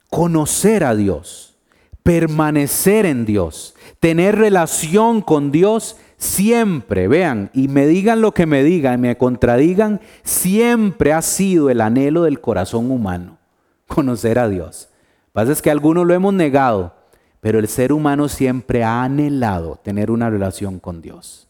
Conocer 0.10 0.86
a 0.86 0.96
Dios, 0.96 1.58
permanecer 2.02 3.06
en 3.06 3.26
Dios, 3.26 3.76
tener 4.00 4.38
relación 4.38 5.22
con 5.22 5.52
Dios 5.52 5.98
siempre, 6.18 7.08
vean, 7.08 7.50
y 7.54 7.68
me 7.68 7.88
digan 7.88 8.22
lo 8.22 8.34
que 8.34 8.46
me 8.46 8.64
digan, 8.64 9.02
me 9.02 9.18
contradigan, 9.18 10.02
siempre 10.24 11.14
ha 11.14 11.22
sido 11.22 11.70
el 11.70 11.82
anhelo 11.82 12.24
del 12.24 12.42
corazón 12.42 12.92
humano, 12.92 13.38
conocer 13.88 14.40
a 14.40 14.50
Dios. 14.50 14.90
Lo 14.90 14.96
que 14.96 15.34
pasa 15.34 15.52
es 15.54 15.62
que 15.62 15.72
algunos 15.72 16.06
lo 16.06 16.14
hemos 16.14 16.34
negado, 16.34 16.96
pero 17.42 17.60
el 17.60 17.68
ser 17.68 17.94
humano 17.94 18.28
siempre 18.28 18.84
ha 18.84 19.04
anhelado 19.04 19.80
tener 19.82 20.12
una 20.12 20.30
relación 20.30 20.80
con 20.80 21.02
Dios. 21.02 21.48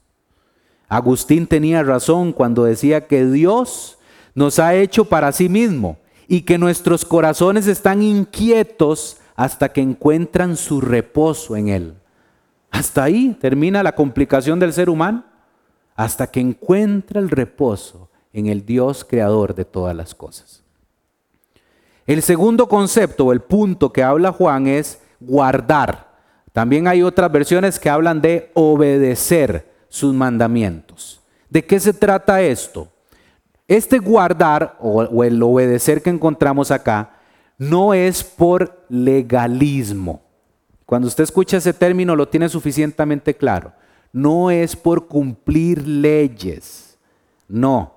Agustín 0.87 1.47
tenía 1.47 1.83
razón 1.83 2.33
cuando 2.33 2.63
decía 2.63 3.07
que 3.07 3.25
Dios 3.25 3.97
nos 4.35 4.59
ha 4.59 4.75
hecho 4.75 5.05
para 5.05 5.31
sí 5.31 5.49
mismo 5.49 5.97
y 6.27 6.41
que 6.41 6.57
nuestros 6.57 7.05
corazones 7.05 7.67
están 7.67 8.01
inquietos 8.03 9.17
hasta 9.35 9.69
que 9.69 9.81
encuentran 9.81 10.57
su 10.57 10.81
reposo 10.81 11.55
en 11.55 11.69
Él. 11.69 11.98
Hasta 12.71 13.03
ahí 13.03 13.37
termina 13.39 13.83
la 13.83 13.93
complicación 13.93 14.59
del 14.59 14.73
ser 14.73 14.89
humano, 14.89 15.23
hasta 15.95 16.27
que 16.27 16.39
encuentra 16.39 17.19
el 17.19 17.29
reposo 17.29 18.09
en 18.31 18.47
el 18.47 18.65
Dios 18.65 19.03
creador 19.03 19.55
de 19.55 19.65
todas 19.65 19.95
las 19.95 20.15
cosas. 20.15 20.63
El 22.05 22.21
segundo 22.23 22.67
concepto 22.67 23.25
o 23.25 23.31
el 23.31 23.41
punto 23.41 23.93
que 23.93 24.01
habla 24.01 24.31
Juan 24.31 24.67
es 24.67 25.01
guardar. 25.19 26.09
También 26.53 26.87
hay 26.87 27.03
otras 27.03 27.31
versiones 27.31 27.79
que 27.79 27.89
hablan 27.89 28.21
de 28.21 28.51
obedecer 28.53 29.71
sus 29.89 30.13
mandamientos. 30.13 31.21
¿De 31.49 31.65
qué 31.65 31.79
se 31.79 31.93
trata 31.93 32.41
esto? 32.41 32.87
Este 33.67 33.99
guardar 33.99 34.75
o, 34.79 35.23
el 35.23 35.41
obedecer 35.43 36.01
que 36.01 36.09
encontramos 36.09 36.71
acá 36.71 37.11
no 37.57 37.93
es 37.93 38.23
por 38.23 38.85
legalismo. 38.89 40.23
Cuando 40.89 41.07
usted 41.07 41.23
escucha 41.23 41.57
ese 41.57 41.71
término 41.71 42.15
lo 42.15 42.29
tiene 42.29 42.49
suficientemente 42.49 43.35
claro. 43.35 43.73
No 44.11 44.49
es 44.49 44.75
por 44.75 45.05
cumplir 45.05 45.87
leyes. 45.87 46.97
No. 47.47 47.93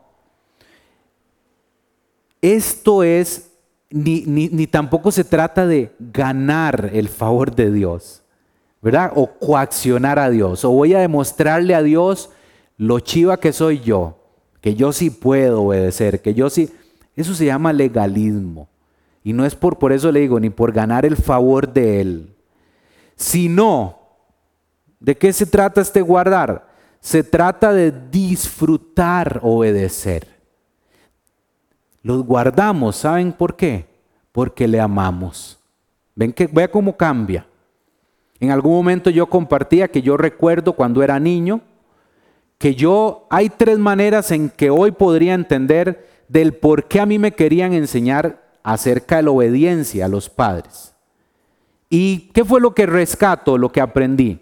Esto 2.42 3.02
es, 3.02 3.50
ni, 3.88 4.24
ni, 4.26 4.66
tampoco 4.66 5.10
se 5.10 5.24
trata 5.24 5.66
de 5.66 5.94
ganar 5.98 6.90
el 6.92 7.08
favor 7.08 7.54
de 7.54 7.72
Dios, 7.72 8.24
¿verdad? 8.82 9.10
O 9.14 9.38
coaccionar 9.38 10.18
a 10.18 10.28
Dios. 10.28 10.62
O 10.62 10.72
voy 10.72 10.92
a 10.92 10.98
demostrarle 10.98 11.74
a 11.74 11.82
Dios 11.82 12.28
lo 12.76 13.00
chiva 13.00 13.40
que 13.40 13.54
soy 13.54 13.80
yo, 13.80 14.18
que 14.60 14.74
yo 14.74 14.92
sí 14.92 15.08
puedo 15.08 15.62
obedecer, 15.62 16.20
que 16.20 16.34
yo 16.34 16.50
sí... 16.50 16.68
Eso 17.16 17.34
se 17.34 17.46
llama 17.46 17.72
legalismo. 17.72 18.68
Y 19.24 19.32
no 19.32 19.46
es 19.46 19.54
por, 19.54 19.78
por 19.78 19.92
eso 19.92 20.12
le 20.12 20.20
digo, 20.20 20.38
ni 20.38 20.50
por 20.50 20.72
ganar 20.72 21.06
el 21.06 21.16
favor 21.16 21.72
de 21.72 22.02
Él. 22.02 22.31
Sino, 23.16 23.98
¿de 25.00 25.16
qué 25.16 25.32
se 25.32 25.46
trata 25.46 25.80
este 25.80 26.00
guardar? 26.00 26.68
Se 27.00 27.22
trata 27.22 27.72
de 27.72 27.92
disfrutar 28.10 29.40
obedecer. 29.42 30.26
Los 32.02 32.24
guardamos, 32.24 32.96
¿saben 32.96 33.32
por 33.32 33.56
qué? 33.56 33.86
Porque 34.32 34.66
le 34.66 34.80
amamos. 34.80 35.58
Ven 36.14 36.32
que 36.32 36.46
vea 36.46 36.70
cómo 36.70 36.96
cambia. 36.96 37.46
En 38.40 38.50
algún 38.50 38.72
momento 38.72 39.08
yo 39.10 39.26
compartía 39.26 39.88
que 39.88 40.02
yo 40.02 40.16
recuerdo 40.16 40.72
cuando 40.72 41.02
era 41.02 41.18
niño 41.20 41.60
que 42.62 42.76
yo 42.76 43.26
hay 43.28 43.48
tres 43.50 43.76
maneras 43.76 44.30
en 44.30 44.48
que 44.48 44.70
hoy 44.70 44.92
podría 44.92 45.34
entender 45.34 46.08
del 46.28 46.54
por 46.54 46.86
qué 46.86 47.00
a 47.00 47.06
mí 47.06 47.18
me 47.18 47.32
querían 47.32 47.72
enseñar 47.72 48.40
acerca 48.62 49.16
de 49.16 49.24
la 49.24 49.32
obediencia 49.32 50.04
a 50.04 50.08
los 50.08 50.30
padres. 50.30 50.91
¿Y 51.94 52.30
qué 52.32 52.42
fue 52.42 52.58
lo 52.58 52.74
que 52.74 52.86
rescato, 52.86 53.58
lo 53.58 53.70
que 53.70 53.82
aprendí? 53.82 54.40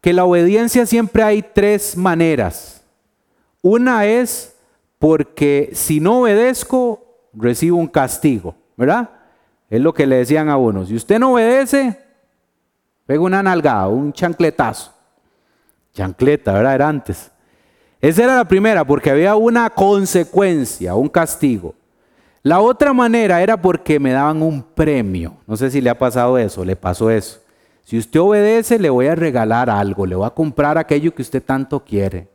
Que 0.00 0.14
la 0.14 0.24
obediencia 0.24 0.86
siempre 0.86 1.22
hay 1.22 1.42
tres 1.42 1.98
maneras. 1.98 2.82
Una 3.60 4.06
es 4.06 4.56
porque 4.98 5.68
si 5.74 6.00
no 6.00 6.20
obedezco, 6.20 7.04
recibo 7.34 7.76
un 7.76 7.88
castigo, 7.88 8.54
¿verdad? 8.74 9.10
Es 9.68 9.82
lo 9.82 9.92
que 9.92 10.06
le 10.06 10.16
decían 10.16 10.48
a 10.48 10.56
uno. 10.56 10.86
Si 10.86 10.94
usted 10.94 11.18
no 11.18 11.34
obedece, 11.34 11.98
pega 13.04 13.20
una 13.20 13.42
nalgada, 13.42 13.88
un 13.88 14.10
chancletazo. 14.10 14.94
Chancleta, 15.92 16.54
¿verdad? 16.54 16.74
Era 16.74 16.88
antes. 16.88 17.30
Esa 18.00 18.24
era 18.24 18.36
la 18.36 18.48
primera, 18.48 18.82
porque 18.82 19.10
había 19.10 19.36
una 19.36 19.68
consecuencia, 19.68 20.94
un 20.94 21.10
castigo. 21.10 21.74
La 22.42 22.60
otra 22.60 22.92
manera 22.92 23.40
era 23.40 23.60
porque 23.60 24.00
me 24.00 24.12
daban 24.12 24.42
un 24.42 24.62
premio. 24.62 25.36
No 25.46 25.56
sé 25.56 25.70
si 25.70 25.80
le 25.80 25.90
ha 25.90 25.98
pasado 25.98 26.38
eso, 26.38 26.64
le 26.64 26.74
pasó 26.74 27.10
eso. 27.10 27.40
Si 27.84 27.98
usted 27.98 28.20
obedece, 28.20 28.78
le 28.78 28.90
voy 28.90 29.06
a 29.06 29.14
regalar 29.14 29.70
algo, 29.70 30.06
le 30.06 30.16
voy 30.16 30.26
a 30.26 30.30
comprar 30.30 30.78
aquello 30.78 31.14
que 31.14 31.22
usted 31.22 31.42
tanto 31.42 31.84
quiere. 31.84 32.28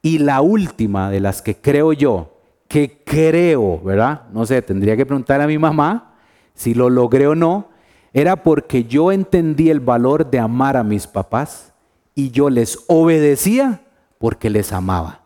Y 0.00 0.18
la 0.18 0.40
última 0.40 1.10
de 1.10 1.20
las 1.20 1.42
que 1.42 1.56
creo 1.56 1.92
yo, 1.92 2.32
que 2.68 3.02
creo, 3.04 3.80
¿verdad? 3.82 4.22
No 4.32 4.46
sé, 4.46 4.62
tendría 4.62 4.96
que 4.96 5.06
preguntarle 5.06 5.44
a 5.44 5.48
mi 5.48 5.58
mamá 5.58 6.14
si 6.54 6.74
lo 6.74 6.90
logré 6.90 7.26
o 7.26 7.34
no, 7.34 7.68
era 8.12 8.36
porque 8.36 8.84
yo 8.84 9.12
entendí 9.12 9.70
el 9.70 9.80
valor 9.80 10.30
de 10.30 10.38
amar 10.38 10.76
a 10.76 10.84
mis 10.84 11.06
papás 11.06 11.72
y 12.14 12.30
yo 12.30 12.50
les 12.50 12.78
obedecía 12.88 13.82
porque 14.18 14.50
les 14.50 14.72
amaba. 14.72 15.20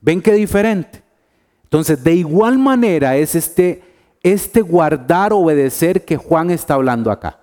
¿Ven 0.00 0.22
qué 0.22 0.32
diferente? 0.32 1.01
Entonces, 1.72 2.04
de 2.04 2.14
igual 2.14 2.58
manera 2.58 3.16
es 3.16 3.34
este, 3.34 3.82
este 4.22 4.60
guardar, 4.60 5.32
obedecer 5.32 6.04
que 6.04 6.18
Juan 6.18 6.50
está 6.50 6.74
hablando 6.74 7.10
acá. 7.10 7.40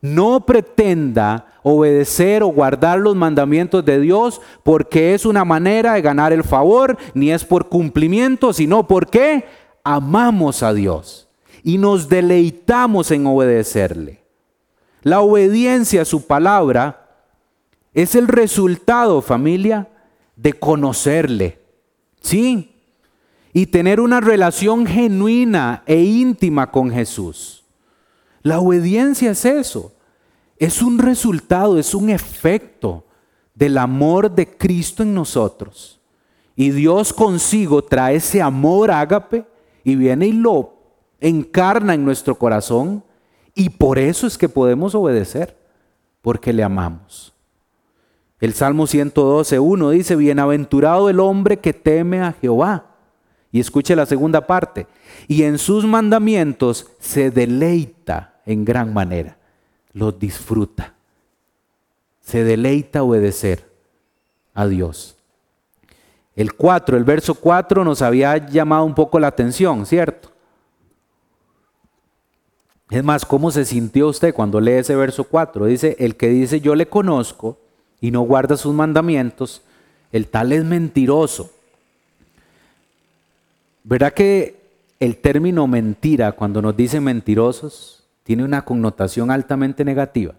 No 0.00 0.44
pretenda 0.44 1.46
obedecer 1.62 2.42
o 2.42 2.48
guardar 2.48 2.98
los 2.98 3.14
mandamientos 3.14 3.84
de 3.84 4.00
Dios 4.00 4.40
porque 4.64 5.14
es 5.14 5.24
una 5.24 5.44
manera 5.44 5.92
de 5.92 6.02
ganar 6.02 6.32
el 6.32 6.42
favor, 6.42 6.98
ni 7.14 7.30
es 7.30 7.44
por 7.44 7.68
cumplimiento, 7.68 8.52
sino 8.52 8.88
porque 8.88 9.44
amamos 9.84 10.64
a 10.64 10.74
Dios 10.74 11.28
y 11.62 11.78
nos 11.78 12.08
deleitamos 12.08 13.12
en 13.12 13.28
obedecerle. 13.28 14.24
La 15.04 15.20
obediencia 15.20 16.02
a 16.02 16.04
su 16.04 16.26
palabra 16.26 17.10
es 17.94 18.16
el 18.16 18.26
resultado, 18.26 19.22
familia, 19.22 19.86
de 20.34 20.52
conocerle. 20.52 21.60
Sí, 22.20 22.74
y 23.52 23.66
tener 23.66 24.00
una 24.00 24.20
relación 24.20 24.86
genuina 24.86 25.82
e 25.86 26.02
íntima 26.02 26.70
con 26.70 26.90
Jesús. 26.90 27.64
La 28.42 28.60
obediencia 28.60 29.30
es 29.30 29.44
eso, 29.44 29.92
es 30.58 30.82
un 30.82 30.98
resultado, 30.98 31.78
es 31.78 31.94
un 31.94 32.10
efecto 32.10 33.04
del 33.54 33.78
amor 33.78 34.30
de 34.30 34.46
Cristo 34.56 35.02
en 35.02 35.14
nosotros. 35.14 36.00
Y 36.54 36.70
Dios 36.70 37.12
consigo 37.12 37.82
trae 37.82 38.16
ese 38.16 38.42
amor 38.42 38.90
ágape 38.90 39.44
y 39.84 39.96
viene 39.96 40.26
y 40.26 40.32
lo 40.32 40.74
encarna 41.20 41.94
en 41.94 42.04
nuestro 42.04 42.36
corazón. 42.36 43.04
Y 43.54 43.70
por 43.70 43.98
eso 43.98 44.26
es 44.26 44.38
que 44.38 44.48
podemos 44.48 44.94
obedecer, 44.94 45.56
porque 46.20 46.52
le 46.52 46.62
amamos. 46.62 47.34
El 48.40 48.54
Salmo 48.54 48.86
112.1 48.86 49.90
dice, 49.90 50.14
bienaventurado 50.14 51.08
el 51.08 51.18
hombre 51.18 51.58
que 51.58 51.72
teme 51.72 52.20
a 52.20 52.32
Jehová. 52.32 52.97
Y 53.50 53.60
escuche 53.60 53.96
la 53.96 54.06
segunda 54.06 54.46
parte. 54.46 54.86
Y 55.26 55.44
en 55.44 55.58
sus 55.58 55.84
mandamientos 55.84 56.86
se 56.98 57.30
deleita 57.30 58.40
en 58.44 58.64
gran 58.64 58.92
manera. 58.92 59.36
Los 59.92 60.18
disfruta. 60.18 60.94
Se 62.20 62.44
deleita 62.44 63.02
obedecer 63.02 63.66
a 64.54 64.66
Dios. 64.66 65.16
El 66.36 66.54
4, 66.54 66.96
el 66.96 67.04
verso 67.04 67.34
4 67.34 67.84
nos 67.84 68.00
había 68.02 68.36
llamado 68.36 68.84
un 68.84 68.94
poco 68.94 69.18
la 69.18 69.26
atención, 69.26 69.86
¿cierto? 69.86 70.30
Es 72.90 73.04
más, 73.04 73.26
¿cómo 73.26 73.50
se 73.50 73.64
sintió 73.64 74.08
usted 74.08 74.32
cuando 74.32 74.60
lee 74.60 74.72
ese 74.72 74.96
verso 74.96 75.24
4? 75.24 75.66
Dice, 75.66 75.96
el 75.98 76.16
que 76.16 76.28
dice 76.28 76.60
yo 76.60 76.74
le 76.74 76.88
conozco 76.88 77.58
y 78.00 78.10
no 78.10 78.22
guarda 78.22 78.56
sus 78.56 78.72
mandamientos, 78.72 79.62
el 80.12 80.28
tal 80.28 80.52
es 80.52 80.64
mentiroso. 80.64 81.50
¿Verdad 83.88 84.12
que 84.12 84.60
el 85.00 85.16
término 85.16 85.66
mentira, 85.66 86.32
cuando 86.32 86.60
nos 86.60 86.76
dicen 86.76 87.02
mentirosos, 87.02 88.06
tiene 88.22 88.44
una 88.44 88.62
connotación 88.62 89.30
altamente 89.30 89.82
negativa? 89.82 90.34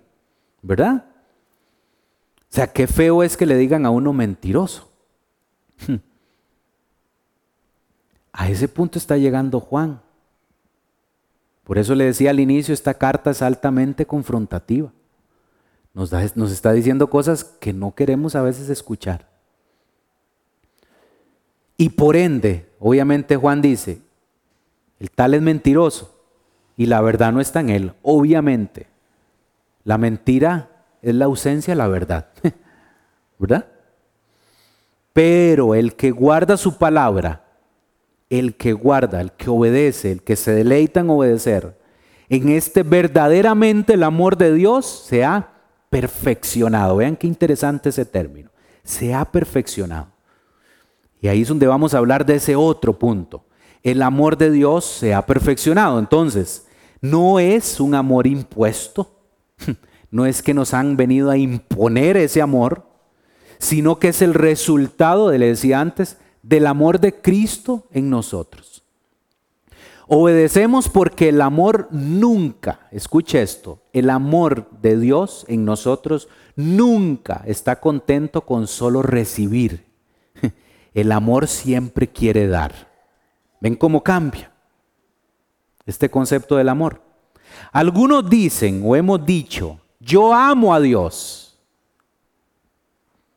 ¿Verdad? 0.61 1.05
O 2.41 2.47
sea, 2.47 2.67
qué 2.67 2.85
feo 2.85 3.23
es 3.23 3.35
que 3.35 3.47
le 3.47 3.57
digan 3.57 3.87
a 3.87 3.89
uno 3.89 4.13
mentiroso. 4.13 4.91
A 8.31 8.47
ese 8.47 8.67
punto 8.67 8.99
está 8.99 9.17
llegando 9.17 9.59
Juan. 9.59 9.99
Por 11.63 11.79
eso 11.79 11.95
le 11.95 12.05
decía 12.05 12.29
al 12.29 12.39
inicio, 12.39 12.73
esta 12.73 12.93
carta 12.93 13.31
es 13.31 13.41
altamente 13.41 14.05
confrontativa. 14.05 14.93
Nos, 15.93 16.11
nos, 16.35 16.51
está 16.51 16.71
diciendo 16.71 17.09
cosas 17.09 17.43
que 17.43 17.73
no 17.73 17.95
queremos 17.95 18.35
a 18.35 18.43
veces 18.43 18.69
escuchar. 18.69 19.27
Y 21.75 21.89
por 21.89 22.15
ende, 22.15 22.68
obviamente 22.79 23.35
Juan 23.35 23.61
dice, 23.61 24.01
el 24.99 25.11
tal 25.11 25.33
es 25.33 25.41
mentiroso 25.41 26.15
y 26.75 26.85
la 26.85 27.01
verdad 27.01 27.31
no 27.31 27.41
está 27.41 27.59
en 27.59 27.69
él. 27.69 27.93
Obviamente, 28.01 28.87
la 29.83 29.97
mentira 29.97 30.69
es 31.01 31.15
la 31.15 31.25
ausencia 31.25 31.73
de 31.73 31.77
la 31.77 31.87
verdad. 31.87 32.29
¿Verdad? 33.39 33.67
Pero 35.13 35.75
el 35.75 35.95
que 35.95 36.11
guarda 36.11 36.57
su 36.57 36.77
palabra, 36.77 37.45
el 38.29 38.55
que 38.55 38.73
guarda, 38.73 39.21
el 39.21 39.31
que 39.31 39.49
obedece, 39.49 40.11
el 40.11 40.23
que 40.23 40.35
se 40.35 40.51
deleita 40.51 40.99
en 40.99 41.09
obedecer, 41.09 41.77
en 42.29 42.49
este 42.49 42.83
verdaderamente 42.83 43.93
el 43.93 44.03
amor 44.03 44.37
de 44.37 44.53
Dios 44.53 44.85
se 44.85 45.25
ha 45.25 45.49
perfeccionado. 45.89 46.97
Vean 46.97 47.15
qué 47.15 47.27
interesante 47.27 47.89
ese 47.89 48.05
término. 48.05 48.51
Se 48.83 49.13
ha 49.13 49.25
perfeccionado. 49.25 50.07
Y 51.21 51.27
ahí 51.27 51.41
es 51.41 51.47
donde 51.47 51.67
vamos 51.67 51.93
a 51.93 51.97
hablar 51.97 52.25
de 52.25 52.35
ese 52.35 52.55
otro 52.55 52.97
punto. 52.97 53.45
El 53.83 54.01
amor 54.01 54.37
de 54.37 54.51
Dios 54.51 54.85
se 54.85 55.13
ha 55.13 55.25
perfeccionado. 55.25 55.99
Entonces, 55.99 56.67
no 57.01 57.39
es 57.39 57.79
un 57.79 57.95
amor 57.95 58.27
impuesto. 58.27 59.15
No 60.11 60.25
es 60.25 60.41
que 60.41 60.55
nos 60.55 60.73
han 60.73 60.97
venido 60.97 61.29
a 61.29 61.37
imponer 61.37 62.17
ese 62.17 62.41
amor, 62.41 62.87
sino 63.59 63.99
que 63.99 64.07
es 64.07 64.23
el 64.23 64.33
resultado, 64.33 65.31
le 65.31 65.45
decía 65.45 65.79
antes, 65.79 66.17
del 66.41 66.65
amor 66.65 66.99
de 66.99 67.21
Cristo 67.21 67.85
en 67.91 68.09
nosotros. 68.09 68.83
Obedecemos 70.07 70.89
porque 70.89 71.29
el 71.29 71.39
amor 71.41 71.87
nunca, 71.91 72.87
escuche 72.91 73.43
esto, 73.43 73.83
el 73.93 74.09
amor 74.09 74.67
de 74.81 74.97
Dios 74.97 75.45
en 75.47 75.65
nosotros 75.65 76.27
nunca 76.55 77.43
está 77.45 77.79
contento 77.79 78.41
con 78.41 78.65
solo 78.65 79.03
recibir. 79.03 79.88
El 80.99 81.11
amor 81.11 81.47
siempre 81.47 82.07
quiere 82.07 82.47
dar. 82.47 82.73
¿Ven 83.61 83.75
cómo 83.75 84.03
cambia 84.03 84.51
este 85.85 86.09
concepto 86.09 86.55
del 86.55 86.69
amor? 86.69 87.01
Algunos 87.71 88.29
dicen 88.29 88.81
o 88.85 88.95
hemos 88.95 89.25
dicho, 89.25 89.79
yo 89.99 90.33
amo 90.33 90.73
a 90.73 90.79
Dios. 90.79 91.57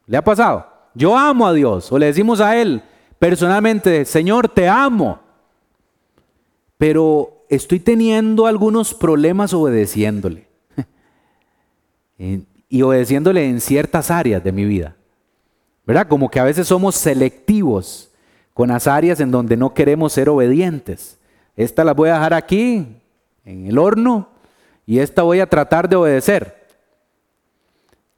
¿Le 0.06 0.16
ha 0.16 0.22
pasado? 0.22 0.66
Yo 0.94 1.16
amo 1.16 1.46
a 1.46 1.52
Dios. 1.52 1.90
O 1.92 1.98
le 1.98 2.06
decimos 2.06 2.40
a 2.40 2.56
Él 2.56 2.82
personalmente, 3.18 4.04
Señor, 4.04 4.48
te 4.48 4.68
amo. 4.68 5.20
Pero 6.76 7.44
estoy 7.48 7.80
teniendo 7.80 8.46
algunos 8.46 8.94
problemas 8.94 9.54
obedeciéndole. 9.54 10.48
y 12.68 12.82
obedeciéndole 12.82 13.48
en 13.48 13.60
ciertas 13.60 14.10
áreas 14.10 14.42
de 14.42 14.52
mi 14.52 14.64
vida. 14.64 14.96
¿Verdad? 15.87 16.07
Como 16.09 16.30
que 16.30 16.41
a 16.41 16.45
veces 16.45 16.68
somos 16.68 16.95
selectivos 16.95 18.11
con 18.55 18.68
las 18.68 18.87
áreas 18.87 19.20
en 19.20 19.30
donde 19.30 19.57
no 19.57 19.74
queremos 19.74 20.12
ser 20.12 20.28
obedientes. 20.28 21.18
Esta 21.57 21.85
la 21.85 21.95
voy 21.95 22.11
a 22.11 22.14
dejar 22.14 22.35
aquí, 22.35 22.87
en 23.45 23.66
el 23.66 23.78
horno, 23.78 24.28
y 24.87 24.99
esta 24.99 25.22
voy 25.22 25.41
a 25.41 25.49
tratar 25.49 25.89
de 25.89 25.97
obedecer. 25.97 26.66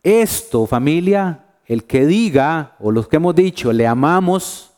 Esto, 0.02 0.66
familia, 0.66 1.44
el 1.66 1.84
que 1.84 2.06
diga, 2.06 2.76
o 2.78 2.92
los 2.92 3.08
que 3.08 3.16
hemos 3.16 3.34
dicho, 3.34 3.72
le 3.72 3.86
amamos 3.86 4.72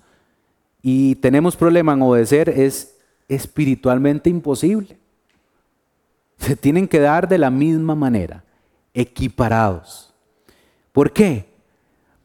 y 0.83 1.17
tenemos 1.17 1.57
problema 1.57 1.95
en 1.95 2.03
obedecer, 2.03 2.49
es 2.49 2.97
espiritualmente 3.29 4.31
imposible. 4.31 4.97
Se 6.39 6.55
tienen 6.55 6.87
que 6.87 7.01
dar 7.01 7.29
de 7.29 7.39
la 7.39 7.51
misma 7.51 7.95
manera, 7.95 8.45
equiparados. 8.95 10.15
¿Por 10.93 11.13
qué? 11.13 11.46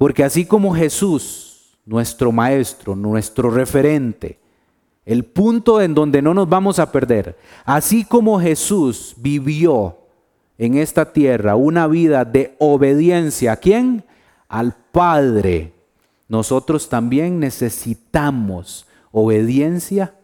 Porque 0.02 0.24
así 0.24 0.46
como 0.46 0.74
Jesús, 0.74 1.78
nuestro 1.86 2.32
maestro, 2.32 2.96
nuestro 2.96 3.52
referente, 3.52 4.40
el 5.06 5.26
punto 5.26 5.80
en 5.80 5.94
donde 5.94 6.24
no 6.24 6.34
nos 6.34 6.50
vamos 6.50 6.80
a 6.80 6.92
perder, 6.92 7.38
así 7.66 8.04
como 8.04 8.42
Jesús 8.42 9.14
vivió 9.18 10.00
en 10.58 10.74
esta 10.74 11.14
tierra 11.14 11.56
una 11.56 11.86
vida 11.86 12.26
de 12.26 12.56
obediencia, 12.58 13.52
¿a 13.52 13.58
quién? 13.58 14.04
al 14.48 14.76
Padre, 14.92 15.76
nosotros 16.28 16.90
también 16.90 17.40
necesitamos 17.40 18.88
obediencia 19.12 20.16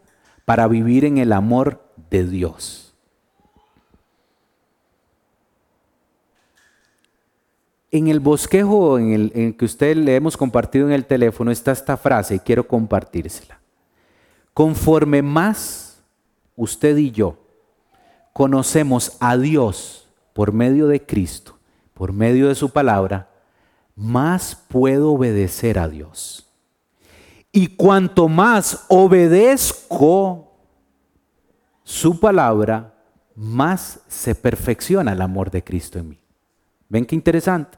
para 0.45 0.67
vivir 0.67 1.05
en 1.05 1.19
el 1.19 1.32
amor 1.32 1.84
de 2.09 2.23
Dios. 2.25 2.87
En 7.90 8.08
el 8.10 8.20
bosquejo 8.20 9.00
en 9.00 9.32
el, 9.34 9.56
que 9.56 9.66
usted 9.66 9.96
le 9.96 10.16
hemos 10.16 10.36
compartido 10.36 10.88
en 10.88 10.94
el 10.94 11.06
teléfono 11.06 11.52
está 11.52 11.72
esta 11.72 11.96
frase 11.96 12.36
y 12.36 12.40
quiero 12.40 12.68
compartírsela. 12.68 13.60
Conforme 14.54 15.22
más 15.22 16.04
usted 16.56 16.98
y 16.98 17.12
yo 17.12 17.38
conocemos 18.34 19.16
a 19.20 19.38
Dios 19.38 20.08
por 20.34 20.52
medio 20.52 20.88
de 20.88 21.06
Cristo, 21.06 21.58
por 21.94 22.12
medio 22.12 22.50
de 22.50 22.56
su 22.56 22.70
palabra, 22.70 23.30
más 23.96 24.56
puedo 24.56 25.12
obedecer 25.12 25.80
a 25.80 25.88
Dios. 25.88 26.46
Y 27.52 27.76
cuanto 27.76 28.28
más 28.28 28.86
obedezco 28.90 30.52
su 31.84 32.20
palabra, 32.20 32.94
más 33.34 34.02
se 34.08 34.36
perfecciona 34.36 35.14
el 35.14 35.22
amor 35.22 35.50
de 35.50 35.64
Cristo 35.64 35.98
en 35.98 36.10
mí. 36.10 36.26
¿Ven 36.90 37.06
qué 37.06 37.16
interesante? 37.16 37.78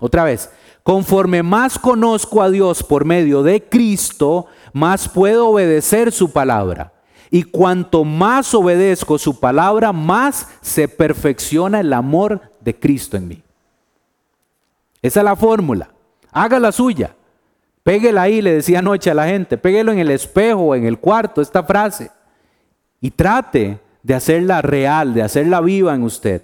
Otra 0.00 0.24
vez, 0.24 0.50
conforme 0.82 1.42
más 1.42 1.78
conozco 1.78 2.42
a 2.42 2.50
Dios 2.50 2.82
por 2.82 3.04
medio 3.04 3.42
de 3.42 3.62
Cristo, 3.62 4.46
más 4.72 5.08
puedo 5.08 5.48
obedecer 5.48 6.10
su 6.10 6.32
palabra. 6.32 6.92
Y 7.30 7.44
cuanto 7.44 8.04
más 8.04 8.54
obedezco 8.54 9.18
su 9.18 9.40
palabra, 9.40 9.92
más 9.92 10.48
se 10.60 10.88
perfecciona 10.88 11.80
el 11.80 11.92
amor 11.92 12.52
de 12.60 12.78
Cristo 12.78 13.16
en 13.16 13.28
mí. 13.28 13.42
Esa 15.02 15.20
es 15.20 15.24
la 15.24 15.36
fórmula. 15.36 15.90
Haga 16.32 16.58
la 16.58 16.72
suya. 16.72 17.14
Péguela 17.82 18.22
ahí, 18.22 18.40
le 18.40 18.54
decía 18.54 18.78
anoche 18.78 19.10
a 19.10 19.14
la 19.14 19.26
gente. 19.26 19.58
Péguelo 19.58 19.92
en 19.92 19.98
el 19.98 20.10
espejo, 20.10 20.74
en 20.74 20.86
el 20.86 20.98
cuarto, 20.98 21.42
esta 21.42 21.62
frase. 21.62 22.10
Y 23.00 23.10
trate 23.10 23.80
de 24.02 24.14
hacerla 24.14 24.62
real, 24.62 25.12
de 25.12 25.22
hacerla 25.22 25.60
viva 25.60 25.94
en 25.94 26.02
usted. 26.02 26.42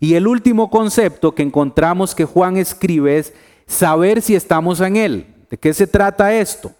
Y 0.00 0.14
el 0.14 0.26
último 0.26 0.70
concepto 0.70 1.34
que 1.34 1.42
encontramos 1.42 2.14
que 2.14 2.24
Juan 2.24 2.56
escribe 2.56 3.18
es 3.18 3.32
saber 3.66 4.22
si 4.22 4.34
estamos 4.34 4.80
en 4.80 4.96
Él. 4.96 5.34
¿De 5.50 5.58
qué 5.58 5.74
se 5.74 5.86
trata 5.86 6.34
esto? 6.34 6.72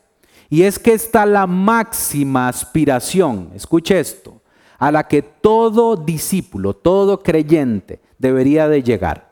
Y 0.51 0.63
es 0.63 0.79
que 0.79 0.93
está 0.93 1.27
la 1.27 1.47
máxima 1.47 2.49
aspiración, 2.49 3.51
escuche 3.55 3.99
esto, 3.99 4.41
a 4.79 4.91
la 4.91 5.07
que 5.07 5.21
todo 5.21 5.97
discípulo, 5.97 6.75
todo 6.75 7.23
creyente 7.23 8.01
debería 8.19 8.69
de 8.69 8.83
llegar. 8.83 9.29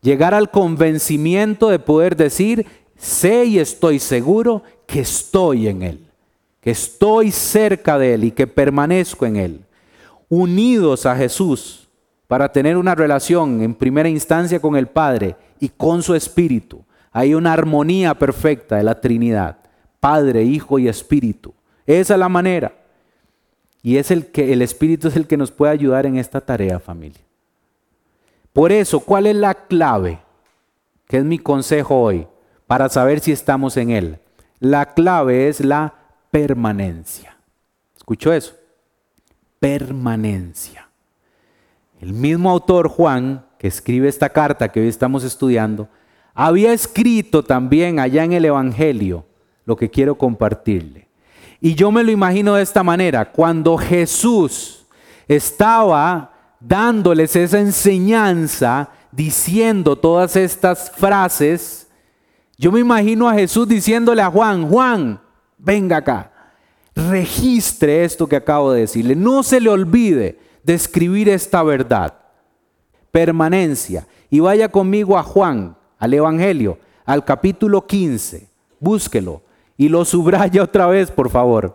Llegar 0.00 0.34
al 0.34 0.50
convencimiento 0.50 1.70
de 1.70 1.80
poder 1.80 2.14
decir, 2.14 2.66
sé 2.96 3.46
y 3.46 3.58
estoy 3.58 3.98
seguro 3.98 4.62
que 4.86 5.00
estoy 5.00 5.66
en 5.66 5.82
Él, 5.82 6.10
que 6.60 6.70
estoy 6.70 7.32
cerca 7.32 7.98
de 7.98 8.14
Él 8.14 8.24
y 8.24 8.30
que 8.30 8.46
permanezco 8.46 9.26
en 9.26 9.36
Él. 9.36 9.64
Unidos 10.28 11.04
a 11.06 11.16
Jesús 11.16 11.87
para 12.28 12.52
tener 12.52 12.76
una 12.76 12.94
relación 12.94 13.62
en 13.62 13.74
primera 13.74 14.08
instancia 14.08 14.60
con 14.60 14.76
el 14.76 14.86
Padre 14.86 15.34
y 15.58 15.70
con 15.70 16.02
su 16.02 16.14
Espíritu. 16.14 16.84
Hay 17.10 17.34
una 17.34 17.54
armonía 17.54 18.14
perfecta 18.14 18.76
de 18.76 18.84
la 18.84 19.00
Trinidad. 19.00 19.56
Padre, 19.98 20.44
Hijo 20.44 20.78
y 20.78 20.86
Espíritu. 20.86 21.54
Esa 21.86 22.14
es 22.14 22.20
la 22.20 22.28
manera. 22.28 22.72
Y 23.82 23.96
es 23.96 24.10
el 24.10 24.26
que 24.26 24.52
el 24.52 24.60
Espíritu 24.60 25.08
es 25.08 25.16
el 25.16 25.26
que 25.26 25.38
nos 25.38 25.50
puede 25.50 25.72
ayudar 25.72 26.04
en 26.04 26.16
esta 26.16 26.40
tarea, 26.40 26.78
familia. 26.78 27.22
Por 28.52 28.72
eso, 28.72 29.00
¿cuál 29.00 29.26
es 29.26 29.34
la 29.34 29.54
clave? 29.54 30.20
Que 31.06 31.18
es 31.18 31.24
mi 31.24 31.38
consejo 31.38 31.98
hoy 31.98 32.26
para 32.66 32.90
saber 32.90 33.20
si 33.20 33.32
estamos 33.32 33.76
en 33.78 33.90
él. 33.90 34.18
La 34.60 34.92
clave 34.92 35.48
es 35.48 35.60
la 35.60 35.94
permanencia. 36.30 37.38
¿Escuchó 37.96 38.32
eso? 38.34 38.54
Permanencia. 39.58 40.87
El 42.00 42.12
mismo 42.12 42.50
autor 42.50 42.88
Juan, 42.88 43.44
que 43.58 43.66
escribe 43.66 44.08
esta 44.08 44.28
carta 44.28 44.70
que 44.70 44.80
hoy 44.80 44.88
estamos 44.88 45.24
estudiando, 45.24 45.88
había 46.32 46.72
escrito 46.72 47.42
también 47.42 47.98
allá 47.98 48.22
en 48.22 48.32
el 48.32 48.44
Evangelio 48.44 49.26
lo 49.64 49.76
que 49.76 49.90
quiero 49.90 50.16
compartirle. 50.16 51.08
Y 51.60 51.74
yo 51.74 51.90
me 51.90 52.04
lo 52.04 52.12
imagino 52.12 52.54
de 52.54 52.62
esta 52.62 52.84
manera, 52.84 53.32
cuando 53.32 53.76
Jesús 53.76 54.86
estaba 55.26 56.32
dándoles 56.60 57.34
esa 57.34 57.58
enseñanza, 57.58 58.90
diciendo 59.10 59.96
todas 59.96 60.36
estas 60.36 60.92
frases, 60.92 61.88
yo 62.56 62.70
me 62.70 62.78
imagino 62.78 63.28
a 63.28 63.34
Jesús 63.34 63.66
diciéndole 63.66 64.22
a 64.22 64.30
Juan, 64.30 64.68
Juan, 64.68 65.20
venga 65.58 65.96
acá, 65.96 66.30
registre 66.94 68.04
esto 68.04 68.28
que 68.28 68.36
acabo 68.36 68.72
de 68.72 68.82
decirle, 68.82 69.16
no 69.16 69.42
se 69.42 69.60
le 69.60 69.70
olvide 69.70 70.38
de 70.68 70.74
escribir 70.74 71.30
esta 71.30 71.62
verdad, 71.62 72.12
permanencia, 73.10 74.06
y 74.28 74.40
vaya 74.40 74.68
conmigo 74.68 75.16
a 75.16 75.22
Juan, 75.22 75.78
al 75.98 76.12
Evangelio, 76.12 76.78
al 77.06 77.24
capítulo 77.24 77.86
15, 77.86 78.46
búsquelo, 78.78 79.40
y 79.78 79.88
lo 79.88 80.04
subraya 80.04 80.62
otra 80.64 80.86
vez, 80.86 81.10
por 81.10 81.30
favor. 81.30 81.74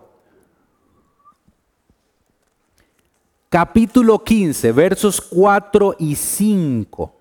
Capítulo 3.50 4.24
15, 4.24 4.72
versos 4.74 5.20
4 5.22 5.96
y 5.98 6.14
5. 6.14 7.16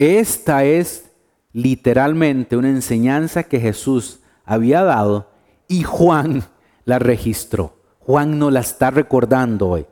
Esta 0.00 0.64
es 0.64 1.12
literalmente 1.52 2.56
una 2.56 2.70
enseñanza 2.70 3.44
que 3.44 3.60
Jesús 3.60 4.18
había 4.44 4.82
dado 4.82 5.30
y 5.68 5.84
Juan 5.84 6.42
la 6.84 6.98
registró. 6.98 7.79
Juan 8.00 8.38
nos 8.38 8.52
la 8.52 8.60
está 8.60 8.90
recordando 8.90 9.68
hoy. 9.68 9.86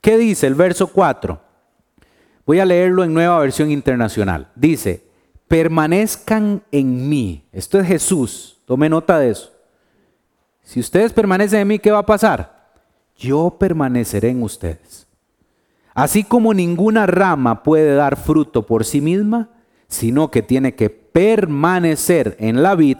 ¿Qué 0.00 0.16
dice 0.18 0.46
el 0.46 0.54
verso 0.54 0.86
4? 0.88 1.40
Voy 2.46 2.60
a 2.60 2.64
leerlo 2.64 3.02
en 3.02 3.12
nueva 3.12 3.38
versión 3.40 3.70
internacional. 3.70 4.50
Dice, 4.54 5.04
permanezcan 5.48 6.62
en 6.70 7.08
mí. 7.08 7.44
Esto 7.52 7.80
es 7.80 7.88
Jesús, 7.88 8.60
tome 8.66 8.88
nota 8.88 9.18
de 9.18 9.30
eso. 9.30 9.52
Si 10.62 10.80
ustedes 10.80 11.12
permanecen 11.12 11.60
en 11.60 11.68
mí, 11.68 11.78
¿qué 11.78 11.90
va 11.90 11.98
a 11.98 12.06
pasar? 12.06 12.70
Yo 13.16 13.56
permaneceré 13.58 14.30
en 14.30 14.42
ustedes. 14.42 15.06
Así 15.94 16.24
como 16.24 16.52
ninguna 16.52 17.06
rama 17.06 17.62
puede 17.62 17.94
dar 17.94 18.16
fruto 18.16 18.66
por 18.66 18.84
sí 18.84 19.00
misma, 19.00 19.48
sino 19.88 20.30
que 20.30 20.42
tiene 20.42 20.74
que 20.74 20.90
permanecer 20.90 22.36
en 22.38 22.62
la 22.62 22.74
vid, 22.74 22.98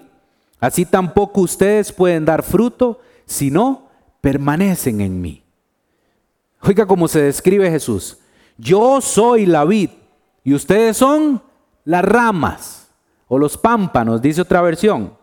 así 0.60 0.86
tampoco 0.86 1.42
ustedes 1.42 1.92
pueden 1.92 2.24
dar 2.24 2.42
fruto 2.42 3.00
si 3.26 3.50
no 3.50 3.85
permanecen 4.20 5.00
en 5.00 5.20
mí. 5.20 5.42
Oiga 6.60 6.86
cómo 6.86 7.08
se 7.08 7.22
describe 7.22 7.70
Jesús. 7.70 8.18
Yo 8.58 9.00
soy 9.00 9.46
la 9.46 9.64
vid 9.64 9.90
y 10.42 10.54
ustedes 10.54 10.96
son 10.96 11.42
las 11.84 12.04
ramas 12.04 12.90
o 13.28 13.38
los 13.38 13.56
pámpanos, 13.56 14.22
dice 14.22 14.40
otra 14.40 14.62
versión. 14.62 15.16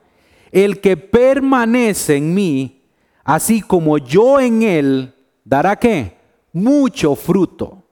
El 0.52 0.80
que 0.82 0.98
permanece 0.98 2.18
en 2.18 2.34
mí, 2.34 2.84
así 3.24 3.62
como 3.62 3.98
yo 3.98 4.40
en 4.40 4.62
él, 4.62 5.16
dará 5.44 5.78
qué? 5.78 6.18
Mucho 6.52 7.16
fruto. 7.16 7.84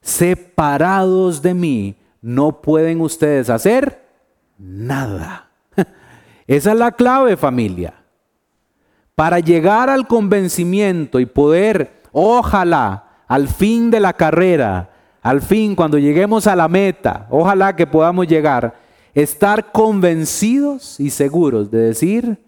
Separados 0.00 1.42
de 1.42 1.54
mí, 1.54 1.96
no 2.22 2.62
pueden 2.62 3.00
ustedes 3.00 3.50
hacer 3.50 4.06
nada. 4.58 5.50
Esa 6.46 6.72
es 6.72 6.78
la 6.78 6.92
clave, 6.92 7.36
familia. 7.36 7.94
Para 9.16 9.40
llegar 9.40 9.88
al 9.88 10.06
convencimiento 10.06 11.18
y 11.18 11.24
poder, 11.26 12.02
ojalá, 12.12 13.22
al 13.26 13.48
fin 13.48 13.90
de 13.90 13.98
la 13.98 14.12
carrera, 14.12 14.90
al 15.22 15.40
fin, 15.40 15.74
cuando 15.74 15.98
lleguemos 15.98 16.46
a 16.46 16.54
la 16.54 16.68
meta, 16.68 17.26
ojalá 17.30 17.74
que 17.74 17.86
podamos 17.86 18.26
llegar, 18.26 18.78
estar 19.14 19.72
convencidos 19.72 21.00
y 21.00 21.08
seguros 21.08 21.70
de 21.70 21.78
decir, 21.78 22.38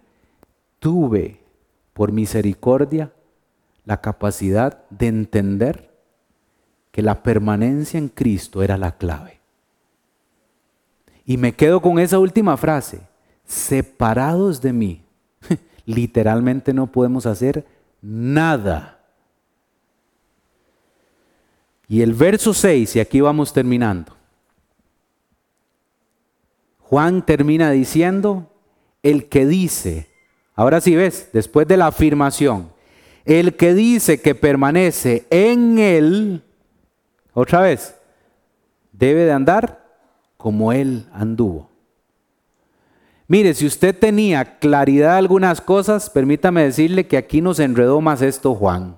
tuve 0.78 1.40
por 1.94 2.12
misericordia 2.12 3.12
la 3.86 4.02
capacidad 4.02 4.86
de 4.90 5.06
entender 5.06 5.90
que 6.92 7.00
la 7.00 7.22
permanencia 7.22 7.96
en 7.96 8.08
Cristo 8.08 8.62
era 8.62 8.76
la 8.76 8.92
clave. 8.92 9.40
Y 11.24 11.38
me 11.38 11.54
quedo 11.54 11.80
con 11.80 11.98
esa 11.98 12.18
última 12.18 12.58
frase, 12.58 13.00
separados 13.46 14.60
de 14.60 14.74
mí, 14.74 15.07
literalmente 15.88 16.74
no 16.74 16.86
podemos 16.88 17.24
hacer 17.24 17.66
nada. 18.02 19.00
Y 21.88 22.02
el 22.02 22.12
verso 22.12 22.52
6, 22.52 22.96
y 22.96 23.00
aquí 23.00 23.22
vamos 23.22 23.54
terminando. 23.54 24.12
Juan 26.80 27.24
termina 27.24 27.70
diciendo, 27.70 28.52
el 29.02 29.30
que 29.30 29.46
dice, 29.46 30.10
ahora 30.54 30.82
sí 30.82 30.94
ves, 30.94 31.30
después 31.32 31.66
de 31.66 31.78
la 31.78 31.86
afirmación, 31.86 32.70
el 33.24 33.56
que 33.56 33.72
dice 33.72 34.20
que 34.20 34.34
permanece 34.34 35.26
en 35.30 35.78
él, 35.78 36.44
otra 37.32 37.62
vez, 37.62 37.96
debe 38.92 39.24
de 39.24 39.32
andar 39.32 39.86
como 40.36 40.70
él 40.70 41.06
anduvo. 41.12 41.70
Mire, 43.30 43.52
si 43.52 43.66
usted 43.66 43.94
tenía 43.94 44.58
claridad 44.58 45.18
algunas 45.18 45.60
cosas, 45.60 46.08
permítame 46.08 46.64
decirle 46.64 47.06
que 47.06 47.18
aquí 47.18 47.42
nos 47.42 47.60
enredó 47.60 48.00
más 48.00 48.22
esto 48.22 48.54
Juan. 48.54 48.96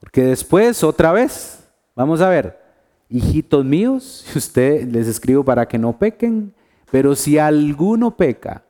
Porque 0.00 0.22
después, 0.24 0.82
otra 0.82 1.12
vez, 1.12 1.60
vamos 1.94 2.20
a 2.20 2.28
ver, 2.28 2.60
hijitos 3.08 3.64
míos, 3.64 4.24
si 4.32 4.36
usted 4.36 4.88
les 4.88 5.06
escribo 5.06 5.44
para 5.44 5.66
que 5.68 5.78
no 5.78 5.96
pequen, 5.96 6.52
pero 6.90 7.14
si 7.14 7.38
alguno 7.38 8.16
peca, 8.16 8.64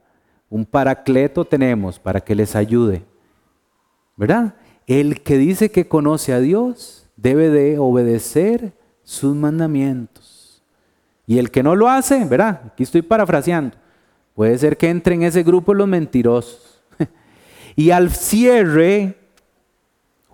un 0.50 0.66
paracleto 0.66 1.46
tenemos 1.46 1.98
para 1.98 2.20
que 2.20 2.34
les 2.34 2.54
ayude. 2.54 3.02
¿Verdad? 4.14 4.54
El 4.86 5.22
que 5.22 5.38
dice 5.38 5.70
que 5.70 5.88
conoce 5.88 6.34
a 6.34 6.40
Dios 6.40 7.08
debe 7.16 7.48
de 7.48 7.78
obedecer 7.78 8.74
sus 9.02 9.34
mandamientos. 9.34 10.33
Y 11.26 11.38
el 11.38 11.50
que 11.50 11.62
no 11.62 11.74
lo 11.74 11.88
hace, 11.88 12.24
¿verdad? 12.24 12.60
Aquí 12.66 12.82
estoy 12.82 13.02
parafraseando. 13.02 13.76
Puede 14.34 14.58
ser 14.58 14.76
que 14.76 14.90
entre 14.90 15.14
en 15.14 15.22
ese 15.22 15.42
grupo 15.42 15.74
los 15.74 15.88
mentirosos. 15.88 16.82
y 17.76 17.90
al 17.90 18.10
cierre 18.10 19.16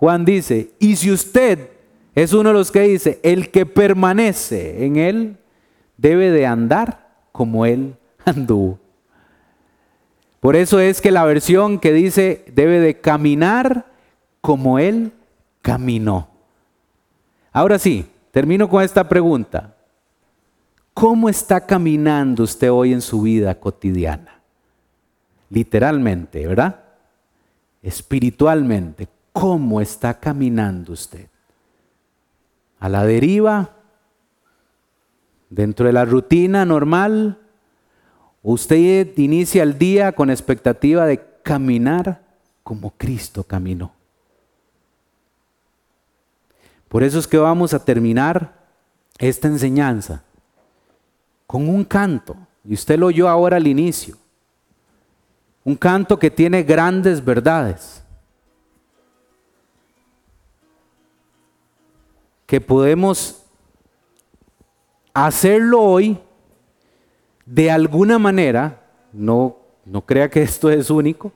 Juan 0.01 0.25
dice, 0.25 0.71
y 0.79 0.97
si 0.97 1.11
usted 1.11 1.69
es 2.15 2.33
uno 2.33 2.49
de 2.49 2.55
los 2.55 2.71
que 2.71 2.81
dice, 2.81 3.21
el 3.23 3.51
que 3.51 3.67
permanece 3.67 4.87
en 4.87 4.97
él 4.97 5.37
debe 5.99 6.31
de 6.31 6.47
andar 6.47 7.11
como 7.33 7.67
él 7.67 7.97
anduvo. 8.25 8.79
Por 10.41 10.57
eso 10.57 10.81
es 10.81 11.03
que 11.03 11.11
la 11.11 11.27
versión 11.27 11.79
que 11.79 11.93
dice 11.93 12.47
debe 12.55 12.81
de 12.81 12.99
caminar 12.99 13.93
como 14.41 14.79
él 14.79 15.13
caminó. 15.61 16.29
Ahora 17.53 17.79
sí, 17.79 18.07
termino 18.31 18.71
con 18.71 18.83
esta 18.83 19.07
pregunta. 19.07 19.77
¿Cómo 21.01 21.31
está 21.31 21.65
caminando 21.65 22.43
usted 22.43 22.71
hoy 22.71 22.93
en 22.93 23.01
su 23.01 23.23
vida 23.23 23.59
cotidiana? 23.59 24.43
Literalmente, 25.49 26.47
¿verdad? 26.47 26.79
Espiritualmente, 27.83 29.09
¿Cómo 29.33 29.81
está 29.81 30.21
caminando 30.21 30.93
usted? 30.93 31.29
¿A 32.81 32.91
la 32.91 33.07
deriva? 33.07 33.71
¿Dentro 35.49 35.87
de 35.87 35.95
la 35.95 36.05
rutina 36.05 36.67
normal? 36.67 37.39
Usted 38.43 39.17
inicia 39.17 39.63
el 39.63 39.79
día 39.79 40.13
con 40.13 40.29
expectativa 40.29 41.07
de 41.07 41.25
caminar 41.43 42.21
como 42.63 42.91
Cristo 42.99 43.45
caminó. 43.45 43.95
Por 46.91 47.03
eso 47.03 47.19
es 47.19 47.27
que 47.27 47.39
vamos 47.39 47.73
a 47.73 47.83
terminar 47.87 48.53
esta 49.19 49.49
enseñanza 49.49 50.25
con 51.51 51.69
un 51.69 51.83
canto. 51.83 52.37
Y 52.65 52.75
usted 52.75 52.97
lo 52.97 53.07
oyó 53.07 53.29
ahora 53.29 53.57
al 53.57 53.67
inicio. 53.67 54.17
Un 55.65 55.75
canto 55.75 56.17
que 56.17 56.31
tiene 56.31 56.63
grandes 56.63 57.25
verdades. 57.25 58.05
Que 62.47 62.61
podemos 62.61 63.43
hacerlo 65.13 65.81
hoy 65.81 66.21
de 67.45 67.69
alguna 67.69 68.21
manera, 68.21 68.87
no, 69.13 69.57
no 69.85 70.03
crea 70.03 70.31
que 70.31 70.43
esto 70.43 70.71
es 70.71 70.89
único, 70.89 71.33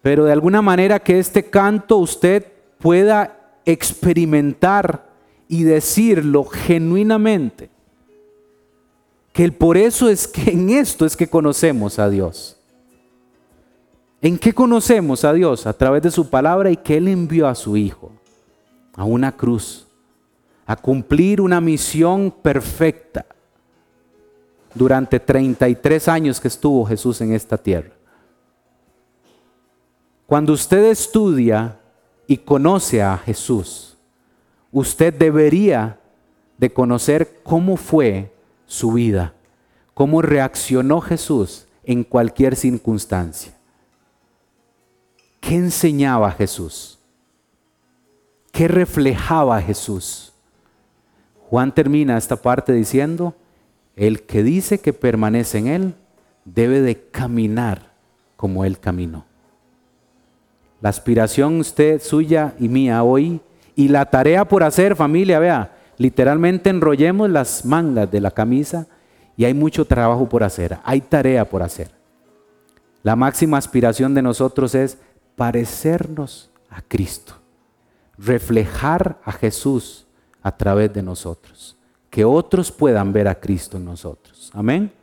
pero 0.00 0.24
de 0.24 0.32
alguna 0.32 0.62
manera 0.62 0.98
que 0.98 1.18
este 1.18 1.44
canto 1.50 1.98
usted 1.98 2.50
pueda 2.78 3.52
experimentar 3.66 5.10
y 5.46 5.64
decirlo 5.64 6.44
genuinamente. 6.44 7.76
Que 9.38 9.52
por 9.52 9.76
eso 9.76 10.08
es 10.08 10.26
que 10.26 10.50
en 10.50 10.68
esto 10.68 11.06
es 11.06 11.16
que 11.16 11.28
conocemos 11.28 12.00
a 12.00 12.10
Dios. 12.10 12.56
¿En 14.20 14.36
qué 14.36 14.52
conocemos 14.52 15.24
a 15.24 15.32
Dios? 15.32 15.64
A 15.64 15.72
través 15.74 16.02
de 16.02 16.10
su 16.10 16.28
palabra 16.28 16.72
y 16.72 16.76
que 16.76 16.96
Él 16.96 17.06
envió 17.06 17.46
a 17.46 17.54
su 17.54 17.76
Hijo 17.76 18.10
a 18.96 19.04
una 19.04 19.30
cruz, 19.30 19.86
a 20.66 20.74
cumplir 20.74 21.40
una 21.40 21.60
misión 21.60 22.32
perfecta 22.32 23.26
durante 24.74 25.20
33 25.20 26.08
años 26.08 26.40
que 26.40 26.48
estuvo 26.48 26.84
Jesús 26.84 27.20
en 27.20 27.32
esta 27.32 27.56
tierra. 27.56 27.92
Cuando 30.26 30.52
usted 30.52 30.86
estudia 30.86 31.78
y 32.26 32.38
conoce 32.38 33.04
a 33.04 33.16
Jesús, 33.16 33.96
usted 34.72 35.14
debería 35.14 36.00
de 36.56 36.72
conocer 36.72 37.38
cómo 37.44 37.76
fue 37.76 38.32
su 38.68 38.92
vida, 38.92 39.34
cómo 39.94 40.22
reaccionó 40.22 41.00
Jesús 41.00 41.66
en 41.82 42.04
cualquier 42.04 42.54
circunstancia. 42.54 43.52
¿Qué 45.40 45.56
enseñaba 45.56 46.30
Jesús? 46.30 46.98
¿Qué 48.52 48.68
reflejaba 48.68 49.60
Jesús? 49.62 50.32
Juan 51.48 51.74
termina 51.74 52.18
esta 52.18 52.36
parte 52.36 52.74
diciendo, 52.74 53.34
el 53.96 54.22
que 54.22 54.42
dice 54.42 54.78
que 54.78 54.92
permanece 54.92 55.58
en 55.58 55.66
Él 55.66 55.94
debe 56.44 56.82
de 56.82 57.00
caminar 57.10 57.92
como 58.36 58.64
Él 58.64 58.78
caminó. 58.78 59.24
La 60.80 60.90
aspiración 60.90 61.58
usted 61.58 62.02
suya 62.02 62.54
y 62.60 62.68
mía 62.68 63.02
hoy 63.02 63.40
y 63.74 63.88
la 63.88 64.06
tarea 64.06 64.46
por 64.46 64.62
hacer, 64.62 64.94
familia, 64.94 65.38
vea, 65.38 65.77
literalmente 65.98 66.70
enrollemos 66.70 67.28
las 67.28 67.64
mangas 67.64 68.10
de 68.10 68.20
la 68.20 68.30
camisa 68.30 68.86
y 69.36 69.44
hay 69.44 69.54
mucho 69.54 69.84
trabajo 69.84 70.28
por 70.28 70.42
hacer, 70.42 70.78
hay 70.84 71.00
tarea 71.00 71.44
por 71.48 71.62
hacer. 71.62 71.90
La 73.02 73.14
máxima 73.16 73.58
aspiración 73.58 74.14
de 74.14 74.22
nosotros 74.22 74.74
es 74.74 74.98
parecernos 75.36 76.50
a 76.70 76.82
Cristo, 76.82 77.34
reflejar 78.16 79.20
a 79.24 79.32
Jesús 79.32 80.06
a 80.42 80.56
través 80.56 80.92
de 80.92 81.02
nosotros, 81.02 81.76
que 82.10 82.24
otros 82.24 82.72
puedan 82.72 83.12
ver 83.12 83.28
a 83.28 83.38
Cristo 83.38 83.76
en 83.76 83.84
nosotros. 83.84 84.50
Amén. 84.54 84.97